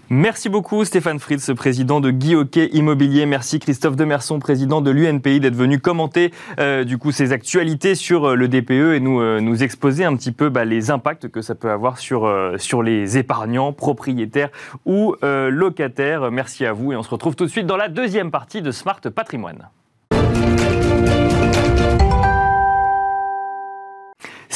Merci 0.10 0.50
beaucoup 0.50 0.84
Stéphane 0.86 1.20
Fritz, 1.20 1.52
président 1.56 2.02
de 2.02 2.12
Guy 2.12 2.36
Hockey 2.36 2.70
Immobilier. 2.74 3.26
Merci 3.26 3.60
Christophe 3.60 3.96
Demerson, 3.96 4.40
président 4.40 4.82
de 4.82 4.92
l'UNPI, 4.92 5.40
d'être 5.40 5.56
venu 5.56 5.80
commenter 5.80 6.32
euh, 6.60 6.84
du 6.84 6.98
coup 6.98 7.12
ces 7.12 7.32
actualités 7.32 7.96
sur 7.96 8.30
euh, 8.30 8.36
le 8.36 8.48
DPE 8.48 8.96
et 8.96 9.00
nous, 9.00 9.22
nous 9.40 9.64
exposer 9.64 10.04
un 10.04 10.16
petit 10.16 10.32
peu 10.32 10.50
bah, 10.50 10.66
les 10.66 10.92
impacts 10.92 11.30
que 11.30 11.42
ça 11.42 11.56
peut 11.56 11.70
avoir 11.70 11.98
sur, 12.00 12.32
sur 12.58 12.84
les 12.84 13.18
épargnants, 13.18 13.74
propriétaires 13.74 14.50
ou 14.86 15.16
locataires. 15.22 16.32
Merci 16.32 16.66
à 16.66 16.74
vous 16.74 16.92
et 16.92 16.96
on 16.96 17.04
se 17.04 17.10
retrouve 17.10 17.36
tout 17.36 17.46
de 17.46 17.50
suite 17.50 17.51
suite 17.52 17.68
dans 17.68 17.76
la 17.76 17.90
deuxième 17.90 18.32
partie 18.32 18.62
de 18.62 18.72
Smart 18.72 19.02
Patrimoine. 19.14 19.70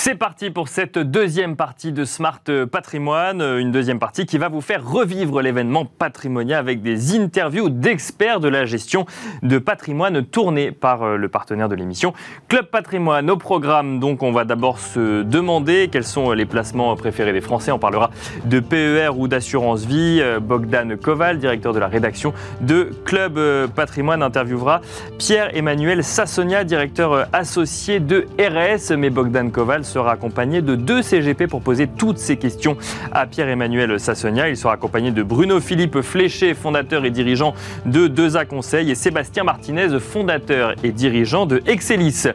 C'est 0.05 0.13
parti 0.13 0.51
pour 0.51 0.67
cette 0.67 0.99
deuxième 0.99 1.55
partie 1.55 1.91
de 1.91 2.05
Smart 2.05 2.43
Patrimoine, 2.71 3.41
une 3.41 3.71
deuxième 3.71 3.97
partie 3.97 4.27
qui 4.27 4.37
va 4.37 4.49
vous 4.49 4.61
faire 4.61 4.87
revivre 4.87 5.41
l'événement 5.41 5.83
patrimonial 5.83 6.59
avec 6.59 6.83
des 6.83 7.15
interviews 7.17 7.69
d'experts 7.69 8.39
de 8.39 8.47
la 8.47 8.65
gestion 8.65 9.07
de 9.41 9.57
patrimoine 9.57 10.23
tournés 10.23 10.71
par 10.71 11.01
euh, 11.01 11.17
le 11.17 11.27
partenaire 11.27 11.69
de 11.69 11.73
l'émission 11.73 12.13
Club 12.49 12.67
Patrimoine. 12.67 13.31
Au 13.31 13.37
programme, 13.37 13.99
donc, 13.99 14.21
on 14.21 14.31
va 14.31 14.45
d'abord 14.45 14.77
se 14.77 15.23
demander 15.23 15.89
quels 15.91 16.03
sont 16.03 16.33
les 16.33 16.45
placements 16.45 16.95
préférés 16.95 17.33
des 17.33 17.41
Français. 17.41 17.71
On 17.71 17.79
parlera 17.79 18.11
de 18.45 18.59
PER 18.59 19.09
ou 19.17 19.27
d'assurance 19.27 19.85
vie. 19.85 20.19
Euh, 20.21 20.39
Bogdan 20.39 20.97
Koval, 20.97 21.39
directeur 21.39 21.73
de 21.73 21.79
la 21.79 21.87
rédaction 21.87 22.31
de 22.61 22.91
Club 23.05 23.39
euh, 23.39 23.65
Patrimoine, 23.65 24.21
interviewera 24.21 24.81
Pierre-Emmanuel 25.17 26.03
Sassonia, 26.03 26.63
directeur 26.63 27.27
associé 27.33 27.99
de 27.99 28.27
RS. 28.37 28.95
Mais 28.95 29.09
Bogdan 29.09 29.49
Koval 29.49 29.83
sera 29.95 30.11
accompagné 30.11 30.61
de 30.61 30.75
deux 30.75 31.01
CGP 31.01 31.47
pour 31.47 31.61
poser 31.61 31.87
toutes 31.87 32.17
ces 32.17 32.35
questions 32.35 32.75
à 33.13 33.25
Pierre-Emmanuel 33.25 33.97
Sassonia. 33.97 34.49
Il 34.49 34.57
sera 34.57 34.73
accompagné 34.73 35.11
de 35.11 35.23
Bruno 35.23 35.61
Philippe 35.61 36.01
Fléché, 36.01 36.53
fondateur 36.53 37.05
et 37.05 37.11
dirigeant 37.11 37.53
de 37.85 38.07
Deza 38.07 38.43
Conseil, 38.43 38.91
et 38.91 38.95
Sébastien 38.95 39.45
Martinez, 39.45 39.97
fondateur 40.01 40.75
et 40.83 40.91
dirigeant 40.91 41.45
de 41.45 41.61
Excelis. 41.65 42.25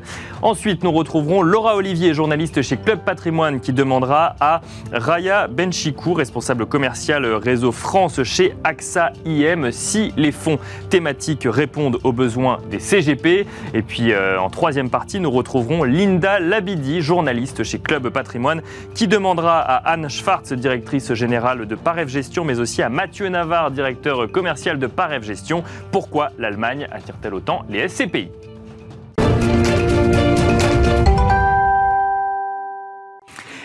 Ensuite, 0.40 0.82
nous 0.84 0.90
retrouverons 0.90 1.42
Laura 1.42 1.76
Olivier, 1.76 2.14
journaliste 2.14 2.62
chez 2.62 2.78
Club 2.78 3.00
Patrimoine, 3.00 3.60
qui 3.60 3.74
demandera 3.74 4.36
à 4.40 4.62
Raya 4.90 5.46
Benchikou, 5.46 6.14
responsable 6.14 6.64
commercial 6.64 7.26
réseau 7.26 7.72
France 7.72 8.22
chez 8.22 8.54
AXA 8.64 9.12
IM, 9.26 9.70
si 9.70 10.14
les 10.16 10.32
fonds 10.32 10.58
thématiques 10.88 11.44
répondent 11.44 11.98
aux 12.04 12.12
besoins 12.12 12.56
des 12.70 12.78
CGP. 12.78 13.46
Et 13.74 13.82
puis, 13.82 14.12
euh, 14.12 14.40
en 14.40 14.48
troisième 14.48 14.88
partie, 14.88 15.20
nous 15.20 15.30
retrouverons 15.30 15.84
Linda 15.84 16.40
Labidi, 16.40 17.02
journaliste 17.02 17.49
chez 17.62 17.78
Club 17.78 18.08
Patrimoine, 18.10 18.62
qui 18.94 19.08
demandera 19.08 19.60
à 19.60 19.92
Anne 19.92 20.08
Schwartz, 20.08 20.52
directrice 20.52 21.12
générale 21.14 21.66
de 21.66 21.74
Parev 21.74 22.08
Gestion, 22.08 22.44
mais 22.44 22.58
aussi 22.58 22.82
à 22.82 22.88
Mathieu 22.88 23.28
Navarre, 23.28 23.70
directeur 23.70 24.30
commercial 24.30 24.78
de 24.78 24.86
Parev 24.86 25.24
Gestion, 25.24 25.62
pourquoi 25.92 26.30
l'Allemagne 26.38 26.86
attire-t-elle 26.90 27.34
autant 27.34 27.64
les 27.68 27.88
SCPI 27.88 28.30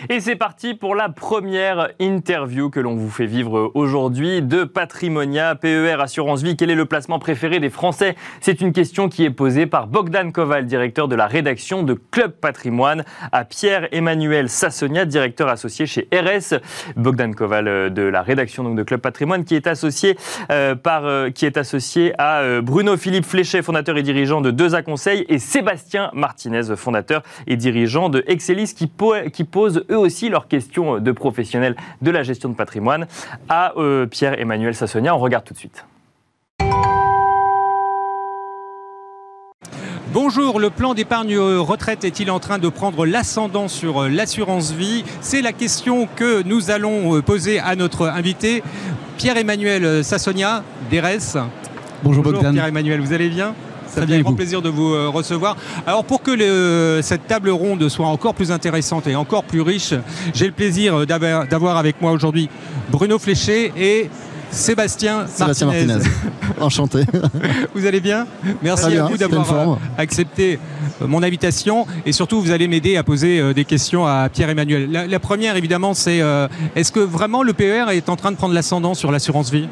Et 0.08 0.20
c'est 0.20 0.36
parti 0.36 0.74
pour 0.74 0.94
la 0.94 1.08
première 1.08 1.88
interview 1.98 2.70
que 2.70 2.78
l'on 2.78 2.94
vous 2.94 3.10
fait 3.10 3.26
vivre 3.26 3.72
aujourd'hui 3.74 4.40
de 4.40 4.62
Patrimonia, 4.62 5.56
PER, 5.56 5.96
Assurance 6.00 6.42
Vie. 6.42 6.56
Quel 6.56 6.70
est 6.70 6.76
le 6.76 6.84
placement 6.84 7.18
préféré 7.18 7.58
des 7.58 7.70
Français? 7.70 8.14
C'est 8.40 8.60
une 8.60 8.72
question 8.72 9.08
qui 9.08 9.24
est 9.24 9.30
posée 9.30 9.66
par 9.66 9.88
Bogdan 9.88 10.30
Koval, 10.30 10.66
directeur 10.66 11.08
de 11.08 11.16
la 11.16 11.26
rédaction 11.26 11.82
de 11.82 11.94
Club 11.94 12.30
Patrimoine, 12.30 13.04
à 13.32 13.44
Pierre-Emmanuel 13.44 14.48
Sassonia, 14.48 15.06
directeur 15.06 15.48
associé 15.48 15.86
chez 15.86 16.08
RS. 16.12 16.54
Bogdan 16.94 17.34
Koval 17.34 17.66
euh, 17.66 17.90
de 17.90 18.02
la 18.02 18.22
rédaction 18.22 18.62
donc, 18.62 18.76
de 18.76 18.84
Club 18.84 19.00
Patrimoine, 19.00 19.44
qui 19.44 19.56
est 19.56 19.66
associé, 19.66 20.16
euh, 20.52 20.76
par, 20.76 21.04
euh, 21.04 21.30
qui 21.30 21.46
est 21.46 21.56
associé 21.56 22.12
à 22.18 22.60
Bruno 22.60 22.96
Philippe 22.96 23.24
Fléchet, 23.24 23.60
fondateur 23.60 23.96
et 23.96 24.04
dirigeant 24.04 24.40
de 24.40 24.52
Deux 24.52 24.80
Conseil, 24.82 25.24
et 25.28 25.40
Sébastien 25.40 26.10
Martinez, 26.12 26.76
fondateur 26.76 27.22
et 27.48 27.56
dirigeant 27.56 28.08
de 28.08 28.22
Excelis, 28.28 28.72
qui, 28.76 28.86
po 28.86 29.14
qui 29.32 29.42
pose 29.42 29.84
aussi 29.96 30.28
leurs 30.28 30.48
questions 30.48 30.98
de 30.98 31.12
professionnels 31.12 31.76
de 32.02 32.10
la 32.10 32.22
gestion 32.22 32.48
de 32.48 32.54
patrimoine 32.54 33.06
à 33.48 33.72
euh, 33.76 34.06
Pierre-Emmanuel 34.06 34.74
Sassonia. 34.74 35.14
On 35.14 35.18
regarde 35.18 35.44
tout 35.44 35.54
de 35.54 35.58
suite. 35.58 35.84
Bonjour, 40.12 40.60
le 40.60 40.70
plan 40.70 40.94
d'épargne 40.94 41.36
retraite 41.36 42.04
est-il 42.04 42.30
en 42.30 42.40
train 42.40 42.58
de 42.58 42.68
prendre 42.68 43.04
l'ascendant 43.04 43.68
sur 43.68 44.04
euh, 44.04 44.08
l'assurance 44.08 44.72
vie? 44.72 45.04
C'est 45.20 45.42
la 45.42 45.52
question 45.52 46.08
que 46.16 46.42
nous 46.42 46.70
allons 46.70 47.16
euh, 47.16 47.22
poser 47.22 47.58
à 47.58 47.76
notre 47.76 48.06
invité, 48.06 48.62
Pierre-Emmanuel 49.18 50.02
Sassonia, 50.04 50.62
d'ERES. 50.90 51.36
Bonjour, 52.02 52.22
Bonjour. 52.22 52.40
Pierre-Emmanuel, 52.50 53.00
vous 53.00 53.12
allez 53.12 53.28
bien? 53.28 53.54
Ça 53.88 53.92
Très 53.92 54.00
fait 54.02 54.06
bien, 54.06 54.16
un 54.18 54.20
grand 54.22 54.30
vous 54.30 54.36
plaisir 54.36 54.62
de 54.62 54.68
vous 54.68 54.92
euh, 54.94 55.08
recevoir. 55.08 55.56
Alors 55.86 56.04
pour 56.04 56.22
que 56.22 56.30
le- 56.30 57.00
cette 57.02 57.26
table 57.26 57.50
ronde 57.50 57.88
soit 57.88 58.06
encore 58.06 58.34
plus 58.34 58.50
intéressante 58.50 59.06
et 59.06 59.16
encore 59.16 59.44
plus 59.44 59.60
riche, 59.60 59.94
j'ai 60.34 60.46
le 60.46 60.52
plaisir 60.52 61.06
d'avoir 61.06 61.46
d'avoir 61.46 61.76
avec 61.76 62.00
moi 62.00 62.12
aujourd'hui 62.12 62.48
Bruno 62.90 63.18
Fléché 63.18 63.72
et 63.76 64.08
Sébastien, 64.50 65.26
Sébastien 65.26 65.66
Martinez. 65.66 65.98
Enchanté. 66.60 67.00
Vous 67.74 67.84
allez 67.84 68.00
bien? 68.00 68.26
Merci 68.62 68.96
à 68.96 69.04
vous 69.06 69.16
d'avoir 69.16 69.72
euh, 69.72 69.74
accepté 69.98 70.58
euh, 71.02 71.06
mon 71.06 71.22
invitation 71.22 71.84
et 72.06 72.12
surtout 72.12 72.40
vous 72.40 72.52
allez 72.52 72.68
m'aider 72.68 72.96
à 72.96 73.02
poser 73.02 73.40
euh, 73.40 73.52
des 73.52 73.64
questions 73.64 74.06
à 74.06 74.28
Pierre-Emmanuel. 74.32 74.88
La, 74.90 75.06
la 75.06 75.18
première 75.18 75.56
évidemment 75.56 75.94
c'est 75.94 76.22
euh, 76.22 76.46
est-ce 76.76 76.92
que 76.92 77.00
vraiment 77.00 77.42
le 77.42 77.52
PER 77.52 77.86
est 77.90 78.08
en 78.08 78.16
train 78.16 78.30
de 78.30 78.36
prendre 78.36 78.54
l'ascendant 78.54 78.94
sur 78.94 79.10
l'assurance 79.10 79.50
vie? 79.50 79.68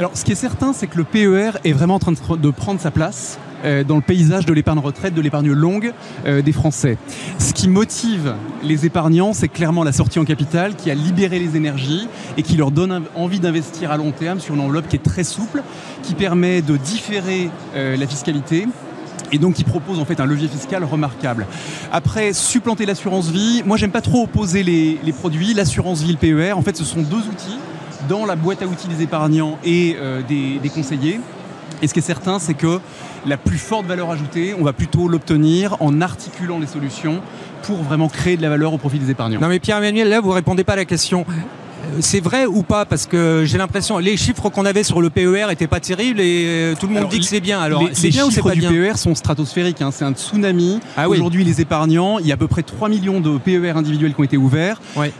Alors, 0.00 0.12
ce 0.16 0.24
qui 0.24 0.32
est 0.32 0.34
certain, 0.34 0.72
c'est 0.72 0.86
que 0.86 0.96
le 0.96 1.04
PER 1.04 1.58
est 1.62 1.72
vraiment 1.74 1.96
en 1.96 1.98
train 1.98 2.12
de, 2.12 2.50
prendre 2.50 2.80
sa 2.80 2.90
place 2.90 3.38
euh, 3.66 3.84
dans 3.84 3.96
le 3.96 4.00
paysage 4.00 4.46
de 4.46 4.54
l'épargne 4.54 4.78
retraite, 4.78 5.12
de 5.12 5.20
l'épargne 5.20 5.52
longue 5.52 5.92
euh, 6.24 6.40
des 6.40 6.52
Français. 6.52 6.96
Ce 7.38 7.52
qui 7.52 7.68
motive 7.68 8.34
les 8.62 8.86
épargnants, 8.86 9.34
c'est 9.34 9.48
clairement 9.48 9.84
la 9.84 9.92
sortie 9.92 10.18
en 10.18 10.24
capital 10.24 10.74
qui 10.74 10.90
a 10.90 10.94
libéré 10.94 11.38
les 11.38 11.54
énergies 11.54 12.08
et 12.38 12.42
qui 12.42 12.56
leur 12.56 12.70
donne 12.70 13.02
envie 13.14 13.40
d'investir 13.40 13.90
à 13.90 13.98
long 13.98 14.10
terme 14.10 14.40
sur 14.40 14.54
une 14.54 14.62
enveloppe 14.62 14.88
qui 14.88 14.96
est 14.96 15.04
très 15.04 15.22
souple, 15.22 15.62
qui 16.02 16.14
permet 16.14 16.62
de 16.62 16.78
différer 16.78 17.50
euh, 17.74 17.94
la 17.98 18.06
fiscalité 18.06 18.68
et 19.32 19.38
donc 19.38 19.52
qui 19.52 19.64
propose 19.64 19.98
en 19.98 20.06
fait 20.06 20.18
un 20.18 20.24
levier 20.24 20.48
fiscal 20.48 20.82
remarquable. 20.82 21.46
Après, 21.92 22.32
supplanter 22.32 22.86
l'assurance 22.86 23.28
vie, 23.28 23.62
moi 23.66 23.76
j'aime 23.76 23.92
pas 23.92 24.00
trop 24.00 24.22
opposer 24.22 24.62
les, 24.62 24.98
les 25.04 25.12
produits, 25.12 25.52
l'assurance 25.52 26.00
vie, 26.00 26.12
le 26.12 26.16
PER, 26.16 26.52
en 26.52 26.62
fait 26.62 26.74
ce 26.74 26.84
sont 26.84 27.02
deux 27.02 27.18
outils 27.18 27.58
dans 28.08 28.24
la 28.26 28.36
boîte 28.36 28.62
à 28.62 28.66
outils 28.66 28.88
des 28.88 29.02
épargnants 29.02 29.58
et 29.64 29.96
euh, 29.98 30.20
des, 30.26 30.58
des 30.62 30.68
conseillers. 30.68 31.20
Et 31.82 31.86
ce 31.88 31.92
qui 31.94 32.00
est 32.00 32.02
certain, 32.02 32.38
c'est 32.38 32.54
que 32.54 32.78
la 33.26 33.36
plus 33.36 33.58
forte 33.58 33.86
valeur 33.86 34.10
ajoutée, 34.10 34.54
on 34.58 34.64
va 34.64 34.72
plutôt 34.72 35.08
l'obtenir 35.08 35.76
en 35.80 36.00
articulant 36.00 36.58
les 36.58 36.66
solutions 36.66 37.20
pour 37.62 37.76
vraiment 37.82 38.08
créer 38.08 38.36
de 38.36 38.42
la 38.42 38.48
valeur 38.50 38.72
au 38.72 38.78
profit 38.78 38.98
des 38.98 39.10
épargnants. 39.10 39.40
Non 39.40 39.48
mais 39.48 39.58
Pierre-Emmanuel 39.58 40.08
là 40.08 40.20
vous 40.20 40.30
répondez 40.30 40.64
pas 40.64 40.72
à 40.74 40.76
la 40.76 40.84
question. 40.84 41.24
Euh, 41.28 41.96
C'est 42.00 42.20
vrai 42.20 42.44
ou 42.46 42.62
pas? 42.62 42.84
Parce 42.84 43.06
que 43.06 43.44
j'ai 43.46 43.56
l'impression 43.58 43.98
les 43.98 44.16
chiffres 44.18 44.48
qu'on 44.50 44.64
avait 44.66 44.82
sur 44.82 45.00
le 45.00 45.08
PER 45.10 45.46
étaient 45.50 45.66
pas 45.66 45.80
terribles 45.80 46.20
et 46.20 46.44
euh, 46.46 46.74
tout 46.78 46.86
le 46.86 46.92
monde 46.92 46.98
Alors, 46.98 47.10
dit 47.10 47.20
que 47.20 47.26
c'est 47.26 47.40
bien. 47.40 47.60
Alors 47.60 47.82
les, 47.88 47.94
c'est 47.94 48.04
les 48.04 48.10
bien 48.10 48.24
ou 48.24 48.28
c'est 48.30 48.36
chiffres 48.36 48.48
pas 48.48 48.54
du 48.54 48.60
bien? 48.60 48.70
PER 48.70 48.96
sont 48.96 49.14
stratosphériques, 49.14 49.80
hein, 49.82 49.90
c'est 49.92 50.04
un 50.04 50.12
tsunami. 50.12 50.80
Ah 50.96 51.08
oui. 51.08 51.16
Aujourd'hui, 51.16 51.44
les 51.44 51.60
épargnants, 51.62 52.18
il 52.18 52.26
y 52.26 52.30
a 52.30 52.34
à 52.34 52.38
peu 52.38 52.48
près 52.48 52.62
3 52.62 52.88
millions 52.90 53.20
de 53.20 53.38
PER 53.38 53.70
individuels 53.76 54.14
qui 54.14 54.20
ont 54.20 54.24
été 54.24 54.36
ouverts. 54.36 54.80
Ouais. 54.96 55.12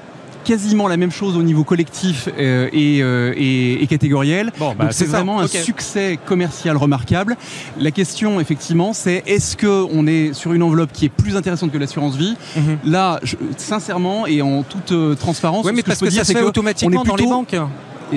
Quasiment 0.44 0.88
la 0.88 0.96
même 0.96 1.10
chose 1.12 1.36
au 1.36 1.42
niveau 1.42 1.64
collectif 1.64 2.28
euh, 2.38 2.68
et, 2.72 3.02
euh, 3.02 3.32
et- 3.36 3.82
et 3.82 3.86
catégoriel. 3.86 4.52
Bon, 4.58 4.74
bah, 4.76 4.84
Donc 4.84 4.92
c'est 4.94 5.04
vraiment 5.06 5.40
un 5.40 5.46
succès 5.64 6.18
commercial 6.26 6.76
remarquable. 6.76 7.36
La 7.78 7.90
question, 7.90 8.40
effectivement, 8.40 8.92
c'est 8.92 9.22
est-ce 9.26 9.56
qu'on 9.56 10.06
est 10.06 10.32
sur 10.32 10.52
une 10.52 10.62
enveloppe 10.62 10.92
qui 10.92 11.04
est 11.04 11.08
plus 11.10 11.36
intéressante 11.36 11.70
que 11.72 11.78
l'assurance 11.78 12.16
vie? 12.16 12.36
Mhm. 12.56 12.78
Là, 12.84 13.20
je- 13.22 13.36
sincèrement 13.58 14.26
et 14.26 14.42
en 14.42 14.62
toute 14.62 14.92
euh, 14.92 15.14
transparence, 15.14 15.64
mais 15.66 15.72
ce 15.72 15.76
que 15.82 15.86
parce 15.86 15.98
je 15.98 16.00
peux 16.00 16.06
que 16.06 16.10
dire, 16.12 16.20
ça 16.20 16.24
se 16.24 16.32
c'est 16.32 16.38
fait 16.38 16.44
automatiquement 16.44 17.00
on 17.00 17.04
est 17.04 17.06
dans 17.08 17.16
les 17.16 17.24
banques. 17.26 17.56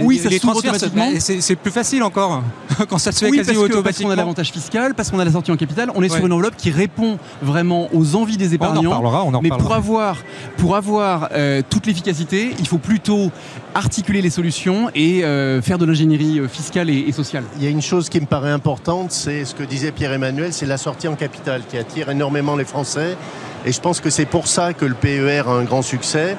Oui, 0.02 0.18
ça 0.18 0.30
les 0.30 0.36
se 0.38 0.42
s'ouvre 0.42 0.54
transferts, 0.62 0.76
c'est- 0.80 0.86
automatiquement. 0.88 1.56
plus 1.62 1.72
facile 1.72 2.04
encore 2.04 2.44
quand 2.90 2.98
ça 2.98 3.12
se 3.12 3.20
fait 3.20 3.30
Oui, 3.32 3.38
quasi 3.38 3.54
parce 3.54 3.58
que- 3.58 3.62
parce 3.62 3.70
qu'on 3.70 3.76
a 3.76 3.80
automatiquement. 3.80 4.16
l'avantage 4.16 4.52
fiscal, 4.52 4.94
parce 4.96 5.12
qu'on 5.12 5.20
a 5.20 5.26
la 5.26 5.32
sortie 5.32 5.52
en 5.52 5.58
capital, 5.58 5.92
on 5.96 6.02
est 6.04 6.10
sur 6.10 6.26
une 6.26 6.34
enveloppe 6.34 6.56
qui 6.58 6.72
répond 6.72 7.18
vraiment 7.42 7.90
aux 7.94 8.16
envies 8.16 8.38
des 8.38 8.48
on 8.48 8.52
en 8.52 8.54
épargnants. 8.54 8.90
reparlera, 8.90 9.24
on 9.24 9.34
en 9.34 9.42
Mais 9.42 9.50
pour 9.50 9.74
avoir, 9.74 10.18
pour 10.58 10.76
avoir 10.76 11.30
euh, 11.34 11.62
toute 11.70 11.86
l'efficacité, 11.86 12.52
il 12.60 12.68
faut 12.68 12.78
plutôt 12.78 13.32
articuler 13.76 14.22
les 14.22 14.30
solutions 14.30 14.90
et 14.96 15.24
euh, 15.24 15.62
faire 15.62 15.78
de 15.78 15.86
l'ingénierie 15.86 16.40
euh, 16.40 16.48
fiscale 16.48 16.90
et, 16.90 17.06
et 17.08 17.12
sociale. 17.12 17.44
Il 17.58 17.64
y 17.64 17.68
a 17.68 17.70
une 17.70 17.82
chose 17.82 18.10
qui 18.10 18.20
me 18.22 18.26
paraît 18.26 18.52
importante, 18.52 19.12
c'est 19.12 19.46
ce 19.46 19.56
que 19.56 19.64
disait 19.64 19.92
Pierre-Emmanuel, 19.92 20.54
c'est 20.54 20.66
la 20.66 20.78
sortie 20.78 21.08
en 21.08 21.16
capital 21.16 21.62
qui 21.70 21.78
attire 21.78 22.10
énormément 22.10 22.56
les 22.56 22.66
Français. 22.66 23.18
Et 23.66 23.72
je 23.72 23.80
pense 23.80 24.00
que 24.02 24.10
c'est 24.10 24.26
pour 24.26 24.48
ça 24.48 24.74
que 24.74 24.86
le 24.86 24.94
PER 24.94 25.44
a 25.48 25.52
un 25.52 25.64
grand 25.64 25.82
succès. 25.82 26.38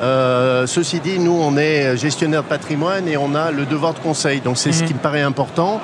Euh, 0.00 0.66
ceci 0.66 1.00
dit, 1.00 1.18
nous, 1.18 1.38
on 1.38 1.56
est 1.56 1.96
gestionnaire 1.96 2.42
de 2.42 2.48
patrimoine 2.48 3.06
et 3.08 3.16
on 3.16 3.34
a 3.34 3.50
le 3.50 3.66
devoir 3.66 3.92
de 3.94 3.98
conseil. 3.98 4.40
Donc 4.40 4.56
c'est 4.56 4.72
ce 4.72 4.82
Mhm. 4.82 4.88
qui 4.88 4.94
me 4.94 4.98
paraît 4.98 5.20
important. 5.22 5.80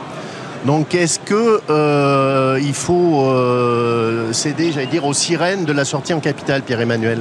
Donc 0.64 0.94
est-ce 0.94 1.18
que 1.20 1.60
euh, 1.70 2.58
il 2.60 2.72
faut 2.74 3.26
euh, 3.28 4.32
céder, 4.32 4.72
j'allais 4.72 4.86
dire, 4.86 5.04
aux 5.04 5.12
sirènes 5.14 5.64
de 5.64 5.72
la 5.72 5.84
sortie 5.84 6.14
en 6.14 6.20
capital, 6.20 6.62
Pierre-Emmanuel? 6.62 7.20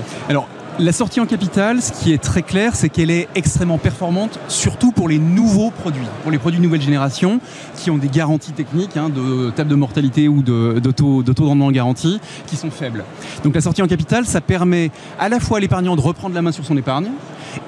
La 0.78 0.92
sortie 0.92 1.22
en 1.22 1.26
capital, 1.26 1.82
ce 1.82 1.94
qui 1.94 2.12
est 2.12 2.22
très 2.22 2.42
clair, 2.42 2.76
c'est 2.76 2.90
qu'elle 2.90 3.10
est 3.10 3.30
extrêmement 3.34 3.78
performante, 3.78 4.38
surtout 4.50 4.92
pour 4.92 5.08
les 5.08 5.20
nouveaux 5.20 5.72
produits, 5.72 6.04
pour 6.24 6.32
les 6.32 6.38
produits 6.38 6.60
nouvelle 6.60 6.82
génération, 6.82 7.40
qui 7.78 7.90
ont 7.92 7.98
des 7.98 8.10
garanties 8.10 8.52
techniques 8.52 8.98
hein, 8.98 9.08
de 9.08 9.52
table 9.52 9.70
de 9.70 9.76
mortalité 9.76 10.28
ou 10.28 10.44
de, 10.44 10.82
de, 10.84 10.92
taux, 10.92 11.24
de 11.24 11.32
de 11.32 11.42
rendement 11.42 11.72
garanti, 11.72 12.20
qui 12.46 12.58
sont 12.58 12.72
faibles. 12.72 13.06
Donc 13.46 13.56
la 13.56 13.62
sortie 13.62 13.84
en 13.84 13.88
capital, 13.88 14.26
ça 14.26 14.42
permet 14.42 14.92
à 15.18 15.30
la 15.30 15.40
fois 15.40 15.60
à 15.60 15.62
l'épargnant 15.62 15.96
de 15.96 16.02
reprendre 16.02 16.36
la 16.36 16.42
main 16.42 16.52
sur 16.52 16.66
son 16.66 16.76
épargne, 16.76 17.08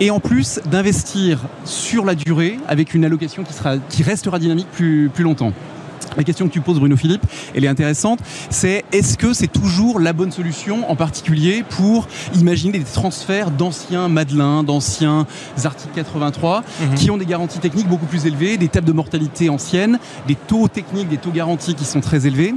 et 0.01 0.11
en 0.11 0.19
plus 0.19 0.59
d'investir 0.69 1.39
sur 1.63 2.03
la 2.03 2.13
durée 2.13 2.59
avec 2.67 2.93
une 2.93 3.05
allocation 3.05 3.45
qui, 3.89 4.03
restera 4.03 4.37
dynamique 4.37 4.67
plus 4.69 5.09
longtemps. 5.19 5.53
La 6.17 6.23
question 6.23 6.47
que 6.47 6.53
tu 6.53 6.61
poses, 6.61 6.79
Bruno 6.79 6.95
Philippe, 6.97 7.21
elle 7.55 7.63
est 7.63 7.67
intéressante. 7.67 8.19
C'est 8.49 8.83
est-ce 8.91 9.17
que 9.17 9.33
c'est 9.33 9.47
toujours 9.47 9.99
la 9.99 10.13
bonne 10.13 10.31
solution, 10.31 10.89
en 10.89 10.95
particulier 10.95 11.63
pour 11.69 12.07
imaginer 12.35 12.79
des 12.79 12.83
transferts 12.85 13.51
d'anciens 13.51 14.07
Madelin, 14.09 14.63
d'anciens 14.63 15.27
articles 15.63 15.93
83, 15.93 16.63
Mhm. 16.81 16.95
qui 16.95 17.11
ont 17.11 17.17
des 17.17 17.25
garanties 17.27 17.59
techniques 17.59 17.87
beaucoup 17.87 18.07
plus 18.07 18.25
élevées, 18.25 18.57
des 18.57 18.67
tables 18.67 18.87
de 18.87 18.93
mortalité 18.93 19.49
anciennes, 19.49 19.99
des 20.27 20.33
taux 20.35 20.67
techniques, 20.67 21.07
des 21.07 21.17
taux 21.17 21.29
garantis 21.29 21.75
qui 21.75 21.85
sont 21.85 22.01
très 22.01 22.25
élevés? 22.25 22.55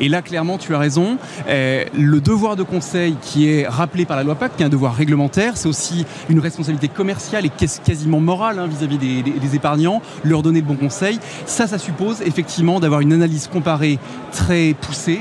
Et 0.00 0.08
là, 0.08 0.22
clairement, 0.22 0.56
tu 0.56 0.74
as 0.74 0.78
raison. 0.78 1.18
Euh, 1.48 1.84
le 1.98 2.20
devoir 2.22 2.56
de 2.56 2.62
conseil 2.62 3.16
qui 3.20 3.46
est 3.46 3.68
rappelé 3.68 4.06
par 4.06 4.16
la 4.16 4.22
loi 4.22 4.36
PAC, 4.36 4.56
qui 4.56 4.62
est 4.62 4.66
un 4.66 4.70
devoir 4.70 4.94
réglementaire, 4.94 5.58
c'est 5.58 5.68
aussi 5.68 6.06
une 6.30 6.38
responsabilité 6.40 6.88
commerciale 6.88 7.44
et 7.44 7.50
quas- 7.50 7.80
quasiment 7.84 8.20
morale 8.20 8.58
hein, 8.58 8.66
vis-à-vis 8.66 8.96
des, 8.96 9.22
des- 9.22 9.38
des 9.38 9.54
épargnants, 9.54 10.00
leur 10.24 10.42
donner 10.42 10.62
de 10.62 10.66
bons 10.66 10.76
conseils. 10.76 11.18
Ça, 11.44 11.66
ça 11.66 11.76
suppose 11.76 12.22
effectivement 12.22 12.80
d'avoir 12.80 13.01
une 13.02 13.12
analyse 13.12 13.48
comparée 13.48 13.98
très 14.32 14.74
poussée 14.80 15.20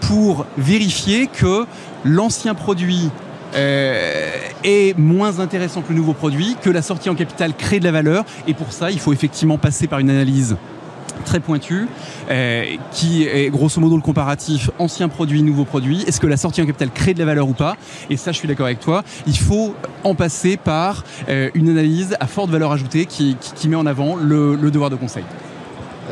pour 0.00 0.46
vérifier 0.56 1.26
que 1.26 1.66
l'ancien 2.04 2.54
produit 2.54 3.10
euh, 3.54 4.30
est 4.62 4.96
moins 4.96 5.40
intéressant 5.40 5.82
que 5.82 5.90
le 5.90 5.96
nouveau 5.96 6.12
produit, 6.12 6.56
que 6.62 6.70
la 6.70 6.82
sortie 6.82 7.10
en 7.10 7.14
capital 7.14 7.54
crée 7.54 7.80
de 7.80 7.84
la 7.84 7.92
valeur. 7.92 8.24
Et 8.46 8.54
pour 8.54 8.72
ça, 8.72 8.90
il 8.90 9.00
faut 9.00 9.12
effectivement 9.12 9.58
passer 9.58 9.86
par 9.86 9.98
une 9.98 10.10
analyse 10.10 10.56
très 11.24 11.40
pointue, 11.40 11.86
euh, 12.30 12.64
qui 12.92 13.24
est 13.24 13.50
grosso 13.50 13.80
modo 13.80 13.96
le 13.96 14.02
comparatif 14.02 14.70
ancien 14.78 15.08
produit, 15.08 15.42
nouveau 15.42 15.64
produit. 15.64 16.02
Est-ce 16.06 16.20
que 16.20 16.26
la 16.26 16.36
sortie 16.36 16.62
en 16.62 16.66
capital 16.66 16.90
crée 16.90 17.12
de 17.12 17.18
la 17.18 17.26
valeur 17.26 17.48
ou 17.48 17.52
pas? 17.52 17.76
Et 18.08 18.16
ça, 18.16 18.32
je 18.32 18.38
suis 18.38 18.48
d'accord 18.48 18.66
avec 18.66 18.80
toi. 18.80 19.02
Il 19.26 19.36
faut 19.36 19.74
en 20.04 20.14
passer 20.14 20.56
par 20.56 21.04
euh, 21.28 21.50
une 21.54 21.68
analyse 21.68 22.16
à 22.20 22.26
forte 22.26 22.50
valeur 22.50 22.72
ajoutée 22.72 23.06
qui, 23.06 23.36
met 23.68 23.76
en 23.76 23.86
avant 23.86 24.16
le 24.16 24.56
devoir 24.70 24.90
de 24.90 24.96
conseil. 24.96 25.24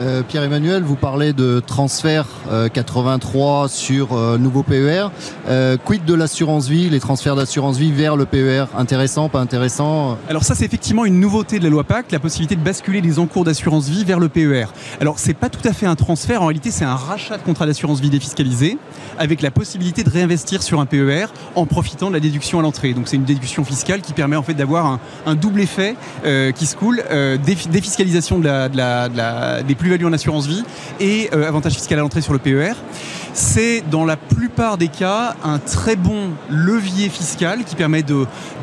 Euh, 0.00 0.22
Pierre-Emmanuel, 0.22 0.82
vous 0.82 0.94
parlez 0.94 1.32
de 1.32 1.60
transfert 1.60 2.26
euh, 2.50 2.68
83 2.68 3.68
sur 3.68 4.12
euh, 4.12 4.38
nouveau 4.38 4.62
PER. 4.62 5.08
Euh, 5.48 5.76
quid 5.76 6.04
de 6.04 6.14
l'assurance 6.14 6.68
vie, 6.68 6.88
les 6.88 7.00
transferts 7.00 7.34
d'assurance 7.34 7.78
vie 7.78 7.90
vers 7.90 8.16
le 8.16 8.24
PER 8.26 8.66
Intéressant, 8.76 9.28
pas 9.28 9.40
intéressant? 9.40 10.16
Alors 10.28 10.44
ça, 10.44 10.54
c'est 10.54 10.64
effectivement 10.64 11.04
une 11.04 11.18
nouveauté 11.18 11.58
de 11.58 11.64
la 11.64 11.70
loi 11.70 11.84
PAC, 11.84 12.12
la 12.12 12.20
possibilité 12.20 12.54
de 12.54 12.60
basculer 12.60 13.00
les 13.00 13.18
encours 13.18 13.44
d'assurance 13.44 13.88
vie 13.88 14.04
vers 14.04 14.20
le 14.20 14.28
PER. 14.28 14.66
Alors 15.00 15.18
c'est 15.18 15.34
pas 15.34 15.48
tout 15.48 15.66
à 15.66 15.72
fait 15.72 15.86
un 15.86 15.96
transfert, 15.96 16.42
en 16.42 16.46
réalité 16.46 16.70
c'est 16.70 16.84
un 16.84 16.94
rachat 16.94 17.36
de 17.36 17.42
contrat 17.42 17.66
d'assurance 17.66 18.00
vie 18.00 18.10
défiscalisé, 18.10 18.78
avec 19.18 19.42
la 19.42 19.50
possibilité 19.50 20.04
de 20.04 20.10
réinvestir 20.10 20.62
sur 20.62 20.80
un 20.80 20.86
PER 20.86 21.26
en 21.56 21.66
profitant 21.66 22.08
de 22.08 22.14
la 22.14 22.20
déduction 22.20 22.60
à 22.60 22.62
l'entrée. 22.62 22.94
Donc 22.94 23.08
c'est 23.08 23.16
une 23.16 23.24
déduction 23.24 23.64
fiscale 23.64 24.00
qui 24.00 24.12
permet 24.12 24.36
en 24.36 24.42
fait 24.42 24.54
d'avoir 24.54 24.98
un, 25.26 25.34
double 25.34 25.60
effet 25.60 25.96
euh, 26.24 26.52
qui 26.52 26.66
se 26.66 26.76
coule, 26.76 27.02
euh, 27.10 27.36
défi- 27.36 27.68
défiscalisation 27.68 28.38
des 28.38 29.74
plus-values 29.88 30.06
en 30.06 30.12
assurance 30.12 30.46
vie 30.46 30.62
et 31.00 31.30
euh, 31.32 31.48
avantage 31.48 31.72
fiscal 31.72 31.98
à 31.98 32.02
l'entrée 32.02 32.20
sur 32.20 32.34
le 32.34 32.38
PER. 32.38 32.72
C'est 33.32 33.82
dans 33.90 34.04
la 34.04 34.16
plupart 34.18 34.76
des 34.76 34.88
cas 34.88 35.34
un 35.42 35.58
très 35.58 35.96
bon 35.96 36.30
levier 36.50 37.08
fiscal 37.08 37.64
qui 37.64 37.74
permet 37.74 38.04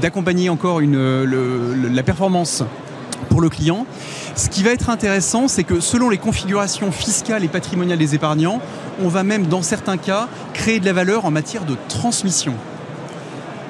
d'accompagner 0.01 0.49
encore 0.49 0.81
le- 0.81 1.73
la 1.91 2.03
performance 2.03 2.63
pour 3.29 3.41
le 3.41 3.49
client. 3.49 3.87
Ce 4.35 4.49
qui 4.49 4.61
va 4.61 4.69
être 4.71 4.89
intéressant, 4.91 5.47
c'est 5.47 5.63
que 5.63 5.79
selon 5.79 6.09
les 6.09 6.17
configurations 6.19 6.91
fiscales 6.91 7.43
et 7.43 7.47
patrimoniales 7.47 7.97
des 7.97 8.13
épargnants, 8.13 8.61
on 9.03 9.07
va 9.07 9.23
même 9.23 9.47
dans 9.47 9.63
certains 9.63 9.97
cas 9.97 10.27
créer 10.53 10.79
de 10.79 10.85
la 10.85 10.93
valeur 10.93 11.25
en 11.25 11.31
matière 11.31 11.65
de 11.65 11.75
transmission. 11.89 12.53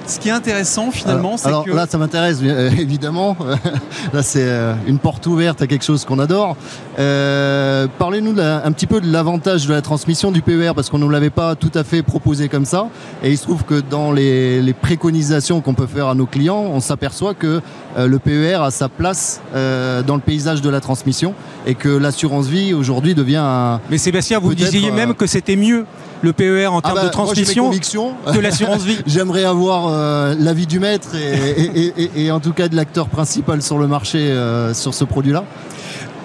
Ce 0.07 0.19
qui 0.19 0.29
est 0.29 0.31
intéressant 0.31 0.91
finalement, 0.91 1.35
c'est 1.35 1.47
alors 1.47 1.65
que... 1.65 1.71
là, 1.71 1.87
ça 1.87 1.97
m'intéresse 1.97 2.39
euh, 2.43 2.69
évidemment. 2.77 3.35
là, 4.13 4.21
c'est 4.21 4.43
euh, 4.43 4.73
une 4.87 4.99
porte 4.99 5.25
ouverte 5.25 5.61
à 5.61 5.67
quelque 5.67 5.83
chose 5.83 6.05
qu'on 6.05 6.19
adore. 6.19 6.55
Euh, 6.99 7.87
Parlez-nous 7.97 8.39
un 8.39 8.71
petit 8.71 8.85
peu 8.85 9.01
de 9.01 9.11
l'avantage 9.11 9.65
de 9.67 9.73
la 9.73 9.81
transmission 9.81 10.31
du 10.31 10.41
PER 10.41 10.73
parce 10.75 10.89
qu'on 10.89 10.99
ne 10.99 11.09
l'avait 11.09 11.31
pas 11.31 11.55
tout 11.55 11.71
à 11.73 11.83
fait 11.83 12.03
proposé 12.03 12.49
comme 12.49 12.65
ça. 12.65 12.87
Et 13.23 13.31
il 13.31 13.37
se 13.37 13.43
trouve 13.43 13.63
que 13.63 13.81
dans 13.81 14.11
les, 14.11 14.61
les 14.61 14.73
préconisations 14.73 15.61
qu'on 15.61 15.73
peut 15.73 15.87
faire 15.87 16.07
à 16.07 16.15
nos 16.15 16.27
clients, 16.27 16.65
on 16.71 16.79
s'aperçoit 16.79 17.33
que 17.33 17.61
le 17.97 18.19
PER 18.19 18.55
a 18.61 18.71
sa 18.71 18.89
place 18.89 19.41
euh, 19.55 20.01
dans 20.03 20.15
le 20.15 20.21
paysage 20.21 20.61
de 20.61 20.69
la 20.69 20.81
transmission 20.81 21.33
et 21.65 21.75
que 21.75 21.89
l'assurance 21.89 22.47
vie 22.47 22.73
aujourd'hui 22.73 23.15
devient 23.15 23.41
un. 23.41 23.79
Mais 23.89 23.97
Sébastien, 23.97 24.39
vous 24.39 24.53
disiez 24.53 24.89
euh, 24.89 24.93
même 24.93 25.13
que 25.13 25.25
c'était 25.27 25.55
mieux 25.55 25.85
le 26.21 26.33
PER 26.33 26.67
en 26.67 26.79
Ah 26.79 26.81
termes 26.81 26.95
bah, 26.95 27.01
de 27.01 27.05
mes 27.07 27.11
transmission 27.11 27.71
que 28.33 28.39
l'assurance 28.39 28.83
vie. 28.83 28.97
J'aimerais 29.05 29.45
avoir 29.45 29.87
euh, 29.89 30.35
l'avis 30.39 30.67
du 30.67 30.79
maître 30.79 31.09
et, 31.15 31.61
et- 31.61 31.93
et- 32.03 32.25
et 32.25 32.31
en 32.31 32.39
tout 32.39 32.53
cas 32.53 32.67
de 32.67 32.75
l'acteur 32.75 33.07
principal 33.07 33.61
sur 33.61 33.77
le 33.77 33.87
marché 33.87 34.17
euh, 34.19 34.73
sur 34.73 34.93
ce 34.93 35.03
produit-là. 35.05 35.43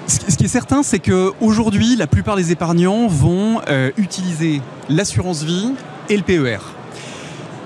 Ce 0.06 0.18
ce 0.32 0.36
qui 0.36 0.44
est 0.46 0.48
certain, 0.48 0.82
c'est 0.82 0.98
qu'aujourd'hui, 0.98 1.94
la 1.96 2.06
plupart 2.08 2.34
des 2.36 2.50
épargnants 2.50 3.06
vont 3.06 3.60
euh, 3.68 3.90
utiliser 3.96 4.60
l'assurance 4.88 5.44
vie 5.44 5.70
et 6.08 6.16
le 6.16 6.22
PER. 6.24 6.58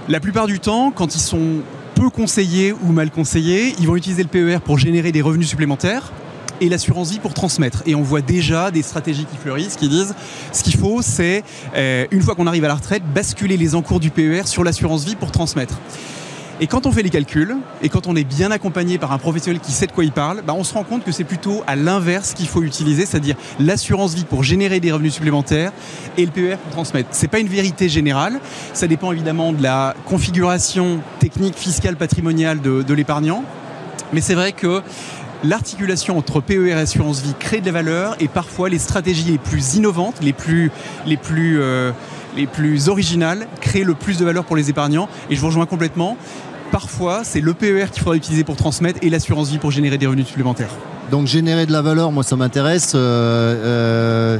La 0.09 0.21
plupart 0.21 0.47
du 0.47 0.61
temps, 0.61 0.93
quand 0.95 1.15
ils 1.15 1.21
sont 1.21 1.61
peu 1.95 2.11
conseillés 2.11 2.73
ou 2.73 2.93
mal 2.93 3.11
conseillés, 3.11 3.75
ils 3.79 3.87
vont 3.87 3.97
utiliser 3.97 4.23
le 4.23 4.29
PER 4.29 4.59
pour 4.65 4.79
générer 4.79 5.13
des 5.13 5.23
revenus 5.23 5.49
supplémentaires 5.49 6.13
et 6.61 6.69
l'assurance 6.69 7.11
vie 7.11 7.19
pour 7.19 7.35
transmettre. 7.35 7.83
Et 7.87 7.95
on 7.95 8.03
voit 8.03 8.21
déjà 8.21 8.71
des 8.71 8.83
stratégies 8.83 9.25
qui 9.25 9.37
fleurissent 9.37 9.77
qui 9.77 9.89
disent 9.89 10.15
ce 10.53 10.63
qu'il 10.63 10.77
faut, 10.77 11.03
c'est, 11.03 11.43
euh, 11.75 12.07
une 12.11 12.23
fois 12.23 12.35
qu'on 12.35 12.47
arrive 12.47 12.65
à 12.65 12.69
la 12.69 12.75
retraite, 12.75 13.03
basculer 13.13 13.57
les 13.57 13.75
encours 13.75 14.01
du 14.01 14.11
PER 14.11 14.43
sur 14.47 14.65
l'assurance 14.65 15.05
vie 15.05 15.17
pour 15.17 15.31
transmettre. 15.31 15.79
Et 16.61 16.69
quand 16.69 16.87
on 16.87 16.93
fait 16.93 17.03
les 17.03 17.11
calculs, 17.11 17.57
et 17.83 17.89
quand 17.89 18.07
on 18.07 18.15
est 18.15 18.23
bien 18.23 18.53
accompagné 18.53 18.97
par 18.97 19.11
un 19.11 19.19
professionnel 19.19 19.61
qui 19.61 19.73
sait 19.73 19.89
de 19.89 19.93
quoi 19.93 20.05
il 20.05 20.13
parle, 20.13 20.43
bah 20.47 20.55
on 20.57 20.63
se 20.63 20.73
rend 20.73 20.85
compte 20.85 21.03
que 21.03 21.11
c'est 21.11 21.25
plutôt 21.25 21.65
à 21.67 21.75
l'inverse 21.75 22.33
qu'il 22.33 22.47
faut 22.47 22.63
utiliser, 22.63 23.07
c'est-à-dire 23.07 23.35
l'assurance 23.59 24.15
vie 24.15 24.25
pour 24.25 24.45
générer 24.45 24.79
des 24.79 24.93
revenus 24.93 25.15
supplémentaires 25.15 25.73
et 26.17 26.25
le 26.25 26.31
PER 26.31 26.57
pour 26.63 26.71
transmettre. 26.71 27.09
C'est 27.11 27.27
pas 27.27 27.41
une 27.41 27.49
vérité 27.49 27.89
générale, 27.89 28.39
ça 28.73 28.87
dépend 28.87 29.11
évidemment 29.11 29.53
de 29.53 29.65
la 29.65 29.95
configuration 30.07 31.01
technique, 31.19 31.57
fiscale, 31.57 31.97
patrimoniale 31.97 32.61
de, 32.61 32.95
l'épargnant, 32.95 33.43
mais 34.13 34.21
c'est 34.21 34.35
vrai 34.35 34.53
que 34.53 34.81
l'articulation 35.43 36.17
entre 36.17 36.41
PER 36.41 36.69
et 36.69 36.73
assurance 36.73 37.21
vie 37.21 37.35
crée 37.37 37.61
de 37.61 37.67
la 37.67 37.73
valeur 37.73 38.15
et 38.21 38.29
parfois 38.29 38.69
les 38.69 38.79
stratégies 38.79 39.25
les 39.25 39.39
plus 39.39 39.75
innovantes, 39.75 40.19
les 40.23 40.33
plus, 40.33 40.71
les 41.05 41.17
plus, 41.17 41.61
euh, 41.61 41.91
les 42.37 42.47
plus 42.47 42.89
originales 42.89 43.47
créent 43.61 43.85
le 43.85 43.95
plus 43.95 44.19
de 44.19 44.25
valeur 44.25 44.45
pour 44.45 44.57
les 44.57 44.71
épargnants. 44.71 45.09
Et 45.31 45.37
je 45.37 45.41
vous 45.41 45.47
rejoins 45.47 45.67
complètement. 45.67 46.17
Parfois, 46.71 47.23
c'est 47.25 47.41
le 47.41 47.55
PER 47.55 47.87
qu'il 47.93 48.03
faudra 48.03 48.17
utiliser 48.17 48.45
pour 48.45 48.57
transmettre 48.57 48.99
et 49.03 49.11
l'assurance 49.11 49.49
vie 49.49 49.59
pour 49.59 49.71
générer 49.71 49.99
des 49.99 50.07
revenus 50.07 50.27
supplémentaires. 50.27 50.71
Donc 51.11 51.27
générer 51.27 51.67
de 51.67 51.73
la 51.73 51.83
valeur, 51.83 52.11
moi 52.13 52.23
ça 52.23 52.37
m'intéresse. 52.37 52.93
Euh, 52.95 52.99
euh, 53.65 54.39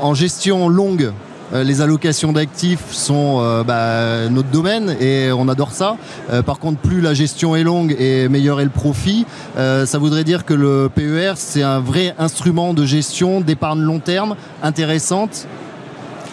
en 0.00 0.14
gestion 0.14 0.68
longue, 0.68 1.12
euh, 1.52 1.62
les 1.62 1.80
allocations 1.80 2.32
d'actifs 2.32 2.90
sont 2.90 3.62
bah, 3.66 4.28
notre 4.28 4.48
domaine 4.48 4.96
et 5.00 5.30
on 5.32 5.48
adore 5.48 5.70
ça. 5.70 5.96
Par 6.44 6.58
contre, 6.58 6.80
plus 6.80 7.00
la 7.00 7.14
gestion 7.14 7.54
est 7.54 7.62
longue 7.62 7.94
et 7.98 8.28
meilleur 8.28 8.60
est 8.60 8.64
le 8.64 8.70
profit, 8.70 9.26
ça 9.54 9.98
voudrait 9.98 10.24
dire 10.24 10.44
que 10.44 10.54
le 10.54 10.90
PER 10.92 11.34
c'est 11.36 11.62
un 11.62 11.78
vrai 11.78 12.14
instrument 12.18 12.74
de 12.74 12.84
gestion 12.84 13.40
d'épargne 13.40 13.80
long 13.80 14.00
terme 14.00 14.34
intéressante 14.62 15.46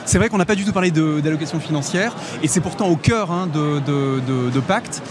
C'est 0.05 0.17
vrai 0.17 0.29
qu'on 0.29 0.37
n'a 0.37 0.45
pas 0.45 0.55
du 0.55 0.65
tout 0.65 0.73
parlé 0.73 0.91
d'allocation 0.91 1.59
financière 1.59 2.15
et 2.41 2.47
c'est 2.47 2.61
pourtant 2.61 2.87
au 2.87 2.95
cœur 2.95 3.31
hein, 3.31 3.47
de, 3.47 4.59
Pacte. 4.59 5.01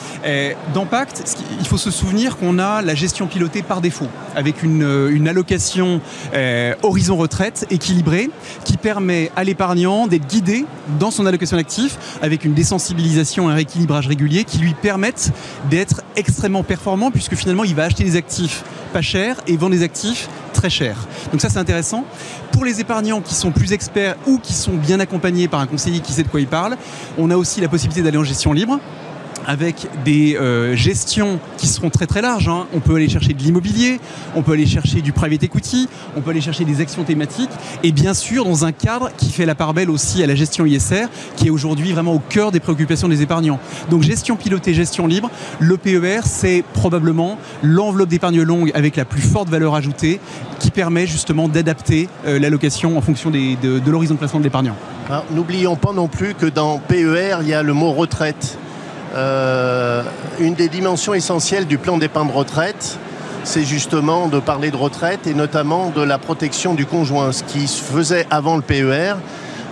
Dans 0.74 0.86
Pacte, 0.86 1.36
il 1.60 1.66
faut 1.66 1.78
se 1.78 1.90
souvenir 1.90 2.36
qu'on 2.36 2.58
a 2.58 2.82
la 2.82 2.94
gestion 2.94 3.26
pilotée 3.26 3.62
par 3.62 3.80
défaut 3.80 4.08
avec 4.34 4.62
une, 4.62 4.82
euh, 4.82 5.26
allocation 5.26 6.00
euh, 6.34 6.74
horizon 6.82 7.16
retraite 7.16 7.66
équilibrée 7.70 8.28
qui 8.64 8.76
permet 8.76 9.30
à 9.36 9.44
l'épargnant 9.44 10.06
d'être 10.06 10.26
guidé 10.26 10.64
dans 10.98 11.10
son 11.10 11.26
allocation 11.26 11.56
d'actifs 11.56 12.18
avec 12.22 12.44
une 12.44 12.54
désensibilisation 12.54 13.48
et 13.48 13.52
un 13.52 13.54
rééquilibrage 13.54 14.08
régulier 14.08 14.44
qui 14.44 14.58
lui 14.58 14.74
permettent 14.74 15.32
d'être 15.70 16.02
extrêmement 16.16 16.64
performant 16.64 17.10
puisque 17.10 17.34
finalement 17.34 17.64
il 17.64 17.74
va 17.74 17.84
acheter 17.84 18.04
des 18.04 18.16
actifs 18.16 18.64
pas 18.92 19.00
chers 19.00 19.36
et 19.46 19.56
vendre 19.56 19.74
des 19.74 19.82
actifs 19.82 20.28
chers. 20.68 21.06
Donc 21.30 21.40
ça 21.40 21.48
c'est 21.48 21.58
intéressant. 21.58 22.04
Pour 22.52 22.64
les 22.64 22.80
épargnants 22.80 23.20
qui 23.20 23.34
sont 23.34 23.50
plus 23.50 23.72
experts 23.72 24.16
ou 24.26 24.38
qui 24.38 24.52
sont 24.52 24.74
bien 24.74 25.00
accompagnés 25.00 25.48
par 25.48 25.60
un 25.60 25.66
conseiller 25.66 26.00
qui 26.00 26.12
sait 26.12 26.22
de 26.22 26.28
quoi 26.28 26.40
il 26.40 26.46
parle, 26.46 26.76
on 27.18 27.30
a 27.30 27.36
aussi 27.36 27.60
la 27.60 27.68
possibilité 27.68 28.02
d'aller 28.02 28.18
en 28.18 28.24
gestion 28.24 28.52
libre 28.52 28.78
avec 29.46 29.86
des 30.04 30.36
euh, 30.36 30.76
gestions 30.76 31.38
qui 31.56 31.66
seront 31.66 31.90
très 31.90 32.06
très 32.06 32.22
larges. 32.22 32.48
hein. 32.48 32.66
On 32.74 32.80
peut 32.80 32.94
aller 32.96 33.08
chercher 33.08 33.32
de 33.34 33.42
l'immobilier, 33.42 34.00
on 34.34 34.42
peut 34.42 34.52
aller 34.52 34.66
chercher 34.66 35.00
du 35.00 35.12
private 35.12 35.42
equity, 35.42 35.88
on 36.16 36.20
peut 36.20 36.30
aller 36.30 36.40
chercher 36.40 36.64
des 36.64 36.80
actions 36.80 37.04
thématiques, 37.04 37.50
et 37.82 37.92
bien 37.92 38.14
sûr 38.14 38.44
dans 38.44 38.64
un 38.64 38.72
cadre 38.72 39.10
qui 39.16 39.30
fait 39.30 39.46
la 39.46 39.54
part 39.54 39.74
belle 39.74 39.90
aussi 39.90 40.22
à 40.22 40.26
la 40.26 40.34
gestion 40.34 40.66
ISR, 40.66 41.06
qui 41.36 41.46
est 41.48 41.50
aujourd'hui 41.50 41.92
vraiment 41.92 42.14
au 42.14 42.18
cœur 42.20 42.52
des 42.52 42.60
préoccupations 42.60 43.08
des 43.08 43.22
épargnants. 43.22 43.58
Donc 43.90 44.02
gestion 44.02 44.36
pilotée, 44.36 44.74
gestion 44.74 45.06
libre, 45.06 45.30
le 45.60 45.76
PER, 45.76 46.20
c'est 46.24 46.64
probablement 46.74 47.38
l'enveloppe 47.62 48.08
d'épargne 48.08 48.42
longue 48.42 48.70
avec 48.74 48.96
la 48.96 49.04
plus 49.04 49.22
forte 49.22 49.48
valeur 49.48 49.74
ajoutée, 49.74 50.20
qui 50.58 50.70
permet 50.70 51.06
justement 51.06 51.48
d'adapter 51.48 52.08
euh, 52.26 52.38
l'allocation 52.38 52.96
en 52.96 53.00
fonction 53.00 53.30
de, 53.30 53.56
de 53.80 53.90
l'horizon 53.90 54.14
de 54.14 54.18
placement 54.18 54.38
de 54.38 54.44
l'épargnant. 54.44 54.76
Alors, 55.08 55.24
N'oublions 55.32 55.76
pas 55.76 55.92
non 55.92 56.08
plus 56.08 56.34
que 56.34 56.46
dans 56.46 56.78
PER, 56.78 57.38
il 57.42 57.48
y 57.48 57.54
a 57.54 57.62
le 57.62 57.72
mot 57.72 57.92
retraite. 57.92 58.58
Euh, 59.14 60.02
une 60.40 60.54
des 60.54 60.68
dimensions 60.68 61.14
essentielles 61.14 61.66
du 61.66 61.78
plan 61.78 61.98
d'épargne 61.98 62.30
retraite, 62.30 62.98
c'est 63.44 63.64
justement 63.64 64.28
de 64.28 64.38
parler 64.38 64.70
de 64.70 64.76
retraite 64.76 65.26
et 65.26 65.34
notamment 65.34 65.90
de 65.90 66.00
la 66.00 66.18
protection 66.18 66.74
du 66.74 66.86
conjoint, 66.86 67.32
ce 67.32 67.42
qui 67.42 67.66
se 67.66 67.82
faisait 67.82 68.26
avant 68.30 68.56
le 68.56 68.62
PER. 68.62 69.14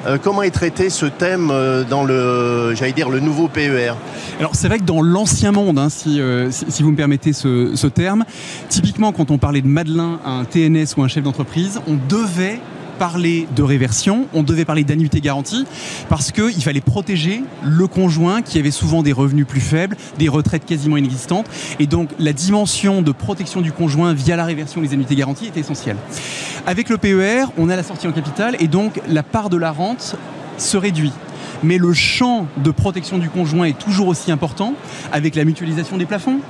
Euh, 0.07 0.18
comment 0.22 0.43
est 0.43 0.51
traité 0.51 0.91
ce 0.91 1.07
thème 1.07 1.51
euh, 1.51 1.84
dans 1.84 2.05
le, 2.05 2.74
j'allais 2.74 2.93
dire, 2.93 3.11
le 3.11 3.20
nouveau 3.20 3.49
PER 3.49 3.93
Alors 4.38 4.55
c'est 4.55 4.68
vrai 4.68 4.78
que 4.78 4.84
dans 4.84 5.03
l'ancien 5.03 5.53
monde, 5.53 5.78
hein, 5.78 5.88
si, 5.91 6.20
si, 6.51 6.82
vous 6.82 6.91
me 6.91 6.97
permettez 6.97 7.32
ce, 7.32 7.86
terme, 7.86 8.24
typiquement 8.68 9.12
quand 9.12 9.30
on 9.30 9.38
parlait 9.38 9.62
de 9.62 9.68
Madelin, 9.68 10.18
un 10.24 10.45
TNS 10.45 10.97
ou 10.97 11.03
un 11.03 11.09
chef 11.09 11.22
d'entreprise, 11.22 11.80
on 11.86 11.97
devait 12.09 12.61
parler 13.01 13.49
de 13.57 13.63
réversion, 13.63 14.27
on 14.35 14.43
devait 14.43 14.67
parler 14.67 14.85
d'annuité 14.85 15.23
garantie, 15.23 15.65
parce 16.11 16.33
qu'il 16.33 16.63
fallait 16.63 16.83
protéger 16.83 17.43
le 17.65 17.87
conjoint 17.87 18.43
qui 18.43 18.59
avait 18.59 18.71
souvent 18.71 19.03
des 19.03 19.13
revenus 19.13 19.47
plus 19.47 19.63
faibles, 19.63 19.97
des 20.19 20.29
retraites 20.29 20.67
quasiment 20.67 20.99
inexistantes, 20.99 21.47
et 21.79 21.87
donc 21.87 22.11
la 22.19 22.35
dimension 22.35 23.01
de 23.01 23.11
protection 23.11 23.63
du 23.63 23.73
conjoint 23.73 24.13
via 24.13 24.37
la 24.37 24.45
réversion 24.45 24.83
des 24.83 24.93
annuités 24.93 25.17
garanties 25.17 25.47
était 25.47 25.61
essentielle. 25.61 25.97
Avec 26.67 26.91
le 26.91 26.99
PER, 26.99 27.47
on 27.57 27.71
a 27.71 27.77
la 27.77 27.83
sortie 27.83 28.07
en 28.07 28.13
capital, 28.13 28.55
et 28.61 28.69
donc 28.69 29.01
la 29.09 29.23
part 29.23 29.49
de 29.49 29.57
la 29.57 29.73
rente 29.73 30.17
se 30.59 30.77
réduit 30.77 31.13
mais 31.63 31.79
le 31.79 31.93
champ 31.93 32.47
de 32.57 32.71
protection 32.71 33.19
du 33.19 33.29
conjoint 33.29 33.67
est 33.67 33.79
toujours 33.79 34.09
aussi 34.09 34.31
important, 34.31 34.75
avec 35.13 35.35
la 35.35 35.45
mutualisation 35.45 35.97
des 35.97 36.07
plafonds, 36.07 36.41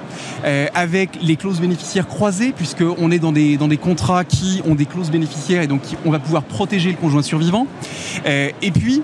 euh, 0.45 0.67
avec 0.75 1.19
les 1.23 1.37
clauses 1.37 1.61
bénéficiaires 1.61 2.07
croisées, 2.07 2.53
puisqu'on 2.53 3.11
est 3.11 3.19
dans 3.19 3.33
des, 3.33 3.79
contrats 3.81 4.25
qui 4.25 4.63
ont 4.67 4.75
des 4.75 4.87
clauses 4.87 5.11
bénéficiaires 5.11 5.63
et 5.63 5.67
donc 5.67 5.83
on 6.05 6.11
va 6.11 6.19
pouvoir 6.19 6.43
protéger 6.43 6.91
le 6.91 6.97
conjoint 6.97 7.23
survivant. 7.23 7.67
Euh, 8.27 8.51
et 8.63 8.71
puis, 8.71 9.03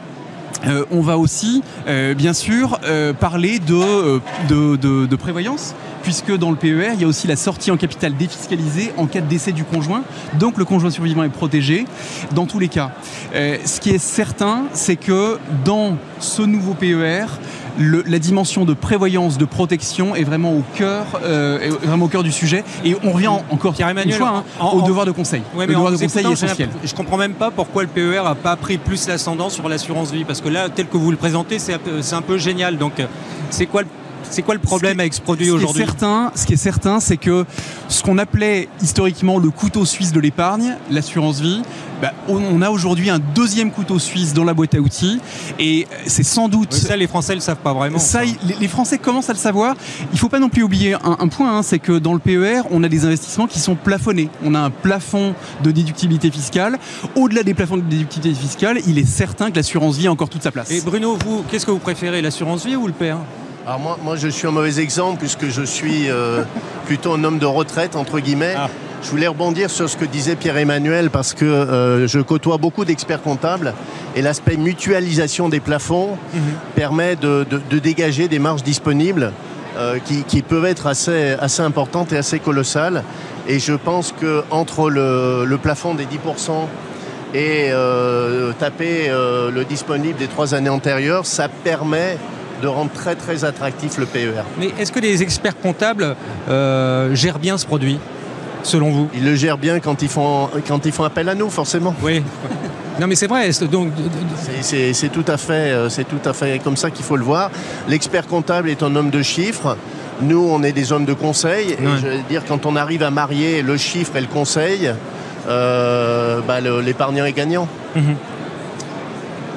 euh, 0.67 0.85
on 0.91 1.01
va 1.01 1.19
aussi, 1.19 1.63
euh, 1.87 2.15
bien 2.15 2.33
sûr, 2.33 2.79
euh, 2.85 3.13
parler 3.13 3.59
de, 3.59 4.21
de, 4.49 5.17
prévoyance, 5.17 5.75
puisque 6.03 6.37
dans 6.37 6.51
le 6.51 6.57
PER, 6.57 6.91
il 6.95 7.01
y 7.01 7.05
a 7.05 7.07
aussi 7.07 7.27
la 7.27 7.37
sortie 7.37 7.71
en 7.71 7.77
capital 7.77 8.17
défiscalisée 8.17 8.93
en 8.97 9.07
cas 9.07 9.21
de 9.21 9.27
décès 9.27 9.53
du 9.53 9.65
conjoint. 9.65 10.03
Donc 10.39 10.59
le 10.59 10.65
conjoint 10.65 10.91
survivant 10.91 11.23
est 11.23 11.29
protégé 11.29 11.87
dans 12.33 12.47
tous 12.47 12.59
les 12.59 12.69
cas. 12.69 12.93
Ce 13.33 13.81
qui 13.81 13.91
est 13.91 13.99
certain, 13.99 14.65
c'est 14.73 14.97
que 14.97 15.39
dans 15.65 15.97
ce 16.21 16.43
nouveau 16.43 16.75
PER, 16.75 17.27
le- 17.79 18.03
la 18.07 18.18
dimension 18.18 18.64
de 18.64 18.74
prévoyance, 18.74 19.39
de 19.39 19.45
protection 19.45 20.14
est 20.14 20.24
vraiment 20.24 20.53
au 20.53 20.62
cœur, 20.77 21.05
euh, 21.24 21.59
est 21.61 21.68
vraiment 21.87 22.07
au 22.07 22.09
cœur 22.09 22.22
du 22.22 22.33
sujet. 22.33 22.64
Et 22.85 22.97
on 23.05 23.12
revient 23.12 23.29
en- 23.29 23.43
encore 23.51 23.72
une 23.72 23.77
Pierre-Emmanuel, 23.77 24.16
fois 24.18 24.29
hein, 24.39 24.45
en- 24.61 24.77
au 24.77 24.81
en- 24.81 24.87
devoir 24.87 25.07
de 25.07 25.11
conseil. 25.12 25.43
Ouais, 25.55 25.66
le 25.66 25.72
mais 25.72 25.74
en 25.77 25.79
devoir 25.81 25.93
de 25.93 25.97
vous 25.97 26.03
conseil 26.05 26.18
est 26.18 26.20
écoutant, 26.22 26.37
j'ai 26.41 26.47
essentiel. 26.47 26.68
l'impression- 26.68 26.89
Je 26.97 26.97
comprends 27.03 27.16
même 27.16 27.35
pas 27.35 27.51
pourquoi 27.51 27.83
le 27.83 27.89
PER 27.89 28.18
a 28.27 28.35
pas 28.35 28.57
pris 28.57 28.79
plus 28.79 29.07
l'ascendant 29.09 29.51
sur 29.51 29.68
l'assurance 29.68 30.11
vie, 30.11 30.24
parce 30.24 30.41
que 30.41 30.49
là, 30.49 30.68
tel 30.68 30.87
que 30.87 30.97
vous 30.97 31.11
le 31.11 31.16
présentez, 31.16 31.59
c'est 31.59 31.74
un 31.74 31.79
peu- 31.79 32.03
c'est 32.03 32.14
un 32.14 32.22
peu 32.22 32.39
génial. 32.39 32.79
Donc, 32.79 33.01
euh, 33.01 33.07
c'est 33.51 33.66
quoi 33.66 33.83
le 33.83 33.89
c'est 34.31 34.43
quoi 34.43 34.55
le 34.55 34.61
problème 34.61 35.01
avec 35.01 35.14
ce 35.14 35.20
produit 35.20 35.51
aujourd'hui 35.51 35.83
certain, 35.85 36.33
ce 36.35 36.47
qui 36.47 36.55
est 36.55 36.57
certain, 36.57 37.01
c'est 37.01 37.16
que 37.16 37.45
ce 37.89 38.03
qu'on 38.03 38.18
appelait 38.18 38.68
historiquement 38.83 39.39
le 39.39 39.51
couteau 39.51 39.85
suisse 39.85 40.12
de 40.12 40.20
l'épargne, 40.20 40.77
l'assurance 40.91 41.41
vie, 41.41 41.62
bah, 42.03 42.12
on 42.29 42.61
a 42.61 42.68
aujourd'hui 42.70 43.09
un 43.09 43.18
deuxième 43.18 43.70
couteau 43.70 43.99
suisse 43.99 44.35
dans 44.35 44.45
la 44.45 44.53
boîte 44.53 44.74
à 44.74 44.79
outils, 44.81 45.18
et 45.59 45.87
c'est 46.07 46.22
sans 46.24 46.49
doute 46.49 46.74
Ça, 46.74 46.97
les 46.97 47.07
Français 47.07 47.35
le 47.35 47.41
savent 47.41 47.57
pas 47.57 47.72
vraiment. 47.72 47.99
ça, 47.99 48.24
il- 48.24 48.37
les, 48.47 48.55
les 48.61 48.68
Français 48.68 48.99
commencent 48.99 49.31
à 49.31 49.33
le 49.33 49.39
savoir. 49.39 49.74
Il 50.12 50.18
faut 50.18 50.29
pas 50.29 50.39
non 50.39 50.49
plus 50.51 50.62
oublier 50.62 50.95
un, 50.95 51.16
un 51.20 51.29
point, 51.29 51.57
hein, 51.59 51.62
c'est 51.62 51.79
que 51.79 51.99
dans 51.99 52.12
le 52.12 52.18
PER, 52.18 52.62
on 52.70 52.83
a 52.83 52.89
des 52.89 53.05
investissements 53.07 53.47
qui 53.47 53.61
sont 53.61 53.77
plafonnés. 53.77 54.29
On 54.45 54.55
a 54.55 54.61
un 54.61 54.70
plafond 54.70 55.35
de 55.62 55.70
déductibilité 55.70 56.31
fiscale. 56.31 56.79
Au-delà 57.14 57.43
des 57.43 57.55
plafonds 57.55 57.77
de 57.79 57.83
déductibilité 57.83 58.39
fiscale, 58.39 58.79
il 58.87 58.99
est 58.99 59.07
certain 59.07 59.51
que 59.51 59.57
l'assurance 59.57 59.97
vie 59.97 60.07
a 60.09 60.12
encore 60.12 60.29
toute 60.29 60.43
sa 60.43 60.51
place. 60.51 60.70
Et 60.70 60.83
Bruno, 60.83 61.16
vous, 61.24 61.45
qu'est-ce 61.51 61.64
que 61.64 61.70
vous 61.70 61.79
préférez, 61.79 62.20
l'assurance 62.20 62.66
vie 62.66 62.77
ou 62.77 62.87
le 62.87 62.93
PER 62.93 63.14
Alors 63.67 63.81
moi, 63.81 63.99
moi, 64.03 64.17
je 64.17 64.29
suis 64.29 64.47
un 64.47 64.53
mauvais 64.53 64.79
exemple 64.79 65.19
puisque 65.19 65.49
je 65.49 65.62
suis 65.62 66.09
euh, 66.09 66.43
plutôt 66.87 67.12
un 67.14 67.25
homme 67.25 67.39
de 67.39 67.47
retraite, 67.47 67.97
entre 67.97 68.21
guillemets. 68.21 68.55
Ah. 68.57 68.69
Je 69.03 69.11
voulais 69.11 69.27
rebondir 69.27 69.71
sur 69.71 69.89
ce 69.91 69.97
que 69.97 70.05
disait 70.05 70.37
Pierre-Emmanuel 70.37 71.11
parce 71.11 71.35
que 71.35 71.45
euh, 71.45 72.07
je 72.07 72.21
côtoie 72.21 72.59
beaucoup 72.59 72.85
d'experts 72.85 73.23
comptables 73.23 73.75
et 74.14 74.23
l'aspect 74.23 74.57
mutualisation 74.57 75.49
des 75.49 75.61
plafonds 75.61 76.17
permet 76.75 77.17
de, 77.17 77.45
de- 77.49 77.61
de 77.71 77.79
dégager 77.79 78.29
des 78.29 78.39
marges 78.39 78.62
disponibles 78.62 79.33
euh, 79.77 79.99
qui, 80.05 80.23
qui 80.25 80.43
peuvent 80.43 80.64
être 80.64 80.87
assez, 80.87 81.35
assez 81.41 81.61
importantes 81.62 82.12
et 82.12 82.17
assez 82.17 82.39
colossales. 82.39 83.03
Et 83.49 83.59
je 83.59 83.75
pense 83.75 84.14
qu'entre 84.19 84.91
le, 84.91 85.45
le 85.45 85.59
plafond 85.59 85.95
des 85.95 86.05
10% 86.05 86.09
et 87.35 87.69
euh, 87.71 88.53
taper 88.59 89.09
le 89.11 89.64
disponible 89.64 90.17
des 90.19 90.29
trois 90.29 90.55
années 90.55 90.71
antérieures, 90.71 91.27
ça 91.27 91.49
permet 91.49 92.17
de 92.63 92.67
rendre 92.69 92.91
très 92.93 93.15
très 93.15 93.45
attractif 93.45 93.99
le 93.99 94.07
PER. 94.07 94.43
Mais 94.59 94.71
est-ce 94.79 94.93
que 94.93 95.01
les 95.01 95.23
experts 95.23 95.59
comptables 95.61 96.17
euh, 96.49 97.15
gèrent 97.15 97.39
bien 97.39 97.59
ce 97.59 97.67
produit, 97.67 97.99
selon 98.63 98.91
vous? 98.91 99.09
Ils 99.15 99.25
le 99.25 99.35
gèrent 99.35 99.59
bien 99.59 99.81
quand 99.81 100.03
ils 100.03 100.09
font, 100.09 100.49
quand 100.67 100.87
ils 100.87 100.93
font 100.93 101.05
appel 101.05 101.29
à 101.29 101.35
nous, 101.35 101.51
forcément. 101.51 101.95
Oui. 102.03 102.23
Non, 102.99 103.07
mais 103.07 103.15
c'est 103.15 103.27
vrai. 103.27 103.53
c'est- 103.53 103.67
Donc, 103.67 103.93
C'est- 104.63 105.09
tout, 105.13 105.25
à 105.29 105.37
fait, 105.37 105.53
euh, 105.53 105.91
c'est 105.91 106.05
tout 106.05 106.27
à 106.27 106.33
fait 106.33 106.59
comme 106.65 106.79
ça 106.79 106.91
qu'il 106.91 107.05
faut 107.05 107.17
le 107.19 107.25
voir. 107.25 107.51
L'expert 107.91 108.27
comptable 108.27 108.71
est 108.71 108.83
un 108.83 108.97
homme 108.97 109.11
de 109.11 109.21
chiffres. 109.21 109.77
Nous, 110.23 110.49
on 110.51 110.63
est 110.63 110.73
des 110.73 110.93
hommes 110.93 111.05
de 111.05 111.13
conseil. 111.13 111.73
Et 111.73 111.87
Ouais. 111.87 111.93
je 112.01 112.07
veux 112.07 112.23
dire, 112.31 112.43
quand 112.49 112.65
on 112.65 112.75
arrive 112.75 113.03
à 113.03 113.11
marier 113.11 113.61
le 113.61 113.77
chiffre 113.77 114.17
et 114.17 114.23
le 114.23 114.27
conseil, 114.29 114.91
euh, 115.47 116.41
bah, 116.49 116.61
l'épargnant 116.61 117.27
est 117.27 117.35
gagnant. 117.35 117.69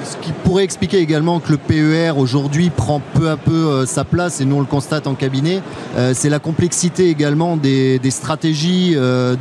Ce 0.09 0.17
qui 0.17 0.31
pourrait 0.31 0.63
expliquer 0.63 0.97
également 0.97 1.39
que 1.39 1.51
le 1.51 1.57
PER 1.57 2.13
aujourd'hui 2.17 2.71
prend 2.71 2.99
peu 3.13 3.29
à 3.29 3.37
peu 3.37 3.51
euh, 3.51 3.85
sa 3.85 4.03
place, 4.03 4.41
et 4.41 4.45
nous 4.45 4.55
on 4.55 4.59
le 4.59 4.65
constate 4.65 5.05
en 5.05 5.13
cabinet, 5.13 5.61
euh, 5.97 6.13
c'est 6.15 6.29
la 6.29 6.39
complexité 6.39 7.09
également 7.09 7.57
des, 7.57 7.99
stratégies 8.09 8.93
euh, 8.95 9.35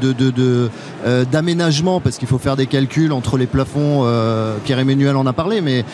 d'aménagement, 1.33 2.01
parce 2.01 2.19
qu'il 2.19 2.29
faut 2.29 2.37
faire 2.37 2.57
des 2.57 2.66
calculs 2.66 3.12
entre 3.12 3.39
les 3.39 3.47
plafonds, 3.47 4.05
Pierre-Emmanuel 4.64 5.16
en 5.16 5.25
a 5.25 5.33
parlé, 5.33 5.62
mais 5.62 5.87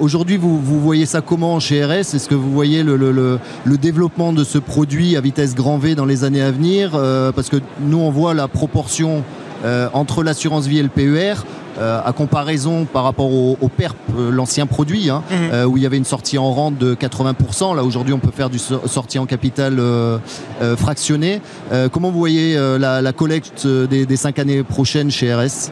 aujourd'hui 0.00 0.36
vous, 0.36 0.60
vous 0.60 0.80
voyez 0.80 1.06
ça 1.06 1.20
comment 1.20 1.60
chez 1.60 1.84
RS 1.84 2.14
Est-ce 2.14 2.28
que 2.28 2.34
vous 2.34 2.50
voyez 2.50 2.82
le, 2.82 3.38
développement 3.80 4.32
de 4.32 4.42
ce 4.42 4.58
produit 4.58 5.16
à 5.16 5.20
vitesse 5.20 5.54
grand 5.54 5.78
V 5.78 5.94
dans 5.94 6.06
les 6.06 6.24
années 6.24 6.42
à 6.42 6.50
venir? 6.50 6.90
Parce 7.34 7.48
que 7.48 7.58
nous 7.80 7.98
on 7.98 8.10
voit 8.10 8.34
la 8.34 8.48
proportion 8.48 9.22
entre 9.92 10.24
l'assurance 10.24 10.66
vie 10.66 10.78
et 10.78 10.82
le 10.82 10.88
PER. 10.88 11.34
Euh, 11.78 12.00
à 12.04 12.12
comparaison 12.12 12.84
par 12.84 13.04
rapport 13.04 13.30
au, 13.32 13.56
au 13.60 13.68
PERP, 13.68 13.96
euh, 14.18 14.30
l'ancien 14.30 14.66
produit, 14.66 15.08
hein, 15.10 15.22
euh, 15.52 15.64
où 15.64 15.76
il 15.76 15.82
y 15.82 15.86
avait 15.86 15.96
une 15.98 16.04
sortie 16.04 16.36
en 16.38 16.50
rente 16.52 16.78
de 16.78 16.94
80%. 16.94 17.74
Là, 17.76 17.84
aujourd'hui, 17.84 18.12
on 18.14 18.18
peut 18.18 18.32
faire 18.34 18.50
du 18.50 18.58
so- 18.58 18.80
sortie 18.86 19.18
en 19.18 19.26
capital 19.26 19.80
fractionné. 20.76 21.40
Comment 21.92 22.10
vous 22.10 22.18
voyez 22.18 22.56
la, 22.78 23.00
la 23.02 23.12
collecte 23.12 23.66
des, 23.66 24.06
des 24.06 24.16
cinq 24.16 24.38
années 24.38 24.62
prochaines 24.62 25.10
chez 25.10 25.32
RS 25.34 25.70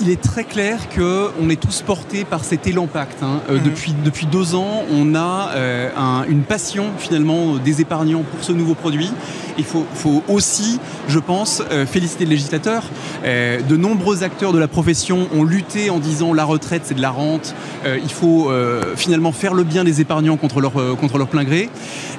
il 0.00 0.08
est 0.10 0.20
très 0.20 0.44
clair 0.44 0.88
que 0.88 1.28
on 1.42 1.50
est 1.50 1.60
tous 1.60 1.82
portés 1.82 2.24
par 2.24 2.44
cet 2.44 2.66
élan 2.66 2.86
pacte. 2.86 3.22
hein. 3.22 3.40
Euh, 3.50 3.56
Mhm. 3.58 3.62
depuis, 3.64 3.94
depuis 4.04 4.26
deux 4.26 4.54
ans, 4.54 4.82
on 4.92 5.14
a 5.14 5.50
euh, 5.54 5.90
un- 5.96 6.24
une 6.28 6.42
passion 6.42 6.86
finalement 6.98 7.56
des 7.56 7.80
épargnants 7.80 8.22
pour 8.22 8.42
ce 8.42 8.52
nouveau 8.52 8.74
produit. 8.74 9.10
Il 9.58 9.64
faut, 9.64 9.84
faut 9.94 10.22
aussi, 10.28 10.78
je 11.08 11.18
pense, 11.18 11.62
euh, 11.70 11.84
féliciter 11.84 12.24
le 12.24 12.30
législateur. 12.30 12.84
De 13.24 13.76
nombreux 13.76 14.22
acteurs 14.22 14.52
de 14.52 14.58
la 14.58 14.68
profession 14.68 15.28
ont 15.34 15.44
lutté 15.44 15.90
en 15.90 15.98
disant 15.98 16.32
la 16.32 16.44
retraite 16.44 16.82
c'est 16.84 16.94
de 16.94 17.02
la 17.02 17.10
rente. 17.10 17.54
Il 17.84 18.10
faut 18.10 18.50
finalement 18.96 19.32
faire 19.32 19.54
le 19.54 19.64
bien 19.64 19.84
des 19.84 20.00
épargnants 20.00 20.36
contre 20.36 20.60
leur, 20.60 20.72
contre 20.98 21.18
leur 21.18 21.28
plein 21.28 21.44
gré. 21.44 21.68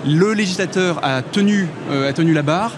Le 0.05 0.33
législateur 0.33 0.99
a 1.03 1.21
tenu, 1.21 1.67
a 1.91 2.13
tenu 2.13 2.33
la 2.33 2.41
barre. 2.43 2.73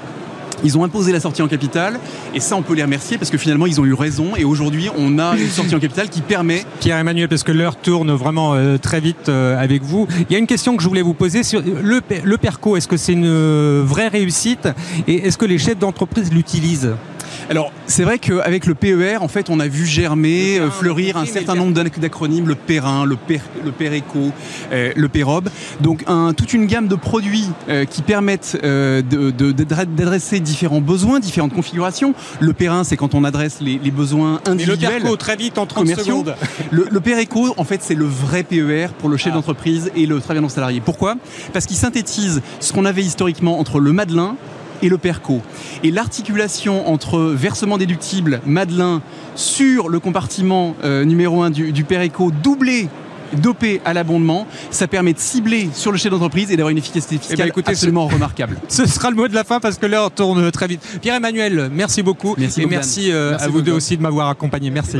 Ils 0.64 0.78
ont 0.78 0.84
imposé 0.84 1.11
la 1.11 1.20
sortie 1.20 1.41
en 1.41 1.47
capital 1.47 1.99
et 2.34 2.39
ça 2.39 2.55
on 2.55 2.61
peut 2.61 2.74
les 2.74 2.84
remercier 2.84 3.18
parce 3.18 3.30
que 3.30 3.38
finalement 3.38 3.66
ils 3.66 3.80
ont 3.82 3.86
eu 3.86 3.93
raison 3.93 4.36
et 4.38 4.43
aujourd'hui 4.43 4.89
on 4.97 5.20
a 5.20 5.36
une 5.38 5.49
sortie 5.49 5.76
en 5.76 5.80
capital 5.80 6.09
qui 6.09 6.22
permet 6.22 6.64
Pierre-Emmanuel, 6.80 7.28
parce 7.28 7.43
que 7.43 7.51
l'heure 7.51 7.76
tourne 7.76 8.11
vraiment 8.14 8.53
euh, 8.55 8.78
très 8.78 8.99
vite 8.99 9.30
euh, 9.30 9.57
avec 9.61 9.84
vous. 9.84 10.07
Il 10.30 10.34
y 10.34 10.36
a 10.36 10.39
une 10.39 10.47
question 10.47 10.76
que 10.78 10.84
je 10.84 10.88
voulais 10.88 11.01
vous 11.01 11.14
poser 11.14 11.43
sur 11.43 11.61
le, 11.61 12.01
Pe- 12.01 12.22
le 12.24 12.38
PERCO. 12.38 12.78
Est-ce 12.78 12.88
que 12.88 12.97
c'est 12.97 13.14
une 13.14 13.26
euh, 13.26 13.84
vraie 13.86 14.07
réussite? 14.07 14.68
Et 15.07 15.28
est-ce 15.28 15.38
que 15.38 15.45
les 15.45 15.57
chefs 15.57 15.78
d'entreprise 15.80 16.32
l'utilisent? 16.34 16.91
Alors, 17.50 17.72
c'est 17.88 18.04
vrai 18.04 18.20
qu'avec 18.20 18.66
le 18.66 18.76
PER, 18.76 19.18
en 19.22 19.28
fait, 19.28 19.50
on 19.50 19.60
a 19.60 19.68
vu 19.68 19.86
germer, 19.86 20.58
Le 20.60 20.64
euh, 20.66 20.68
PER, 20.68 20.74
fleurir 20.80 21.18
un 21.18 21.26
certain 21.26 21.54
mais 21.54 21.60
nombre 21.60 21.74
d'ac- 21.74 22.00
d'acronymes, 22.00 22.48
le 22.48 22.56
PERIN, 22.56 23.06
le, 23.06 23.16
PER, 23.16 23.40
le 23.64 23.72
PERECO, 23.72 24.32
euh, 24.72 24.92
le 24.96 25.10
PEROB. 25.10 25.50
Donc, 25.82 26.04
un- 26.08 26.34
toute 26.34 26.54
une 26.54 26.66
gamme 26.66 26.88
de 26.88 26.96
produits 26.96 27.48
euh, 27.70 27.86
qui 27.86 28.02
permettent 28.02 28.58
euh, 28.64 29.02
de- 29.02 29.32
de- 29.32 29.52
d'adre- 29.52 29.86
d'adresser 29.86 30.40
différents 30.40 30.82
besoins, 30.82 31.20
différentes 31.20 31.54
configurations. 31.54 32.14
Le 32.40 32.54
PERIN, 32.54 32.84
c'est 32.84 32.98
quand 32.98 33.14
on 33.16 33.24
adresse 33.24 33.58
les, 33.62 33.80
les 33.84 33.92
besoins 33.92 34.40
Et 34.46 34.48
le 34.48 34.52
individuels. 34.54 35.02
perco, 35.02 35.16
très 35.18 35.36
vite, 35.36 35.58
en 35.58 35.66
30 35.66 35.84
commerciaux. 35.84 36.04
secondes. 36.20 36.36
Le, 36.72 36.88
le 36.90 37.00
PERECO, 37.02 37.54
en 37.58 37.64
fait, 37.64 37.82
c'est 37.84 37.96
le 37.96 38.06
vrai 38.06 38.44
PER 38.44 38.88
pour 39.00 39.10
le 39.10 39.18
chef 39.18 39.32
Ah. 39.34 39.36
d'entreprise 39.36 39.92
et 39.96 40.06
le 40.06 40.20
travailleur 40.20 40.44
non 40.44 40.50
salarié. 40.50 40.82
Pourquoi 40.84 41.16
Parce 41.54 41.66
qu'il 41.66 41.78
synthétise 41.78 42.42
ce 42.60 42.74
qu'on 42.74 42.86
avait 42.86 43.04
historiquement 43.04 43.60
entre 43.60 43.80
le 43.80 43.92
Madelin 43.94 44.36
et 44.84 44.90
le 44.90 44.98
PERCO. 45.00 45.42
Et 45.84 45.90
l'articulation 45.90 46.88
entre 46.88 47.20
versement 47.20 47.78
déductible 47.78 48.42
Madelin 48.46 49.02
sur 49.36 49.90
le 49.90 50.00
compartiment 50.00 50.76
euh, 50.84 51.06
numéro 51.06 51.42
1 51.42 51.50
du, 51.50 51.72
du 51.72 51.84
PERECO 51.84 52.32
doublé 52.44 52.90
dopé 53.42 53.82
à 53.84 53.94
l'abondement, 53.94 54.46
ça 54.70 54.88
permet 54.88 55.14
de 55.14 55.20
cibler 55.20 55.70
sur 55.74 55.92
le 55.92 55.98
chef 55.98 56.12
d'entreprise 56.12 56.52
et 56.52 56.56
d'avoir 56.56 56.70
une 56.70 56.78
efficacité 56.78 57.18
fiscale 57.18 57.38
Eh 57.40 57.42
ben, 57.42 57.48
écoutez, 57.48 57.72
absolument 57.72 58.08
remarquable. 58.08 58.58
Ce 58.68 58.86
sera 58.86 59.10
le 59.10 59.16
mot 59.16 59.28
de 59.28 59.34
la 59.34 59.44
fin 59.44 59.60
parce 59.60 59.80
que 59.80 59.88
l'heure 59.88 60.12
tourne 60.12 60.52
très 60.52 60.68
vite. 60.68 60.82
Pierre-Emmanuel, 61.02 61.70
merci 61.72 62.04
beaucoup. 62.04 62.36
Merci, 62.38 62.62
et 62.62 62.66
merci, 62.68 63.12
euh, 63.12 63.32
Merci, 63.32 63.46
à 63.46 63.48
vous 63.48 63.62
deux 63.62 63.72
aussi 63.72 63.98
de 63.98 64.02
m'avoir 64.04 64.30
accompagné. 64.30 64.70
Merci. 64.70 64.98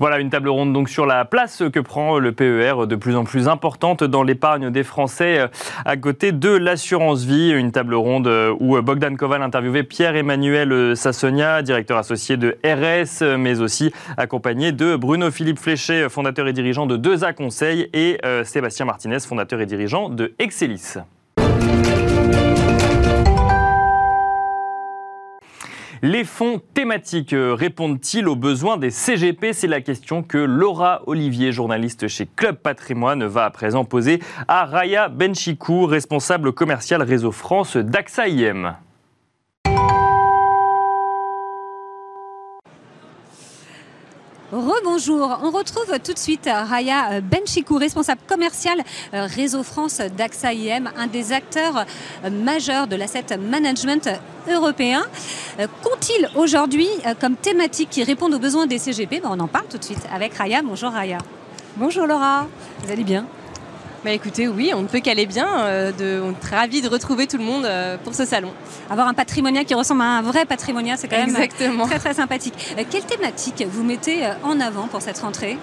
Voilà 0.00 0.18
une 0.18 0.30
table 0.30 0.48
ronde 0.48 0.72
donc 0.72 0.88
sur 0.88 1.04
la 1.04 1.26
place 1.26 1.62
que 1.70 1.78
prend 1.78 2.18
le 2.18 2.32
PER 2.32 2.86
de 2.86 2.96
plus 2.96 3.16
en 3.16 3.24
plus 3.24 3.48
importante 3.48 4.02
dans 4.02 4.22
l'épargne 4.22 4.70
des 4.70 4.82
Français 4.82 5.40
euh, 5.40 5.48
à 5.84 5.98
côté 5.98 6.32
de 6.32 6.48
l'assurance 6.48 7.24
vie. 7.24 7.50
Une 7.50 7.70
table 7.70 7.94
ronde 7.94 8.26
euh, 8.26 8.56
où 8.60 8.80
Bogdan 8.80 9.14
Koval 9.18 9.42
interviewait 9.42 9.82
Pierre-Emmanuel 9.82 10.72
euh, 10.72 10.94
Sassonia, 10.94 11.60
directeur 11.60 11.98
associé 11.98 12.38
de 12.38 12.56
RS, 12.64 13.36
mais 13.36 13.60
aussi 13.60 13.92
accompagné 14.16 14.72
de 14.72 14.96
Bruno 14.96 15.30
Philippe 15.30 15.58
Fléchet, 15.58 16.08
fondateur 16.08 16.48
et 16.48 16.54
dirigeant 16.54 16.86
de 16.86 16.96
2A 16.96 17.34
Conseil 17.34 17.90
et 17.92 18.18
Sébastien 18.44 18.86
Martinez, 18.86 19.20
fondateur 19.20 19.60
et 19.60 19.66
dirigeant 19.66 20.08
de 20.08 20.32
Excelis. 20.38 20.94
Les 26.02 26.24
fonds 26.24 26.62
thématiques 26.72 27.34
euh, 27.34 27.52
répondent-ils 27.52 28.26
aux 28.26 28.34
besoins 28.34 28.78
des 28.78 28.90
CGP 28.90 29.52
C'est 29.52 29.66
la 29.66 29.82
question 29.82 30.22
que 30.22 30.38
Laura 30.38 31.02
Olivier, 31.06 31.52
journaliste 31.52 32.08
chez 32.08 32.24
Club 32.24 32.56
Patrimoine, 32.56 33.26
va 33.26 33.44
à 33.44 33.50
présent 33.50 33.84
poser 33.84 34.18
à 34.48 34.64
Raya 34.64 35.10
Benchikou, 35.10 35.84
responsable 35.84 36.52
commercial 36.52 37.02
réseau 37.02 37.32
France 37.32 37.76
d'AXA 37.76 38.28
IM. 38.28 38.76
Rebonjour, 44.52 45.38
on 45.44 45.50
retrouve 45.50 45.96
tout 46.02 46.12
de 46.12 46.18
suite 46.18 46.48
Raya 46.52 47.20
Benchikou, 47.20 47.76
responsable 47.76 48.20
commercial 48.26 48.80
euh, 49.14 49.26
Réseau 49.26 49.62
France 49.62 50.00
d'AXA 50.00 50.54
IM, 50.54 50.90
un 50.96 51.06
des 51.06 51.32
acteurs 51.32 51.86
euh, 52.24 52.30
majeurs 52.30 52.88
de 52.88 52.96
l'asset 52.96 53.36
management 53.38 54.08
européen. 54.50 55.04
Euh, 55.60 55.68
Qu'ont-ils 55.84 56.28
aujourd'hui 56.34 56.88
euh, 57.06 57.14
comme 57.18 57.36
thématique 57.36 57.90
qui 57.90 58.02
répondent 58.02 58.34
aux 58.34 58.40
besoins 58.40 58.66
des 58.66 58.78
CGP 58.78 59.20
Ben, 59.20 59.30
On 59.30 59.38
en 59.38 59.46
parle 59.46 59.66
tout 59.70 59.78
de 59.78 59.84
suite 59.84 60.02
avec 60.12 60.34
Raya. 60.34 60.62
Bonjour 60.62 60.90
Raya. 60.90 61.18
Bonjour 61.76 62.08
Laura. 62.08 62.48
Vous 62.82 62.90
allez 62.90 63.04
bien? 63.04 63.26
Bah 64.02 64.12
écoutez, 64.12 64.48
oui, 64.48 64.72
on 64.74 64.80
ne 64.82 64.86
peut 64.86 65.00
qu'aller 65.00 65.26
bien. 65.26 65.46
euh, 65.60 65.92
de, 65.92 66.22
on 66.22 66.30
est 66.30 66.54
ravis 66.54 66.80
de 66.80 66.88
retrouver 66.88 67.26
tout 67.26 67.36
le 67.36 67.44
monde 67.44 67.66
euh, 67.66 67.98
pour 68.02 68.14
ce 68.14 68.24
salon. 68.24 68.50
Avoir 68.88 69.06
un 69.08 69.12
patrimonia 69.14 69.62
qui 69.64 69.74
ressemble 69.74 70.00
à 70.00 70.06
un 70.18 70.22
vrai 70.22 70.46
patrimonia, 70.46 70.96
c'est 70.96 71.06
quand 71.06 71.18
même 71.18 71.28
Exactement. 71.28 71.84
très 71.86 71.98
très 71.98 72.14
sympathique. 72.14 72.54
Euh, 72.78 72.84
Quelle 72.90 73.04
thématique 73.04 73.62
vous 73.70 73.82
mettez 73.84 74.24
euh, 74.24 74.32
en 74.42 74.58
avant 74.58 74.86
pour 74.88 75.02
cette 75.02 75.18
rentrée? 75.18 75.58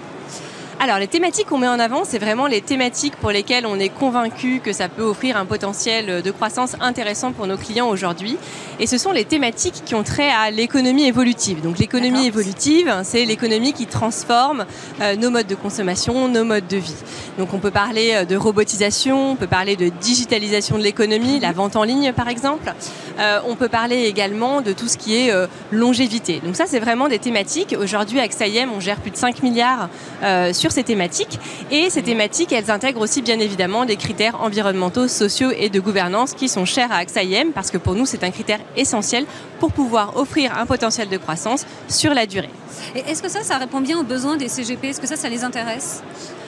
Alors 0.80 1.00
les 1.00 1.08
thématiques 1.08 1.48
qu'on 1.48 1.58
met 1.58 1.68
en 1.68 1.80
avant, 1.80 2.04
c'est 2.06 2.20
vraiment 2.20 2.46
les 2.46 2.62
thématiques 2.62 3.16
pour 3.16 3.32
lesquelles 3.32 3.66
on 3.66 3.80
est 3.80 3.90
convaincu 3.90 4.62
que 4.64 4.74
ça 4.74 4.90
peut 4.90 5.02
offrir 5.02 5.36
un 5.36 5.46
potentiel 5.46 6.22
de 6.22 6.32
croissance 6.32 6.76
intéressant 6.80 7.32
pour 7.32 7.48
nos 7.48 7.58
clients 7.58 7.88
aujourd'hui. 7.88 8.38
Et 8.80 8.86
ce 8.86 9.00
sont 9.00 9.12
les 9.12 9.26
thématiques 9.26 9.82
qui 9.84 9.96
ont 9.96 10.04
trait 10.04 10.30
à 10.30 10.52
l'économie 10.52 11.06
évolutive. 11.06 11.62
Donc 11.62 11.80
l'économie 11.80 12.28
évolutive, 12.28 12.94
c'est 13.04 13.26
l'économie 13.26 13.74
qui 13.74 13.88
transforme 13.88 14.66
euh, 15.02 15.16
nos 15.16 15.32
modes 15.32 15.48
de 15.48 15.56
consommation, 15.56 16.28
nos 16.28 16.44
modes 16.44 16.68
de 16.68 16.78
vie. 16.78 16.96
Donc 17.40 17.56
on 17.56 17.60
peut 17.60 17.72
parler 17.72 18.12
euh, 18.14 18.26
de 18.26 18.36
robotisation, 18.36 19.32
on 19.32 19.36
peut 19.36 19.48
parler 19.48 19.76
de 19.78 19.90
digitalisation 19.90 20.78
de 20.78 20.84
l'économie, 20.84 21.40
la 21.40 21.54
vente 21.54 21.76
en 21.76 21.84
ligne 21.84 22.14
par 22.14 22.28
exemple. 22.28 22.72
Euh, 23.20 23.40
on 23.48 23.56
peut 23.56 23.70
parler 23.70 24.04
également 24.04 24.62
de 24.62 24.74
tout 24.74 24.88
ce 24.88 24.98
qui 24.98 25.16
est 25.16 25.32
euh, 25.32 25.48
longévité. 25.72 26.40
Donc 26.44 26.56
ça, 26.56 26.66
c'est 26.68 26.80
vraiment 26.80 27.08
des 27.08 27.20
thématiques. 27.20 27.76
Aujourd'hui, 27.80 28.20
avec 28.20 28.34
SAIEM, 28.34 28.72
on 28.72 28.80
gère 28.80 28.98
plus 28.98 29.12
de 29.12 29.18
5 29.18 29.42
milliards 29.42 29.90
euh, 30.24 30.54
ces 30.72 30.84
thématiques. 30.84 31.40
Et 31.72 31.90
ces 31.90 32.04
thématiques, 32.04 32.52
elles 32.52 32.72
intègrent 32.72 33.02
aussi 33.02 33.22
bien 33.22 33.40
évidemment 33.40 33.86
des 33.86 33.96
critères 33.96 34.42
environnementaux, 34.42 35.08
sociaux 35.08 35.52
et 35.56 35.70
de 35.70 35.80
gouvernance 35.80 36.34
qui 36.34 36.50
sont 36.50 36.66
chers 36.66 36.92
à 36.92 36.98
AXA 36.98 37.24
IM 37.24 37.52
parce 37.54 37.72
que 37.72 37.78
pour 37.78 37.96
nous, 37.96 38.06
c'est 38.06 38.24
un 38.24 38.32
critère 38.32 38.60
essentiel 38.76 39.26
pour 39.60 39.72
pouvoir 39.72 40.18
offrir 40.18 40.58
un 40.58 40.66
potentiel 40.66 41.10
de 41.10 41.18
croissance 41.18 41.66
sur 41.88 42.14
la 42.14 42.26
durée. 42.26 42.50
Est-ce 42.96 43.22
que 43.22 43.30
ça, 43.30 43.44
ça 43.44 43.58
répond 43.58 43.82
bien 43.82 43.98
aux 44.00 44.04
besoins 44.04 44.38
des 44.38 44.48
CGP 44.48 44.90
Est-ce 44.90 45.02
que 45.02 45.08
ça, 45.08 45.16
ça 45.16 45.30
les 45.30 45.44
intéresse? 45.44 46.04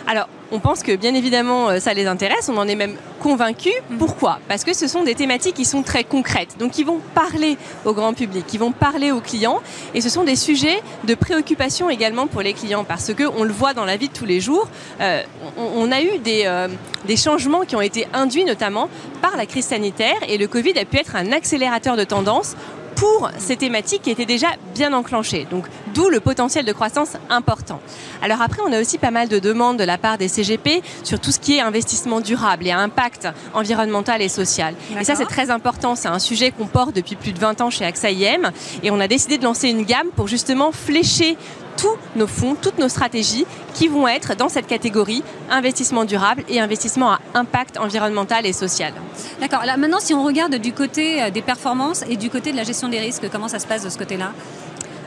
Alors, 0.08 0.28
on 0.52 0.60
pense 0.60 0.82
que 0.82 0.96
bien 0.96 1.14
évidemment 1.14 1.70
euh, 1.70 1.80
ça 1.80 1.94
les 1.94 2.08
intéresse, 2.08 2.50
on 2.50 2.58
en 2.58 2.68
est 2.68 2.76
même 2.76 2.96
convaincu. 3.20 3.70
Pourquoi? 4.00 4.40
Parce 4.48 4.64
que 4.64 4.74
ce 4.74 4.88
sont 4.88 5.04
des 5.04 5.14
thématiques 5.14 5.56
qui 5.56 5.66
sont 5.66 5.84
très 5.84 6.04
concrètes, 6.04 6.56
donc 6.58 6.72
qui 6.72 6.84
vont 6.84 7.00
parler 7.14 7.58
au 7.86 7.94
grand 7.94 8.14
public, 8.14 8.46
qui 8.48 8.58
vont 8.58 8.72
parler 8.72 9.12
aux 9.12 9.20
clients, 9.20 9.62
et 9.94 10.02
ce 10.02 10.10
sont 10.10 10.24
des 10.24 10.36
sujets 10.36 10.82
de 11.04 11.14
préoccupation 11.14 11.90
également 11.90 12.28
pour 12.28 12.42
les 12.42 12.54
clients, 12.54 12.84
parce 12.84 13.14
que 13.14 13.24
on 13.38 13.44
le 13.44 13.52
voit 13.52 13.74
dans 13.74 13.86
la 13.86 13.98
vie 13.98 14.08
de 14.08 14.14
tous 14.14 14.26
les 14.26 14.40
jours, 14.40 14.68
euh, 15.02 15.22
on, 15.58 15.84
on 15.84 15.92
a 15.92 16.02
eu 16.02 16.18
des, 16.20 16.44
euh, 16.46 16.68
des 17.06 17.18
changements 17.18 17.62
qui 17.62 17.76
ont 17.76 17.82
été 17.82 18.08
induits 18.14 18.46
notamment 18.46 18.90
par 19.22 19.38
la 19.38 19.46
crise 19.46 19.66
sanitaire, 19.66 20.18
et 20.28 20.38
le 20.38 20.48
Covid 20.48 20.78
a 20.80 20.86
pu 20.86 20.98
être 20.98 21.16
un 21.16 21.32
accélérateur 21.32 21.96
de 21.96 22.04
tendance 22.04 22.56
pour 23.00 23.32
ces 23.38 23.56
thématiques 23.56 24.02
qui 24.02 24.12
étaient 24.12 24.26
déjà 24.26 24.50
bien 24.76 24.92
enclenchées. 24.92 25.48
Donc, 25.50 25.66
d'où 25.94 26.10
le 26.10 26.20
potentiel 26.20 26.66
de 26.66 26.74
croissance 26.74 27.14
important. 27.30 27.80
Alors 28.22 28.42
après, 28.42 28.62
on 28.68 28.74
a 28.74 28.80
aussi 28.80 28.98
pas 28.98 29.10
mal 29.10 29.30
de 29.30 29.40
demandes 29.40 29.78
de 29.78 29.86
la 29.86 29.98
part 29.98 30.18
des 30.18 30.28
CGP 30.28 30.82
sur 31.04 31.20
tout 31.20 31.32
ce 31.32 31.40
qui 31.40 31.58
est 31.58 31.62
investissement 31.62 32.20
durable 32.20 32.68
et 32.68 32.72
impact 32.72 33.30
environnemental 33.54 34.22
et 34.22 34.28
social. 34.28 34.76
Et 35.00 35.06
ça, 35.06 35.16
c'est 35.16 35.26
très 35.26 35.50
important. 35.50 35.96
C'est 35.96 36.10
un 36.10 36.20
sujet 36.20 36.52
qu'on 36.52 36.68
porte 36.68 36.94
depuis 36.94 37.16
plus 37.16 37.32
de 37.32 37.40
20 37.40 37.62
ans 37.62 37.70
chez 37.70 37.86
AXA 37.86 38.12
IM. 38.12 38.52
Et 38.84 38.92
on 38.92 39.00
a 39.00 39.08
décidé 39.08 39.38
de 39.38 39.44
lancer 39.46 39.70
une 39.70 39.84
gamme 39.84 40.10
pour 40.16 40.28
justement 40.28 40.74
flécher 40.74 41.38
tous 41.80 41.98
nos 42.16 42.28
fonds, 42.28 42.56
toutes 42.56 42.78
nos 42.78 42.90
stratégies 42.90 43.46
qui 43.74 43.88
vont 43.88 44.08
être 44.08 44.36
dans 44.36 44.50
cette 44.50 44.68
catégorie 44.68 45.24
investissement 45.50 46.06
durable 46.06 46.44
et 46.50 46.60
investissement 46.60 47.12
à 47.12 47.20
impact 47.34 47.78
environnemental 47.78 48.46
et 48.46 48.54
social. 48.54 48.94
D'accord. 49.40 49.66
Là, 49.66 49.78
maintenant, 49.78 50.00
si 50.00 50.14
on 50.14 50.24
regarde 50.24 50.56
du 50.56 50.74
côté 50.74 51.22
euh, 51.22 51.30
des 51.30 51.42
performances 51.42 52.04
et 52.10 52.18
du 52.18 52.30
côté 52.30 52.52
de 52.52 52.58
la 52.58 52.64
gestion 52.64 52.90
des 52.90 53.00
risques, 53.00 53.30
comment 53.32 53.48
ça 53.48 53.60
se 53.60 53.68
passe 53.68 53.84
de 53.84 53.90
ce 53.90 53.98
côté-là? 53.98 54.34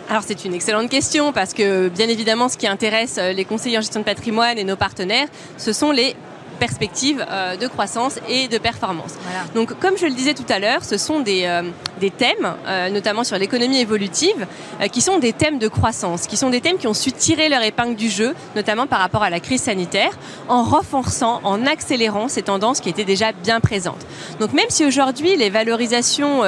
Alors 0.08 0.24
c'est 0.26 0.44
une 0.44 0.52
excellente 0.52 0.90
question 0.90 1.32
parce 1.32 1.54
que 1.54 1.88
bien 1.88 2.08
évidemment 2.08 2.48
ce 2.48 2.58
qui 2.58 2.66
intéresse 2.66 3.16
euh, 3.18 3.32
les 3.32 3.44
conseillers 3.44 3.78
en 3.78 3.80
gestion 3.80 4.00
de 4.00 4.04
patrimoine 4.04 4.58
et 4.58 4.64
nos 4.64 4.76
partenaires, 4.76 5.28
ce 5.56 5.72
sont 5.72 5.90
les 5.90 6.16
perspectives 6.58 7.24
euh, 7.28 7.56
de 7.56 7.66
croissance 7.66 8.18
et 8.28 8.48
de 8.48 8.58
performance. 8.58 9.14
Voilà. 9.22 9.44
Donc 9.54 9.78
comme 9.78 9.96
je 9.96 10.06
le 10.06 10.12
disais 10.12 10.34
tout 10.34 10.46
à 10.48 10.58
l'heure, 10.58 10.84
ce 10.84 10.96
sont 10.96 11.20
des, 11.20 11.44
euh, 11.44 11.62
des 12.00 12.10
thèmes, 12.10 12.54
euh, 12.66 12.90
notamment 12.90 13.24
sur 13.24 13.38
l'économie 13.38 13.78
évolutive, 13.78 14.46
qui 14.90 15.00
sont 15.00 15.18
des 15.18 15.32
thèmes 15.32 15.58
de 15.58 15.68
croissance, 15.68 16.26
qui 16.26 16.36
sont 16.36 16.50
des 16.50 16.60
thèmes 16.60 16.78
qui 16.78 16.86
ont 16.86 16.94
su 16.94 17.12
tirer 17.12 17.48
leur 17.48 17.62
épingle 17.62 17.94
du 17.94 18.08
jeu, 18.08 18.34
notamment 18.56 18.86
par 18.86 19.00
rapport 19.00 19.22
à 19.22 19.30
la 19.30 19.40
crise 19.40 19.62
sanitaire, 19.62 20.10
en 20.48 20.62
renforçant, 20.62 21.40
en 21.44 21.66
accélérant 21.66 22.28
ces 22.28 22.42
tendances 22.42 22.80
qui 22.80 22.88
étaient 22.88 23.04
déjà 23.04 23.32
bien 23.32 23.60
présentes. 23.60 24.04
Donc 24.40 24.52
même 24.52 24.66
si 24.68 24.84
aujourd'hui 24.84 25.36
les 25.36 25.50
valorisations 25.50 26.42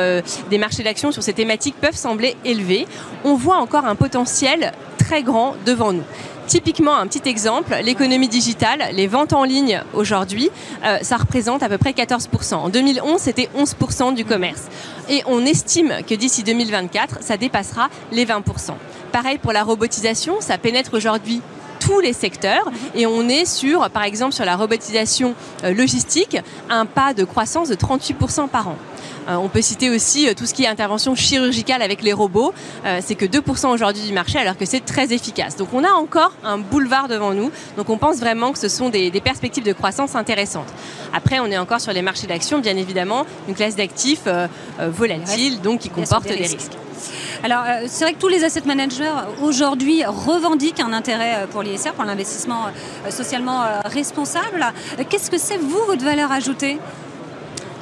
des 0.50 0.58
marchés 0.58 0.82
d'actions 0.82 1.12
sur 1.12 1.22
ces 1.22 1.32
thématiques 1.32 1.76
peuvent 1.80 1.96
sembler 1.96 2.36
élevées, 2.44 2.86
on 3.24 3.34
voit 3.34 3.56
encore 3.56 3.84
un 3.84 3.94
potentiel 3.94 4.72
très 4.98 5.22
grand 5.22 5.54
devant 5.66 5.92
nous. 5.92 6.04
Typiquement, 6.46 6.96
un 6.96 7.06
petit 7.06 7.26
exemple, 7.28 7.74
l'économie 7.82 8.28
digitale, 8.28 8.90
les 8.92 9.06
ventes 9.06 9.32
en 9.32 9.44
ligne 9.44 9.82
aujourd'hui, 9.94 10.50
euh, 10.84 10.98
ça 11.00 11.16
représente 11.16 11.62
à 11.62 11.68
peu 11.68 11.78
près 11.78 11.92
14%. 11.92 12.54
En 12.54 12.68
2011, 12.68 13.18
c'était 13.18 13.48
11% 13.56 14.14
du 14.14 14.24
commerce. 14.24 14.64
Et 15.08 15.22
on 15.26 15.44
estime 15.46 15.94
que 16.06 16.14
d'ici 16.14 16.42
2024, 16.42 17.18
ça 17.22 17.36
dépassera 17.36 17.88
les 18.12 18.26
20%. 18.26 18.42
Pareil 19.10 19.38
pour 19.38 19.52
la 19.52 19.62
robotisation, 19.62 20.36
ça 20.40 20.58
pénètre 20.58 20.92
aujourd'hui 20.94 21.40
tous 21.80 22.00
les 22.00 22.12
secteurs 22.12 22.70
et 22.94 23.06
on 23.06 23.28
est 23.28 23.44
sur, 23.44 23.90
par 23.90 24.04
exemple, 24.04 24.32
sur 24.32 24.44
la 24.44 24.56
robotisation 24.56 25.34
euh, 25.64 25.74
logistique, 25.74 26.38
un 26.70 26.86
pas 26.86 27.14
de 27.14 27.24
croissance 27.24 27.68
de 27.68 27.74
38% 27.74 28.48
par 28.48 28.68
an. 28.68 28.76
Euh, 29.28 29.36
on 29.36 29.48
peut 29.48 29.62
citer 29.62 29.90
aussi 29.90 30.28
euh, 30.28 30.34
tout 30.34 30.46
ce 30.46 30.54
qui 30.54 30.64
est 30.64 30.66
intervention 30.66 31.14
chirurgicale 31.14 31.82
avec 31.82 32.02
les 32.02 32.12
robots. 32.12 32.52
Euh, 32.84 33.00
c'est 33.02 33.14
que 33.14 33.24
2% 33.24 33.68
aujourd'hui 33.68 34.02
du 34.02 34.12
marché 34.12 34.38
alors 34.38 34.56
que 34.56 34.66
c'est 34.66 34.84
très 34.84 35.12
efficace. 35.12 35.56
Donc 35.56 35.68
on 35.72 35.84
a 35.84 35.90
encore 35.90 36.32
un 36.44 36.58
boulevard 36.58 37.08
devant 37.08 37.32
nous. 37.32 37.50
Donc 37.76 37.88
on 37.88 37.98
pense 37.98 38.18
vraiment 38.18 38.52
que 38.52 38.58
ce 38.58 38.68
sont 38.68 38.88
des, 38.88 39.10
des 39.10 39.20
perspectives 39.20 39.64
de 39.64 39.72
croissance 39.72 40.14
intéressantes. 40.14 40.68
Après, 41.12 41.40
on 41.40 41.46
est 41.46 41.58
encore 41.58 41.80
sur 41.80 41.92
les 41.92 42.02
marchés 42.02 42.26
d'actions, 42.26 42.58
bien 42.58 42.76
évidemment, 42.76 43.24
une 43.48 43.54
classe 43.54 43.76
d'actifs 43.76 44.26
volatiles, 44.78 45.60
donc 45.60 45.80
qui 45.80 45.88
comporte 45.88 46.24
des 46.24 46.36
des 46.36 46.42
risques. 46.42 46.72
Alors, 47.42 47.62
c'est 47.86 48.04
vrai 48.04 48.14
que 48.14 48.18
tous 48.18 48.28
les 48.28 48.42
asset 48.42 48.62
managers 48.66 49.12
aujourd'hui 49.42 50.04
revendiquent 50.04 50.80
un 50.80 50.92
intérêt 50.92 51.46
pour 51.52 51.62
l'ISR, 51.62 51.92
pour 51.92 52.04
l'investissement 52.04 52.66
socialement 53.10 53.62
responsable. 53.84 54.66
Qu'est-ce 55.08 55.30
que 55.30 55.38
c'est, 55.38 55.58
vous, 55.58 55.80
votre 55.86 56.04
valeur 56.04 56.32
ajoutée? 56.32 56.78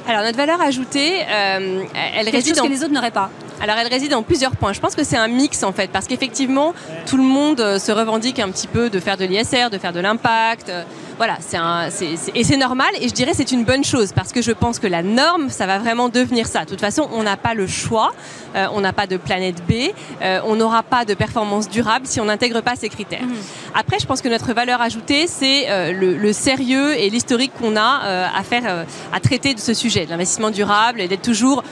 Alors 0.07 0.23
notre 0.23 0.37
valeur 0.37 0.61
ajoutée, 0.61 1.21
euh, 1.21 1.83
elle 2.15 2.29
réside 2.29 2.55
dans... 2.55 2.63
que 2.63 2.69
les 2.69 2.83
autres 2.83 2.93
n'auraient 2.93 3.11
pas. 3.11 3.29
Alors 3.61 3.77
elle 3.77 3.87
réside 3.87 4.13
en 4.13 4.23
plusieurs 4.23 4.51
points. 4.51 4.73
Je 4.73 4.81
pense 4.81 4.95
que 4.95 5.03
c'est 5.03 5.17
un 5.17 5.27
mix 5.27 5.63
en 5.63 5.71
fait, 5.71 5.89
parce 5.89 6.07
qu'effectivement, 6.07 6.73
tout 7.05 7.17
le 7.17 7.23
monde 7.23 7.61
euh, 7.61 7.79
se 7.79 7.91
revendique 7.91 8.39
un 8.39 8.49
petit 8.49 8.67
peu 8.67 8.89
de 8.89 8.99
faire 8.99 9.15
de 9.15 9.25
l'ISR, 9.25 9.69
de 9.71 9.77
faire 9.77 9.93
de 9.93 10.01
l'impact. 10.01 10.71
Euh, 11.13 11.17
voilà, 11.17 11.37
c'est 11.39 11.57
un, 11.57 11.89
et 12.35 12.43
c'est 12.43 12.57
normal. 12.57 12.89
Et 12.99 13.07
je 13.07 13.13
dirais 13.13 13.31
c'est 13.33 13.51
une 13.51 13.63
bonne 13.63 13.83
chose 13.83 14.11
parce 14.13 14.31
que 14.31 14.41
je 14.41 14.51
pense 14.51 14.79
que 14.79 14.87
la 14.87 15.03
norme, 15.03 15.49
ça 15.49 15.65
va 15.65 15.79
vraiment 15.79 16.09
devenir 16.09 16.47
ça. 16.47 16.65
De 16.65 16.69
toute 16.69 16.81
façon, 16.81 17.09
on 17.13 17.23
n'a 17.23 17.37
pas 17.37 17.53
le 17.53 17.67
choix. 17.67 18.11
Euh, 18.55 18.67
on 18.73 18.81
n'a 18.81 18.93
pas 18.93 19.07
de 19.07 19.17
planète 19.17 19.63
B. 19.67 19.91
on 20.45 20.55
n'aura 20.55 20.83
pas 20.83 21.05
de 21.05 21.13
performance 21.13 21.69
durable 21.69 22.05
si 22.05 22.19
on 22.19 22.25
n'intègre 22.25 22.61
pas 22.61 22.75
ces 22.75 22.89
critères. 22.89 23.23
Mmh. 23.23 23.75
Après, 23.75 23.99
je 23.99 24.05
pense 24.05 24.21
que 24.21 24.29
notre 24.29 24.53
valeur 24.53 24.81
ajoutée, 24.81 25.27
c'est 25.27 25.93
le, 25.93 26.15
le, 26.15 26.33
sérieux 26.33 26.97
et 26.97 27.09
l'historique 27.09 27.51
qu'on 27.59 27.75
a 27.75 28.29
à 28.35 28.43
faire, 28.43 28.85
à 29.11 29.19
traiter 29.19 29.53
de 29.53 29.59
ce 29.59 29.73
sujet, 29.73 30.05
de 30.05 30.11
l'investissement 30.11 30.51
durable 30.51 31.01
et 31.01 31.07
d'être 31.07 31.21
toujours 31.21 31.63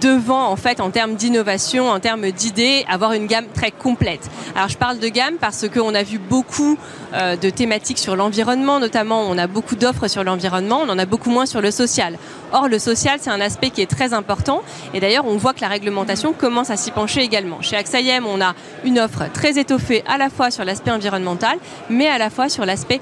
devant 0.00 0.50
en 0.50 0.56
fait 0.56 0.80
en 0.80 0.90
termes 0.90 1.14
d'innovation, 1.14 1.90
en 1.90 2.00
termes 2.00 2.30
d'idées, 2.30 2.84
avoir 2.88 3.12
une 3.12 3.26
gamme 3.26 3.46
très 3.54 3.70
complète. 3.70 4.28
Alors 4.56 4.68
je 4.68 4.76
parle 4.76 4.98
de 4.98 5.08
gamme 5.08 5.36
parce 5.40 5.68
qu'on 5.68 5.94
a 5.94 6.02
vu 6.02 6.18
beaucoup 6.18 6.76
euh, 7.14 7.36
de 7.36 7.50
thématiques 7.50 7.98
sur 7.98 8.16
l'environnement, 8.16 8.67
notamment 8.78 9.22
on 9.22 9.38
a 9.38 9.46
beaucoup 9.46 9.74
d'offres 9.74 10.08
sur 10.08 10.22
l'environnement, 10.22 10.80
on 10.84 10.90
en 10.90 10.98
a 10.98 11.06
beaucoup 11.06 11.30
moins 11.30 11.46
sur 11.46 11.62
le 11.62 11.70
social. 11.70 12.18
Or 12.52 12.68
le 12.68 12.78
social 12.78 13.18
c'est 13.20 13.30
un 13.30 13.40
aspect 13.40 13.70
qui 13.70 13.80
est 13.80 13.90
très 13.90 14.12
important 14.12 14.62
et 14.92 15.00
d'ailleurs 15.00 15.26
on 15.26 15.38
voit 15.38 15.54
que 15.54 15.62
la 15.62 15.68
réglementation 15.68 16.34
commence 16.34 16.70
à 16.70 16.76
s'y 16.76 16.90
pencher 16.90 17.22
également. 17.22 17.62
Chez 17.62 17.76
AXAIM 17.76 18.26
on 18.26 18.42
a 18.42 18.54
une 18.84 18.98
offre 18.98 19.24
très 19.32 19.58
étoffée 19.58 20.04
à 20.06 20.18
la 20.18 20.28
fois 20.28 20.50
sur 20.50 20.64
l'aspect 20.64 20.90
environnemental 20.90 21.56
mais 21.88 22.08
à 22.08 22.18
la 22.18 22.28
fois 22.28 22.50
sur 22.50 22.66
l'aspect 22.66 23.00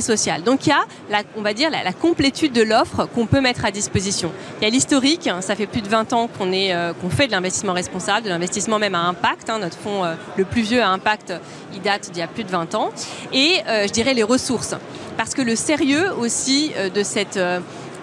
social. 0.00 0.42
Donc 0.42 0.66
il 0.66 0.70
y 0.70 0.72
a, 0.72 0.84
la, 1.10 1.22
on 1.36 1.42
va 1.42 1.52
dire, 1.52 1.70
la, 1.70 1.92
complétude 1.92 2.52
de 2.52 2.62
l'offre 2.62 3.06
qu'on 3.06 3.26
peut 3.26 3.40
mettre 3.40 3.64
à 3.64 3.70
disposition. 3.70 4.32
Il 4.60 4.64
y 4.64 4.66
a 4.66 4.70
l'historique, 4.70 5.26
hein, 5.26 5.40
ça 5.40 5.56
fait 5.56 5.66
plus 5.66 5.82
de 5.82 5.88
20 5.88 6.12
ans 6.12 6.28
qu'on 6.28 6.52
euh, 6.52 6.92
qu'on 6.92 7.10
fait 7.10 7.26
de 7.26 7.32
l'investissement 7.32 7.72
responsable, 7.72 8.24
de 8.24 8.30
l'investissement 8.30 8.78
même 8.78 8.94
à 8.94 9.00
impact. 9.00 9.50
Hein. 9.50 9.58
notre 9.58 9.76
fonds 9.78 10.04
euh, 10.04 10.14
le 10.36 10.44
plus 10.44 10.62
vieux 10.62 10.82
à 10.82 10.88
impact, 10.88 11.32
il 11.74 11.82
date 11.82 12.10
d'il 12.10 12.20
y 12.20 12.22
a 12.22 12.28
plus 12.28 12.44
de 12.44 12.50
20 12.50 12.74
ans. 12.74 12.90
Et 13.32 13.60
euh, 13.66 13.86
je 13.86 13.92
dirais 13.92 14.14
les 14.14 14.22
ressources. 14.22 14.74
Parce 15.16 15.34
que 15.34 15.42
le 15.42 15.54
sérieux 15.54 16.12
aussi 16.18 16.72
de 16.92 17.02
cette 17.04 17.38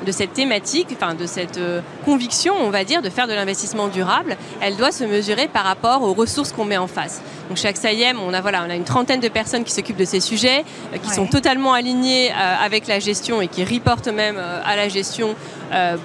de 0.05 0.11
cette 0.11 0.33
thématique, 0.33 0.87
enfin 0.93 1.13
de 1.13 1.25
cette 1.25 1.57
euh, 1.57 1.81
conviction, 2.05 2.53
on 2.59 2.69
va 2.69 2.83
dire, 2.83 3.01
de 3.01 3.09
faire 3.09 3.27
de 3.27 3.33
l'investissement 3.33 3.87
durable, 3.87 4.37
elle 4.61 4.75
doit 4.75 4.91
se 4.91 5.03
mesurer 5.03 5.47
par 5.47 5.63
rapport 5.63 6.01
aux 6.03 6.13
ressources 6.13 6.51
qu'on 6.51 6.65
met 6.65 6.77
en 6.77 6.87
face. 6.87 7.21
Donc 7.49 7.57
chez 7.57 7.67
AXAIM, 7.67 8.17
on 8.25 8.33
a 8.33 8.41
voilà, 8.41 8.63
on 8.65 8.69
a 8.69 8.75
une 8.75 8.83
trentaine 8.83 9.19
de 9.19 9.27
personnes 9.27 9.63
qui 9.63 9.71
s'occupent 9.71 9.97
de 9.97 10.05
ces 10.05 10.19
sujets, 10.19 10.63
euh, 10.93 10.97
qui 10.97 11.09
sont 11.09 11.27
totalement 11.27 11.73
alignées 11.73 12.31
euh, 12.31 12.55
avec 12.63 12.87
la 12.87 12.99
gestion 12.99 13.41
et 13.41 13.47
qui 13.47 13.63
reportent 13.63 14.07
même 14.07 14.37
à 14.37 14.75
la 14.75 14.89
gestion 14.89 15.35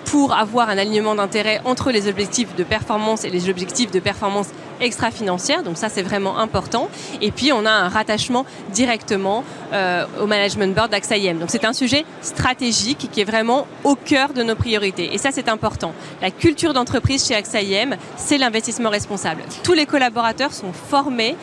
pour 0.04 0.32
avoir 0.32 0.68
un 0.70 0.78
alignement 0.78 1.14
d'intérêt 1.16 1.60
entre 1.64 1.90
les 1.90 2.08
objectifs 2.08 2.54
de 2.54 2.62
performance 2.62 3.24
et 3.24 3.30
les 3.30 3.50
objectifs 3.50 3.90
de 3.90 3.98
performance 3.98 4.48
extra-financière, 4.80 5.62
donc 5.62 5.76
ça 5.76 5.88
c'est 5.88 6.02
vraiment 6.02 6.38
important. 6.38 6.88
Et 7.20 7.30
puis 7.30 7.52
on 7.52 7.64
a 7.66 7.70
un 7.70 7.88
rattachement 7.88 8.44
directement 8.72 9.44
euh, 9.72 10.04
au 10.20 10.26
management 10.26 10.74
board 10.74 10.90
d'AXAIM. 10.90 11.34
Donc 11.34 11.50
c'est 11.50 11.64
un 11.64 11.72
sujet 11.72 12.04
stratégique 12.22 13.08
qui 13.10 13.20
est 13.20 13.24
vraiment 13.24 13.66
au 13.84 13.94
cœur 13.94 14.32
de 14.32 14.42
nos 14.42 14.54
priorités. 14.54 15.14
Et 15.14 15.18
ça 15.18 15.30
c'est 15.32 15.48
important. 15.48 15.92
La 16.22 16.30
culture 16.30 16.72
d'entreprise 16.72 17.26
chez 17.26 17.34
AXAIM, 17.34 17.96
c'est 18.16 18.38
l'investissement 18.38 18.90
responsable. 18.90 19.42
Tous 19.62 19.72
les 19.72 19.86
collaborateurs 19.86 20.52
sont 20.52 20.72
formés 20.72 21.36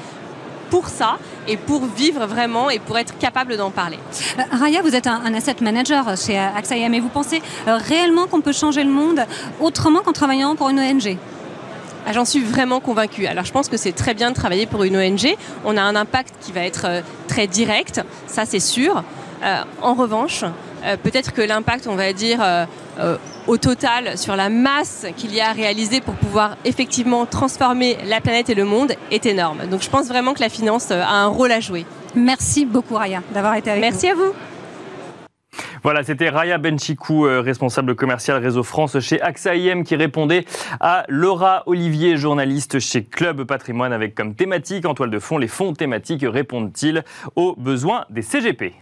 pour 0.74 0.88
ça 0.88 1.20
et 1.48 1.56
pour 1.56 1.86
vivre 1.86 2.26
vraiment 2.26 2.72
et 2.72 2.80
pour 2.80 2.98
être 2.98 3.16
capable 3.20 3.58
d'en 3.58 3.70
parler. 3.70 4.00
Euh, 4.40 4.42
Raya, 4.52 4.82
vous 4.82 4.96
êtes 4.96 5.06
un, 5.06 5.32
asset 5.36 5.58
manager 5.62 6.18
chez 6.18 6.36
AXAIM 6.36 6.94
et 6.96 7.00
vous 7.00 7.10
pensez 7.10 7.44
euh, 7.68 7.78
réellement 7.78 8.26
qu'on 8.26 8.42
peut 8.42 8.54
changer 8.54 8.84
le 8.84 8.90
monde 8.90 9.24
autrement 9.62 10.00
qu'en 10.00 10.14
travaillant 10.14 10.56
pour 10.56 10.70
une 10.70 10.80
ONG 10.80 11.18
ah, 12.06 12.12
j'en 12.14 12.26
suis 12.26 12.41
vraiment 12.41 12.80
convaincue. 12.80 13.28
Alors 13.28 13.45
je 13.45 13.51
pense 13.51 13.70
que 13.70 13.78
c'est 13.78 13.93
très 13.93 14.14
bien 14.14 14.30
de 14.30 14.36
travailler 14.36 14.66
pour 14.66 14.84
une 14.84 14.97
ONG. 14.97 15.36
On 15.66 15.78
a 15.78 15.82
un 15.82 15.95
impact 15.95 16.34
qui 16.41 16.51
va 16.51 16.62
être 16.62 16.86
euh, 16.86 17.01
très 17.28 17.47
direct, 17.47 18.01
ça 18.28 18.45
c'est 18.45 18.60
sûr. 18.60 19.04
Euh, 19.43 19.62
en 19.82 19.93
revanche, 19.93 20.43
euh, 20.86 20.97
peut-être 21.01 21.34
que 21.34 21.41
l'impact, 21.41 21.88
on 21.88 21.95
va 21.95 22.12
dire, 22.14 22.43
au 23.47 23.58
total 23.58 24.18
sur 24.18 24.36
la 24.36 24.49
masse 24.49 25.06
qu'il 25.18 25.34
y 25.34 25.41
a 25.41 25.49
à 25.49 25.54
réaliser 25.54 25.99
pour 25.99 26.14
pouvoir 26.14 26.58
effectivement 26.64 27.26
transformer 27.26 27.97
la 28.06 28.22
planète 28.22 28.49
et 28.49 28.56
le 28.56 28.66
monde 28.66 28.93
est 29.10 29.26
énorme. 29.26 29.66
Donc 29.70 29.82
je 29.82 29.89
pense 29.89 30.08
vraiment 30.08 30.34
que 30.34 30.41
la 30.41 30.49
finance 30.49 30.91
a 30.91 31.10
un 31.10 31.28
rôle 31.28 31.51
à 31.51 31.60
jouer. 31.60 31.86
Merci 32.16 32.66
beaucoup 32.66 32.95
Raya 32.95 33.22
d'avoir 33.34 33.56
été 33.56 33.72
avec 33.72 33.82
Merci 33.82 34.08
nous. 34.10 34.16
Merci 34.16 34.24
à 34.24 34.28
vous. 34.28 34.53
Voilà, 35.84 36.02
c'était 36.04 36.30
Raya 36.30 36.58
Benchikou, 36.58 37.26
euh, 37.26 37.42
responsable 37.42 37.94
commercial 37.94 38.42
Réseau 38.42 38.64
France 38.64 39.00
chez 39.02 39.22
AXA 39.22 39.56
IM, 39.56 39.84
qui 39.84 39.98
répondait 39.98 40.46
à 40.80 41.04
Laura 41.10 41.64
Olivier, 41.66 42.16
journaliste 42.16 42.80
chez 42.80 43.04
Club 43.04 43.44
Patrimoine, 43.44 43.92
avec 43.92 44.16
comme 44.16 44.34
thématique 44.34 44.86
en 44.86 44.94
toile 44.94 45.10
de 45.10 45.20
fond 45.20 45.38
les 45.38 45.50
fonds 45.50 45.74
thématiques 45.74 46.26
répondent-ils 46.26 47.04
aux 47.36 47.56
besoins 47.58 48.06
des 48.10 48.22
CGP 48.22 48.76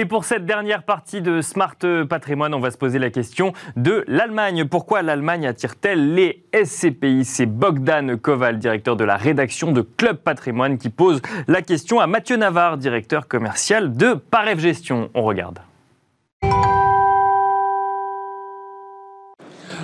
Et 0.00 0.04
pour 0.04 0.24
cette 0.24 0.46
dernière 0.46 0.84
partie 0.84 1.20
de 1.20 1.42
Smart 1.42 1.74
Patrimoine, 2.08 2.54
on 2.54 2.60
va 2.60 2.70
se 2.70 2.78
poser 2.78 3.00
la 3.00 3.10
question 3.10 3.52
de 3.74 4.04
l'Allemagne. 4.06 4.64
Pourquoi 4.64 5.02
l'Allemagne 5.02 5.44
attire-t-elle 5.44 6.14
les 6.14 6.44
SCPI 6.54 7.24
C'est 7.24 7.46
Bogdan 7.46 8.16
Koval, 8.16 8.60
directeur 8.60 8.94
de 8.94 9.02
la 9.02 9.16
rédaction 9.16 9.72
de 9.72 9.82
Club 9.82 10.18
Patrimoine, 10.18 10.78
qui 10.78 10.88
pose 10.88 11.20
la 11.48 11.62
question 11.62 11.98
à 11.98 12.06
Mathieu 12.06 12.36
Navarre, 12.36 12.78
directeur 12.78 13.26
commercial 13.26 13.92
de 13.92 14.14
Paref 14.14 14.60
Gestion. 14.60 15.10
On 15.14 15.22
regarde. 15.22 15.58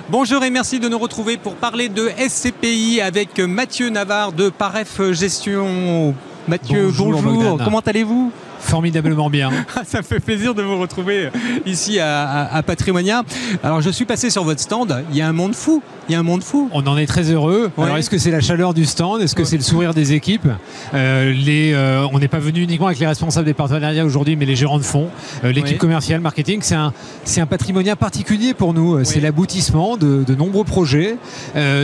Bonjour 0.07 0.45
et 0.45 0.49
merci 0.49 0.79
de 0.79 0.87
nous 0.87 0.97
retrouver 0.97 1.35
pour 1.35 1.55
parler 1.55 1.89
de 1.89 2.07
SCPI 2.07 3.01
avec 3.01 3.37
Mathieu 3.39 3.89
Navarre 3.89 4.31
de 4.31 4.47
Paref 4.47 5.11
Gestion. 5.11 6.15
Mathieu, 6.47 6.89
bonjour. 6.97 7.59
Comment 7.61 7.81
allez-vous? 7.81 8.31
Formidablement 8.65 9.29
bien. 9.29 9.51
Ça 9.85 9.99
me 9.99 10.03
fait 10.03 10.19
plaisir 10.19 10.55
de 10.55 10.63
vous 10.63 10.79
retrouver 10.79 11.29
ici 11.67 11.99
à, 11.99 12.61
Patrimonia. 12.65 13.21
Alors 13.63 13.81
je 13.81 13.91
suis 13.91 14.05
passé 14.05 14.31
sur 14.31 14.43
votre 14.43 14.59
stand, 14.59 15.03
il 15.11 15.17
y 15.17 15.21
a 15.21 15.27
un 15.27 15.33
monde 15.33 15.53
fou. 15.53 15.83
Il 16.09 16.11
y 16.11 16.15
a 16.15 16.19
un 16.19 16.23
monde 16.23 16.43
fou. 16.43 16.69
On 16.71 16.85
en 16.85 16.97
est 16.97 17.05
très 17.05 17.31
heureux. 17.31 17.71
Alors 17.77 17.97
est-ce 17.97 18.09
que 18.09 18.17
c'est 18.17 18.31
la 18.31 18.41
chaleur 18.41 18.73
du 18.73 18.85
stand? 18.85 19.21
Est-ce 19.21 19.35
que 19.35 19.43
c'est 19.43 19.57
le 19.57 19.63
sourire 19.63 19.93
des 19.93 20.13
équipes? 20.13 20.47
Euh, 20.93 21.31
les, 21.31 21.73
euh, 21.73 22.07
On 22.11 22.19
n'est 22.19 22.27
pas 22.27 22.39
venu 22.39 22.61
uniquement 22.61 22.87
avec 22.87 22.99
les 22.99 23.07
responsables 23.07 23.45
des 23.45 23.53
partenariats 23.53 24.05
aujourd'hui, 24.05 24.35
mais 24.35 24.45
les 24.45 24.55
gérants 24.55 24.79
de 24.79 24.83
fonds, 24.83 25.09
euh, 25.43 25.51
l'équipe 25.51 25.77
commerciale, 25.77 26.21
marketing. 26.21 26.59
C'est 26.63 26.75
un, 26.75 26.91
c'est 27.23 27.41
un 27.41 27.45
patrimonia 27.45 27.95
particulier 27.95 28.53
pour 28.55 28.73
nous. 28.73 29.03
C'est 29.03 29.19
l'aboutissement 29.19 29.95
de, 29.95 30.23
de, 30.23 30.35
nombreux 30.35 30.63
projets. 30.63 31.17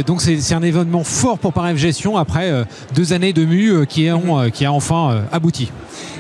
donc 0.08 0.22
c'est, 0.22 0.54
un 0.54 0.64
événement 0.64 1.04
fort 1.04 1.38
pour 1.38 1.54
Paref 1.54 1.78
Gestion 1.78 2.18
après 2.18 2.66
deux 2.96 3.14
années 3.14 3.34
de 3.34 3.46
mue 3.46 3.86
qui, 3.88 4.10
ont, 4.12 4.50
qui 4.50 4.66
a 4.66 4.74
enfin 4.74 5.24
abouti. 5.32 5.72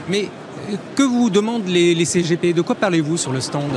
Mais 0.10 0.30
que 0.96 1.04
vous 1.04 1.30
demandent 1.30 1.68
les, 1.68 2.06
CGP 2.06 2.54
De 2.54 2.62
quoi 2.62 2.76
parlez-vous 2.76 3.18
sur 3.18 3.32
le 3.32 3.42
stand? 3.42 3.72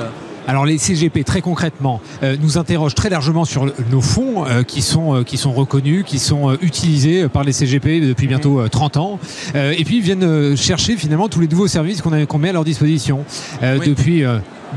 Alors 0.47 0.66
les 0.66 0.76
CGP, 0.76 1.24
très 1.24 1.40
concrètement, 1.40 2.03
euh, 2.22 2.36
nous 2.38 2.59
interrogent 2.59 2.95
très 2.95 3.09
largement 3.09 3.47
sur 3.47 3.72
nos 3.90 4.03
fonds 4.03 4.45
euh, 4.47 4.62
qui, 4.62 4.82
sont, 4.82 5.16
euh, 5.16 5.22
qui 5.22 5.38
sont 5.38 5.53
reconnus, 5.53 6.05
qui 6.07 6.18
sont 6.18 6.55
utilisés 6.61 7.28
par 7.28 7.45
les 7.45 7.53
CGP 7.53 8.01
depuis 8.01 8.26
bientôt 8.26 8.68
30 8.68 8.97
ans, 8.99 9.18
et 9.55 9.84
puis 9.84 10.01
viennent 10.01 10.57
chercher 10.57 10.97
finalement 10.97 11.28
tous 11.28 11.40
les 11.40 11.49
nouveaux 11.49 11.68
services 11.68 12.03
qu'on 12.03 12.38
met 12.38 12.49
à 12.49 12.53
leur 12.53 12.64
disposition. 12.64 13.24
Depuis 13.62 14.24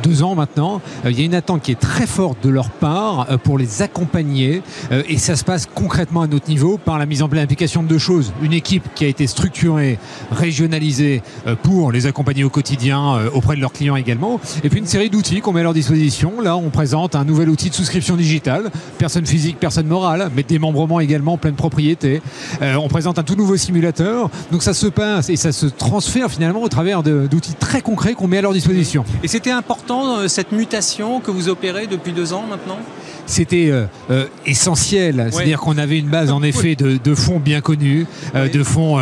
deux 0.01 0.23
ans 0.23 0.35
maintenant. 0.35 0.81
Euh, 1.05 1.11
il 1.11 1.19
y 1.19 1.21
a 1.21 1.25
une 1.25 1.35
attente 1.35 1.61
qui 1.61 1.71
est 1.71 1.79
très 1.79 2.07
forte 2.07 2.43
de 2.43 2.49
leur 2.49 2.69
part 2.69 3.27
euh, 3.29 3.37
pour 3.37 3.57
les 3.57 3.81
accompagner 3.81 4.61
euh, 4.91 5.03
et 5.07 5.17
ça 5.17 5.35
se 5.35 5.43
passe 5.43 5.65
concrètement 5.65 6.21
à 6.21 6.27
notre 6.27 6.49
niveau 6.49 6.77
par 6.77 6.97
la 6.97 7.05
mise 7.05 7.21
en 7.21 7.29
place 7.29 7.41
d'application 7.41 7.83
de 7.83 7.87
deux 7.87 7.97
choses. 7.97 8.33
Une 8.41 8.53
équipe 8.53 8.83
qui 8.95 9.05
a 9.05 9.07
été 9.07 9.27
structurée, 9.27 9.99
régionalisée 10.31 11.21
pour 11.63 11.91
les 11.91 12.05
accompagner 12.05 12.43
au 12.43 12.49
quotidien 12.49 13.27
auprès 13.33 13.55
de 13.55 13.61
leurs 13.61 13.73
clients 13.73 13.95
également 13.95 14.39
et 14.63 14.69
puis 14.69 14.79
une 14.79 14.87
série 14.87 15.09
d'outils 15.09 15.41
qu'on 15.41 15.53
met 15.53 15.61
à 15.61 15.63
leur 15.63 15.73
disposition. 15.73 16.41
Là, 16.41 16.57
on 16.57 16.69
présente 16.69 17.15
un 17.15 17.23
nouvel 17.23 17.49
outil 17.49 17.69
de 17.69 17.75
souscription 17.75 18.15
digitale, 18.15 18.69
personne 18.97 19.25
physique, 19.25 19.57
personne 19.59 19.87
morale, 19.87 20.29
mais 20.35 20.43
démembrement 20.43 20.99
également, 20.99 21.37
pleine 21.37 21.55
propriété. 21.55 22.21
on 22.61 22.87
présente 22.87 23.19
un 23.19 23.23
tout 23.23 23.35
nouveau 23.35 23.57
simulateur. 23.57 24.29
Donc 24.51 24.63
ça 24.63 24.73
se 24.73 24.87
passe 24.87 25.29
et 25.29 25.35
ça 25.35 25.51
se 25.51 25.65
transfère 25.65 26.29
finalement 26.29 26.61
au 26.61 26.69
travers 26.69 27.03
d'outils 27.03 27.55
très 27.55 27.81
concrets 27.81 28.13
qu'on 28.13 28.27
met 28.27 28.39
à 28.39 28.41
leur 28.41 28.53
disposition. 28.53 29.05
Et 29.23 29.27
c'était 29.27 29.51
important 29.51 29.86
important 29.87 30.17
euh, 30.17 30.27
cette 30.27 30.51
mutation 30.51 31.21
que 31.21 31.31
vous 31.31 31.47
opérez 31.47 31.87
depuis 31.87 32.11
deux 32.11 32.33
ans 32.33 32.43
maintenant? 32.49 32.79
C'était 33.25 33.69
euh, 33.71 33.85
euh, 34.09 34.25
essentiel. 34.45 35.29
C'est-à-dire 35.31 35.59
qu'on 35.59 35.77
avait 35.77 35.97
une 35.99 36.07
base 36.07 36.31
en 36.31 36.41
effet 36.43 36.75
de, 36.75 36.97
de 37.01 37.15
fonds 37.15 37.39
bien 37.39 37.61
connus, 37.61 38.05
euh, 38.35 38.49
de 38.49 38.63
fonds 38.63 38.99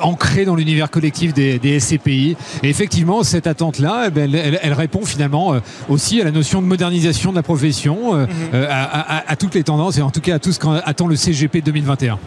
ancrés 0.00 0.44
dans 0.44 0.54
l'univers 0.56 0.90
collectif 0.90 1.32
des, 1.32 1.58
des, 1.58 1.78
SCPI. 1.80 2.36
Et 2.62 2.68
effectivement, 2.68 3.22
cette 3.24 3.46
attente-là, 3.46 4.04
eh 4.06 4.10
ben, 4.10 4.32
elle, 4.34 4.58
elle, 4.62 4.72
répond 4.72 5.04
finalement 5.04 5.54
aussi 5.88 6.20
à 6.20 6.24
la 6.24 6.30
notion 6.30 6.62
de 6.62 6.66
modernisation 6.66 7.30
de 7.30 7.36
la 7.36 7.42
profession, 7.42 8.14
mm 8.14 8.26
-hmm. 8.26 8.66
à, 8.68 9.18
à, 9.18 9.32
à, 9.32 9.36
toutes 9.36 9.54
les 9.54 9.64
tendances 9.64 9.98
et 9.98 10.02
en 10.02 10.10
tout 10.10 10.20
cas 10.20 10.34
à 10.36 10.38
tout 10.38 10.52
ce 10.52 10.60
qu'attend 10.60 11.08
le 11.08 11.16
CGP 11.16 11.60
2021. 11.60 12.18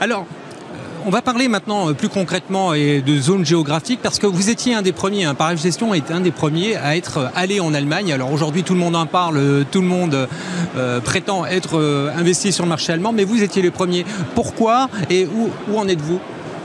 Alors, 0.00 0.26
on 1.06 1.10
va 1.10 1.22
parler 1.22 1.48
maintenant 1.48 1.88
euh, 1.88 1.92
plus 1.94 2.08
concrètement 2.08 2.72
de 2.72 3.18
zones 3.18 3.44
géographiques 3.44 4.00
parce 4.02 4.18
que 4.18 4.26
vous 4.26 4.50
étiez 4.50 4.74
un 4.74 4.82
des 4.82 4.92
premiers, 4.92 5.24
un 5.24 5.36
hein, 5.38 5.56
Gestion 5.56 5.94
est 5.94 6.10
un 6.10 6.20
des 6.20 6.30
premiers 6.30 6.76
à 6.76 6.96
être 6.96 7.18
euh, 7.18 7.28
allé 7.34 7.60
en 7.60 7.74
Allemagne. 7.74 8.12
Alors 8.12 8.32
aujourd'hui 8.32 8.62
tout 8.62 8.74
le 8.74 8.80
monde 8.80 8.96
en 8.96 9.06
parle, 9.06 9.36
euh, 9.36 9.64
tout 9.70 9.80
le 9.80 9.86
monde 9.86 10.28
prétend 11.04 11.44
être 11.46 12.10
investi 12.16 12.52
sur 12.52 12.64
le 12.64 12.68
marché 12.68 12.92
allemand, 12.92 13.12
mais 13.12 13.24
vous 13.24 13.42
étiez 13.42 13.60
les 13.60 13.70
premiers. 13.70 14.04
Pourquoi 14.34 14.88
et 15.08 15.26
où 15.26 15.78
en 15.78 15.88
êtes-vous? 15.88 16.20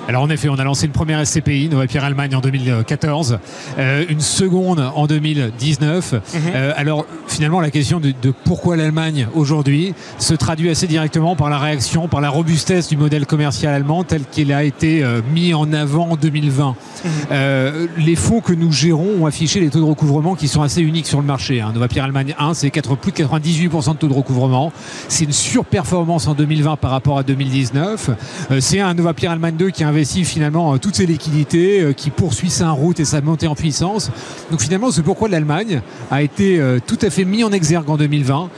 Alors 0.08 0.22
en 0.22 0.30
effet, 0.30 0.50
on 0.50 0.56
a 0.56 0.64
lancé 0.64 0.86
une 0.86 0.92
première 0.92 1.26
SCPI, 1.26 1.70
Nova 1.70 1.88
Pierre 1.88 2.04
Allemagne 2.04 2.36
en 2.36 2.40
2014, 2.42 3.40
euh, 3.80 4.06
une 4.08 4.20
seconde 4.22 4.80
en 4.96 5.08
2019. 5.08 6.14
Mm 6.14 6.18
-hmm. 6.18 6.40
euh, 6.56 6.74
alors 6.78 7.06
finalement, 7.28 7.60
la 7.60 7.72
question 7.72 8.00
de, 8.00 8.14
de 8.22 8.34
pourquoi 8.44 8.76
l'Allemagne 8.78 9.28
aujourd'hui 9.34 9.94
se 10.20 10.36
traduit 10.36 10.70
assez 10.70 10.88
directement 10.88 11.36
par 11.36 11.50
la 11.50 11.58
réaction, 11.58 12.08
par 12.08 12.22
la 12.22 12.30
robustesse 12.30 12.88
du 12.88 12.98
modèle 12.98 13.26
commercial 13.26 13.74
allemand 13.74 14.04
tel 14.04 14.22
qu'il 14.32 14.54
a 14.54 14.64
été 14.64 15.04
euh, 15.04 15.22
mis 15.34 15.54
en 15.54 15.74
avant 15.74 16.10
en 16.12 16.16
2020. 16.16 16.70
Mm 16.70 17.10
-hmm. 17.10 17.88
les 18.10 18.18
fonds 18.26 18.42
que 18.48 18.54
nous 18.54 18.72
gérons 18.72 19.12
ont 19.22 19.26
affiché 19.26 19.60
les 19.60 19.70
taux 19.70 19.84
de 19.86 19.92
recouvrement 19.94 20.36
qui 20.36 20.48
sont 20.48 20.64
assez 20.68 20.82
uniques 20.82 21.08
sur 21.14 21.22
le 21.24 21.28
marché. 21.36 21.56
Hein. 21.62 21.72
Nova 21.74 21.88
Pierre 21.88 22.06
Allemagne 22.06 22.34
1, 22.38 22.54
c'est 22.54 22.70
plus 23.02 23.12
de 23.12 23.18
98% 23.18 23.94
de 23.94 23.98
taux 23.98 24.08
de 24.08 24.14
recouvrement. 24.14 24.72
C'est 25.08 25.26
une 25.26 25.32
surperformance 25.32 26.28
en 26.28 26.34
2020 26.34 26.76
par 26.78 26.92
rapport 26.92 27.18
à 27.18 27.24
2019. 27.24 28.10
Euh, 28.52 28.60
c'est 28.60 28.80
un 28.80 28.94
Nova 28.94 29.14
Pierre 29.14 29.32
Allemagne 29.32 29.56
2 29.58 29.70
qui 29.72 29.84
a 29.84 29.88
finalement 30.04 30.74
euh, 30.74 30.78
toutes 30.78 30.96
ses 30.96 31.06
liquidités, 31.06 31.82
euh, 31.82 31.94
qui 31.94 32.10
poursuit 32.10 32.50
sa 32.50 32.72
route 32.72 33.00
et 33.00 33.06
sa 33.06 33.22
montée 33.22 33.48
en 33.48 33.56
puissance. 33.56 34.12
Donc 34.52 34.62
finalement, 34.62 34.92
c'est 34.92 35.04
pourquoi 35.04 35.30
l'Allemagne 35.30 35.82
a 36.12 36.22
été 36.22 36.60
euh, 36.60 36.80
tout 36.86 36.98
à 37.02 37.10
fait 37.10 37.24
mis 37.24 37.44
en 37.44 37.52
exergue 37.52 37.90
en 37.90 37.98
2020 37.98 38.50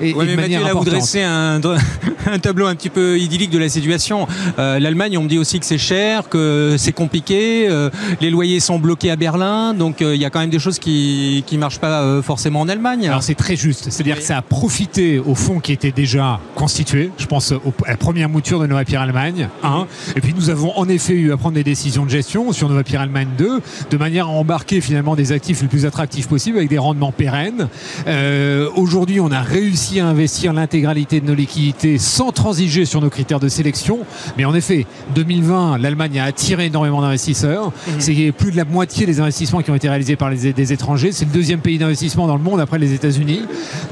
et, 0.00 0.14
ouais, 0.14 0.24
et 0.24 0.28
mais 0.28 0.36
Mathieu, 0.36 0.64
là, 0.64 0.74
vous 0.74 0.84
dressez 0.84 1.22
un, 1.22 1.60
un, 2.26 2.38
tableau 2.38 2.66
un 2.66 2.74
petit 2.74 2.90
peu 2.90 3.18
idyllique 3.18 3.50
de 3.50 3.58
la 3.58 3.68
situation. 3.68 4.26
Euh, 4.58 4.78
L'Allemagne, 4.78 5.18
on 5.18 5.22
me 5.22 5.28
dit 5.28 5.38
aussi 5.38 5.60
que 5.60 5.66
c'est 5.66 5.78
cher, 5.78 6.28
que 6.28 6.76
c'est 6.78 6.92
compliqué, 6.92 7.68
euh, 7.68 7.90
les 8.20 8.30
loyers 8.30 8.60
sont 8.60 8.78
bloqués 8.78 9.10
à 9.10 9.16
Berlin, 9.16 9.74
donc 9.74 10.02
euh, 10.02 10.14
il 10.14 10.20
y 10.20 10.24
a 10.24 10.30
quand 10.30 10.40
même 10.40 10.50
des 10.50 10.58
choses 10.58 10.78
qui 10.78 11.44
ne 11.50 11.58
marchent 11.58 11.78
pas 11.80 12.02
euh, 12.02 12.22
forcément 12.22 12.60
en 12.60 12.68
Allemagne. 12.68 13.08
Alors 13.08 13.22
c'est 13.22 13.34
très 13.34 13.56
juste, 13.56 13.90
c'est-à-dire 13.90 14.16
oui. 14.16 14.20
que 14.20 14.26
ça 14.26 14.38
a 14.38 14.42
profité 14.42 15.18
au 15.18 15.34
fonds 15.34 15.60
qui 15.60 15.72
était 15.72 15.92
déjà 15.92 16.40
constitué, 16.54 17.10
je 17.18 17.26
pense 17.26 17.52
au, 17.52 17.72
à 17.86 17.90
la 17.90 17.96
première 17.96 18.28
mouture 18.28 18.60
de 18.60 18.66
Nova 18.66 18.84
Pierre 18.84 19.02
Allemagne 19.02 19.48
1, 19.62 19.86
et 20.16 20.20
puis 20.20 20.34
nous 20.34 20.50
avons 20.50 20.76
en 20.78 20.88
effet 20.88 21.14
eu 21.14 21.32
à 21.32 21.36
prendre 21.36 21.54
des 21.54 21.64
décisions 21.64 22.04
de 22.04 22.10
gestion 22.10 22.52
sur 22.52 22.68
Nova 22.68 22.82
Pierre 22.84 23.02
Allemagne 23.02 23.28
2, 23.36 23.60
de 23.90 23.96
manière 23.96 24.26
à 24.26 24.30
embarquer 24.30 24.80
finalement 24.80 25.16
des 25.16 25.32
actifs 25.32 25.62
les 25.62 25.68
plus 25.68 25.86
attractifs 25.86 26.28
possibles 26.28 26.58
avec 26.58 26.70
des 26.70 26.78
rendements 26.78 27.12
pérennes. 27.12 27.68
Euh, 28.06 28.68
Aujourd'hui, 28.76 29.20
on 29.20 29.30
a 29.32 29.40
réussi 29.40 29.89
à 29.98 30.06
investir 30.06 30.52
l'intégralité 30.52 31.20
de 31.20 31.26
nos 31.26 31.34
liquidités 31.34 31.98
sans 31.98 32.30
transiger 32.30 32.84
sur 32.84 33.00
nos 33.00 33.10
critères 33.10 33.40
de 33.40 33.48
sélection. 33.48 34.00
Mais 34.38 34.44
en 34.44 34.54
effet, 34.54 34.86
2020, 35.14 35.78
l'Allemagne 35.78 36.20
a 36.20 36.24
attiré 36.24 36.66
énormément 36.66 37.00
d'investisseurs. 37.00 37.68
Mmh. 37.68 37.90
C'est 37.98 38.32
plus 38.32 38.52
de 38.52 38.56
la 38.56 38.64
moitié 38.64 39.06
des 39.06 39.20
investissements 39.20 39.62
qui 39.62 39.70
ont 39.70 39.74
été 39.74 39.88
réalisés 39.88 40.16
par 40.16 40.30
les, 40.30 40.52
des 40.52 40.72
étrangers. 40.72 41.10
C'est 41.10 41.24
le 41.24 41.32
deuxième 41.32 41.60
pays 41.60 41.78
d'investissement 41.78 42.28
dans 42.28 42.36
le 42.36 42.42
monde 42.42 42.60
après 42.60 42.78
les 42.78 42.92
États-Unis. 42.92 43.40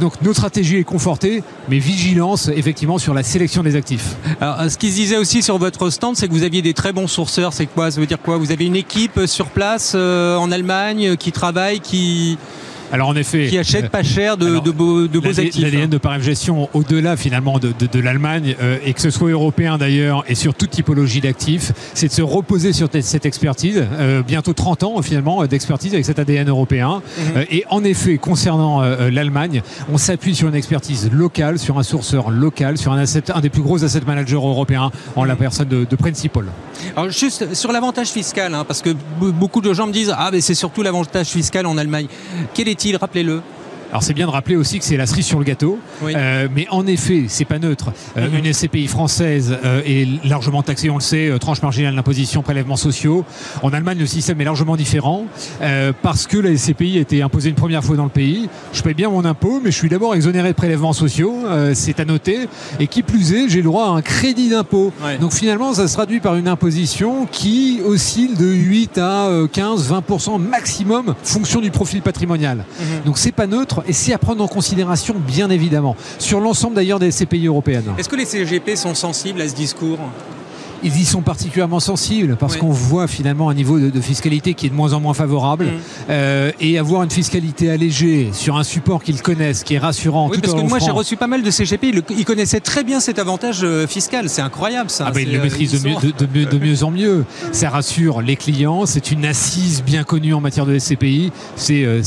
Donc 0.01 0.21
notre 0.23 0.37
stratégie 0.37 0.77
est 0.77 0.85
confortée, 0.85 1.43
mais 1.69 1.79
vigilance 1.79 2.49
effectivement 2.55 2.99
sur 2.99 3.15
la 3.15 3.23
sélection 3.23 3.63
des 3.63 3.75
actifs. 3.75 4.17
Alors, 4.41 4.71
ce 4.71 4.79
qui 4.79 4.91
se 4.91 4.97
disait 4.97 5.17
aussi 5.17 5.43
sur 5.43 5.59
votre 5.59 5.91
stand, 5.91 6.17
c'est 6.17 6.29
que 6.29 6.33
vous 6.33 6.43
aviez 6.45 6.63
des 6.63 6.75
très 6.75 6.93
bons 6.93 7.09
sourceurs. 7.09 7.53
C'est 7.53 7.67
quoi? 7.67 7.91
Ça 7.91 8.01
veut 8.01 8.07
dire 8.07 8.21
quoi? 8.21 8.37
Vous 8.37 8.53
avez 8.53 8.67
une 8.67 8.77
équipe 8.77 9.21
sur 9.27 9.47
place 9.47 9.93
euh, 9.95 10.37
en 10.37 10.53
Allemagne 10.53 11.17
qui 11.17 11.33
travaille, 11.33 11.81
qui 11.81 12.39
alors 12.93 13.09
en 13.09 13.17
effet, 13.17 13.47
qui 13.49 13.59
achète 13.59 13.91
pas 13.91 14.03
cher 14.03 14.37
de, 14.37 14.47
alors, 14.47 14.63
de 14.63 14.71
beaux, 14.71 15.07
de 15.07 15.19
beaux 15.19 15.41
actifs. 15.41 15.61
L'ADN 15.61 15.91
de 15.91 15.99
Paref 15.99 16.23
Gestion, 16.23 16.69
au-delà 16.75 17.17
finalement 17.17 17.59
de, 17.59 17.73
de, 17.79 17.87
de 17.87 18.01
l'Allemagne, 18.01 18.57
euh, 18.63 18.79
et 18.85 18.95
que 18.95 19.01
ce 19.01 19.11
soit 19.11 19.31
européen 19.31 19.79
d'ailleurs, 19.79 20.25
et 20.29 20.35
sur 20.35 20.55
toute 20.55 20.71
typologie 20.71 21.21
d'actifs, 21.21 21.73
c'est 21.95 22.09
de 22.09 22.13
se 22.13 22.23
reposer 22.23 22.73
sur 22.73 22.89
cette 23.01 23.27
expertise. 23.27 23.85
Euh, 23.93 24.23
bientôt 24.23 24.53
30 24.53 24.83
ans 24.85 25.03
finalement 25.03 25.47
d'expertise 25.47 25.93
avec 25.95 26.05
cet 26.05 26.19
ADN 26.19 26.49
européen. 26.49 26.99
Mm 26.99 27.01
-hmm. 27.01 27.37
euh, 27.37 27.45
et 27.51 27.65
en 27.71 27.85
effet, 27.85 28.19
concernant 28.19 28.83
euh, 28.83 29.11
l'Allemagne, 29.11 29.63
on 29.93 29.99
s'appuie 29.99 30.35
sur 30.35 30.49
une 30.49 30.55
expertise 30.55 31.11
locale, 31.13 31.59
sur 31.59 31.79
un 31.79 31.83
sourceur 31.83 32.31
local, 32.31 32.79
sur 32.79 32.93
un, 32.93 32.99
asset, 32.99 33.31
un 33.33 33.41
des 33.41 33.51
plus 33.51 33.63
gros 33.63 33.85
asset 33.85 34.03
managers 34.07 34.37
européens, 34.37 34.91
en 35.17 35.25
la 35.25 35.37
personne 35.37 35.69
de, 35.69 35.85
de 35.85 35.97
Principal. 35.97 36.45
Alors 36.97 37.11
juste 37.11 37.55
sur 37.55 37.73
l'avantage 37.73 38.09
fiscal, 38.09 38.55
hein, 38.55 38.65
parce 38.65 38.83
que 38.83 38.91
beaucoup 39.43 39.61
de 39.61 39.73
gens 39.75 39.87
me 39.87 39.93
disent 39.93 40.15
ah 40.17 40.31
mais 40.33 40.41
c'est 40.41 40.55
surtout 40.65 40.83
l'avantage 40.83 41.27
fiscal 41.39 41.67
en 41.67 41.77
Allemagne. 41.77 42.07
Quel 42.55 42.69
est-il 42.79 42.97
Rappelez-le. 42.97 43.43
Alors 43.91 44.03
c'est 44.03 44.13
bien 44.15 44.27
de 44.27 44.31
rappeler 44.31 44.57
aussi 44.57 44.79
que 44.79 44.85
c'est 44.85 44.97
la 44.99 45.07
cerise 45.07 45.25
sur 45.27 45.39
le 45.39 45.45
gâteau, 45.45 45.79
oui. 46.03 46.13
euh, 46.15 46.49
mais 46.55 46.67
en 46.71 46.87
effet 46.87 47.25
c'est 47.29 47.47
pas 47.47 47.59
neutre. 47.59 47.91
Euh, 48.17 48.29
-hmm. 48.29 48.39
Une 48.39 48.53
SCPI 48.53 48.87
française 48.87 49.57
euh, 49.65 49.81
est 49.87 50.07
largement 50.29 50.63
taxée, 50.63 50.91
on 50.91 50.97
le 50.97 51.01
sait, 51.01 51.31
tranche 51.41 51.63
marginale 51.63 51.95
d'imposition, 51.95 52.43
prélèvements 52.43 52.77
sociaux. 52.77 53.25
En 53.63 53.71
Allemagne 53.73 53.99
le 53.99 54.07
système 54.07 54.41
est 54.43 54.45
largement 54.45 54.77
différent 54.77 55.25
parce 56.03 56.27
que 56.27 56.37
la 56.47 56.51
SCPI 56.57 56.99
a 56.99 57.01
été 57.01 57.23
imposée 57.23 57.49
une 57.49 57.55
première 57.65 57.83
fois 57.83 57.97
dans 57.97 58.05
le 58.05 58.11
pays. 58.23 58.49
Je 58.73 58.83
paye 58.83 58.95
bien 58.95 59.09
mon 59.11 59.25
impôt, 59.25 59.61
mais 59.63 59.71
je 59.71 59.79
suis 59.83 59.89
d'abord 59.89 60.15
exonéré 60.15 60.49
de 60.49 60.59
prélèvements 60.63 60.93
sociaux, 61.05 61.35
c'est 61.83 61.99
à 62.01 62.05
noter. 62.05 62.39
Et 62.81 62.87
qui 62.93 63.03
plus 63.03 63.33
est, 63.33 63.49
j'ai 63.49 63.59
le 63.59 63.69
droit 63.71 63.87
à 63.87 63.93
un 64.01 64.03
crédit 64.03 64.49
d'impôt. 64.51 64.93
Ouais. 65.05 65.17
Donc 65.19 65.33
finalement 65.33 65.73
ça 65.79 65.89
se 65.89 65.95
traduit 65.95 66.21
par 66.21 66.35
une 66.37 66.49
imposition 66.49 67.27
qui 67.39 67.81
oscille 67.93 68.35
de 68.37 68.47
8 68.47 68.99
à 68.99 69.29
15, 69.53 69.91
20% 69.93 70.39
maximum, 70.57 71.15
fonction 71.23 71.61
du 71.61 71.71
profil 71.71 72.01
patrimonial. 72.03 72.59
Mm 72.59 72.63
-hmm. 72.63 73.07
Donc 73.07 73.17
c'est 73.19 73.33
pas 73.41 73.47
neutre 73.47 73.78
et 73.87 73.93
c'est 73.93 74.13
à 74.13 74.19
prendre 74.19 74.43
en 74.43 74.49
considération, 74.49 75.15
bien 75.19 75.51
évidemment, 75.51 75.97
sur 76.19 76.41
l'ensemble 76.41 76.75
d'ailleurs 76.75 76.99
des 76.99 77.11
CPI 77.11 77.47
européennes. 77.47 77.93
Est-ce 77.99 78.09
que 78.09 78.17
les 78.17 78.25
CGP 78.25 78.77
sont 78.77 78.95
sensibles 78.95 79.41
à 79.41 79.49
ce 79.49 79.55
discours? 79.55 79.99
Ils 80.83 81.01
y 81.01 81.05
sont 81.05 81.23
particulièrement 81.23 81.81
sensibles 81.81 82.37
parce 82.37 82.55
oui. 82.55 82.61
qu'on 82.61 82.71
voit 82.71 83.07
finalement 83.07 83.51
un 83.51 83.55
niveau 83.55 83.79
de, 83.79 83.91
de, 83.91 84.01
fiscalité 84.01 84.55
qui 84.55 84.67
est 84.67 84.71
de 84.71 84.75
moins 84.75 84.93
en 84.93 85.01
moins 85.01 85.15
favorable 85.15 85.67
mmh. 85.67 85.71
euh, 86.11 86.53
et 86.61 86.79
avoir 86.79 87.03
une 87.03 87.11
fiscalité 87.11 87.71
allégée 87.71 88.31
sur 88.33 88.57
un 88.57 88.65
support 88.65 89.03
qu'ils 89.03 89.23
connaissent, 89.23 89.65
qui 89.65 89.75
est 89.75 89.79
rassurant. 89.79 90.29
Oui, 90.29 90.37
tout 90.37 90.41
parce 90.41 90.55
que 90.55 90.69
moi 90.69 90.79
j'ai 90.79 90.91
reçu 90.91 91.17
pas 91.17 91.27
mal 91.27 91.43
de 91.43 91.51
CGP, 91.51 91.89
ils, 91.89 92.03
ils 92.19 92.25
connaissaient 92.25 92.61
très 92.61 92.85
bien 92.85 93.01
cet 93.01 93.19
avantage 93.19 93.61
euh, 93.63 93.87
fiscal, 93.87 94.29
c'est 94.29 94.43
incroyable 94.43 94.91
ça. 94.91 95.07
Ah 95.09 95.11
bah, 95.11 95.21
ils 95.21 95.33
le 95.33 95.41
maîtrisent 95.41 95.83
de, 95.83 95.89
mieux, 95.89 95.97
de, 96.19 96.27
de, 96.27 96.45
de, 96.45 96.59
mieux 96.59 96.83
en 96.85 96.91
mieux. 96.91 97.25
Ça 97.53 97.71
rassure 97.71 98.23
les 98.23 98.37
clients, 98.37 98.87
c'est 98.87 99.11
une 99.11 99.25
assise 99.25 99.83
bien 99.83 100.05
connue 100.05 100.35
en 100.35 100.41
matière 100.41 100.67
de 100.67 100.79
SCPI. 100.79 101.33
C'est, 101.57 101.85
euh, 101.85 102.03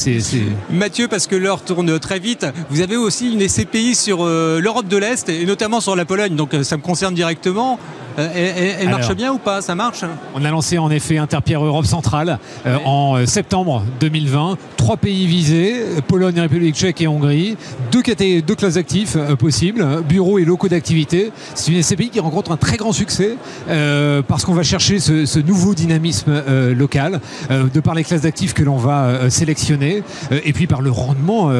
Mathieu, 0.70 1.08
parce 1.08 1.28
que 1.28 1.36
l'heure 1.36 1.64
tourne 1.64 2.00
très 2.00 2.20
vite, 2.20 2.46
vous 2.70 2.82
avez 2.82 2.98
aussi 2.98 3.34
une 3.34 3.48
SCPI 3.48 3.96
sur 3.96 4.20
euh, 4.22 4.60
l'Europe 4.60 4.88
de 4.88 4.98
l'Est 4.98 5.30
et 5.30 5.46
notamment 5.46 5.82
sur 5.82 5.96
la 5.96 6.06
Pologne, 6.06 6.36
donc 6.36 6.56
ça 6.64 6.78
me 6.78 6.82
concerne 6.82 7.14
directement. 7.14 7.80
Euh, 8.18 8.30
elle, 8.36 8.76
elle 8.82 8.90
marche 8.90 9.14
bien 9.16 9.32
ou 9.32 9.38
pas? 9.38 9.62
Ça 9.62 9.76
marche? 9.76 10.04
On 10.36 10.44
a 10.44 10.50
lancé 10.50 10.78
en 10.78 10.90
effet 10.92 11.18
Interpierre 11.18 11.64
Europe 11.64 11.86
Centrale 11.86 12.40
euh, 12.66 12.78
ouais. 12.78 12.82
en 12.86 13.18
euh, 13.18 13.26
septembre 13.26 13.84
2020. 14.00 14.58
Trois 14.82 14.98
pays 14.98 15.28
visés 15.28 15.86
Pologne, 16.08 16.40
République 16.40 16.76
tchèque 16.76 17.02
et 17.02 17.08
Hongrie. 17.08 17.56
Deux, 17.92 18.02
deux 18.42 18.56
classes 18.56 18.74
d'actifs 18.74 19.16
euh, 19.16 19.36
possibles 19.36 20.02
bureaux 20.10 20.40
et 20.40 20.44
locaux 20.44 20.70
d'activité. 20.70 21.32
C'est 21.54 21.72
une 21.72 21.84
SCPI 21.84 22.10
qui 22.10 22.20
rencontre 22.20 22.52
un 22.52 22.58
très 22.58 22.78
grand 22.78 22.92
succès 22.92 23.38
euh, 23.70 24.24
parce 24.28 24.44
qu'on 24.44 24.56
va 24.56 24.64
chercher 24.64 24.98
ce, 24.98 25.28
ce 25.28 25.38
nouveau 25.38 25.76
dynamisme 25.76 26.32
euh, 26.32 26.74
local 26.74 27.22
de 27.52 27.80
par 27.80 27.94
les 27.94 28.04
classes 28.04 28.22
d'actifs 28.22 28.56
que 28.56 28.64
l'on 28.64 28.78
va 28.78 29.30
sélectionner 29.30 30.02
et 30.32 30.52
puis 30.52 30.66
par 30.66 30.82
le 30.82 30.90
rendement 30.90 31.52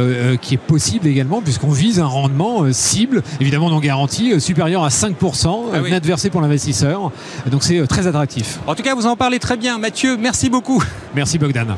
qui 0.42 0.56
est 0.56 0.58
possible 0.58 1.06
également 1.06 1.42
puisqu'on 1.42 1.70
vise 1.70 2.00
un 2.00 2.06
rendement 2.06 2.72
cible, 2.74 3.22
évidemment 3.40 3.70
non 3.70 3.80
garanti, 3.80 4.40
supérieur 4.42 4.84
à 4.84 4.90
5% 4.90 5.14
ah 5.74 5.78
oui. 5.84 5.92
net 5.92 6.06
versé 6.06 6.32
pour 6.32 6.42
l'investisseur. 6.42 7.12
Donc 7.52 7.64
c'est 7.64 7.86
très 7.88 8.08
attractif. 8.08 8.60
En 8.66 8.74
tout 8.74 8.84
cas, 8.84 8.96
vous 8.96 9.06
en 9.06 9.16
parlez 9.16 9.38
très 9.38 9.58
bien. 9.58 9.78
Mathieu, 9.78 10.18
merci 10.18 10.50
beaucoup. 10.50 10.84
Merci 11.14 11.38
Bogdan. 11.38 11.78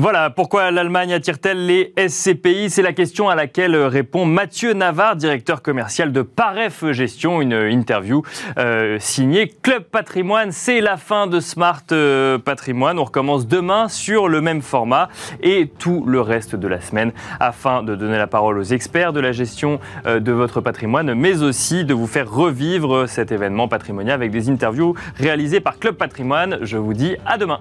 Voilà, 0.00 0.30
pourquoi 0.30 0.70
l'Allemagne 0.70 1.12
attire-t-elle 1.12 1.66
les 1.66 1.92
SCPI 1.98 2.70
C'est 2.70 2.82
la 2.82 2.92
question 2.92 3.28
à 3.28 3.34
laquelle 3.34 3.74
répond 3.74 4.26
Mathieu 4.26 4.72
Navarre, 4.72 5.16
directeur 5.16 5.60
commercial 5.60 6.12
de 6.12 6.22
Paref 6.22 6.88
Gestion, 6.92 7.42
une 7.42 7.52
interview 7.52 8.22
euh, 8.58 8.98
signée 9.00 9.52
Club 9.60 9.82
Patrimoine. 9.82 10.52
C'est 10.52 10.80
la 10.80 10.98
fin 10.98 11.26
de 11.26 11.40
Smart 11.40 11.82
euh, 11.90 12.38
Patrimoine. 12.38 13.00
On 13.00 13.04
recommence 13.06 13.48
demain 13.48 13.88
sur 13.88 14.28
le 14.28 14.40
même 14.40 14.62
format 14.62 15.08
et 15.42 15.66
tout 15.66 16.04
le 16.06 16.20
reste 16.20 16.54
de 16.54 16.68
la 16.68 16.80
semaine 16.80 17.10
afin 17.40 17.82
de 17.82 17.96
donner 17.96 18.18
la 18.18 18.28
parole 18.28 18.56
aux 18.56 18.62
experts 18.62 19.12
de 19.12 19.18
la 19.18 19.32
gestion 19.32 19.80
euh, 20.06 20.20
de 20.20 20.30
votre 20.30 20.60
patrimoine, 20.60 21.12
mais 21.14 21.42
aussi 21.42 21.84
de 21.84 21.92
vous 21.92 22.06
faire 22.06 22.30
revivre 22.30 23.08
cet 23.08 23.32
événement 23.32 23.66
patrimonial 23.66 24.14
avec 24.14 24.30
des 24.30 24.48
interviews 24.48 24.94
réalisées 25.16 25.58
par 25.58 25.80
Club 25.80 25.96
Patrimoine. 25.96 26.58
Je 26.62 26.76
vous 26.76 26.94
dis 26.94 27.16
à 27.26 27.36
demain. 27.36 27.58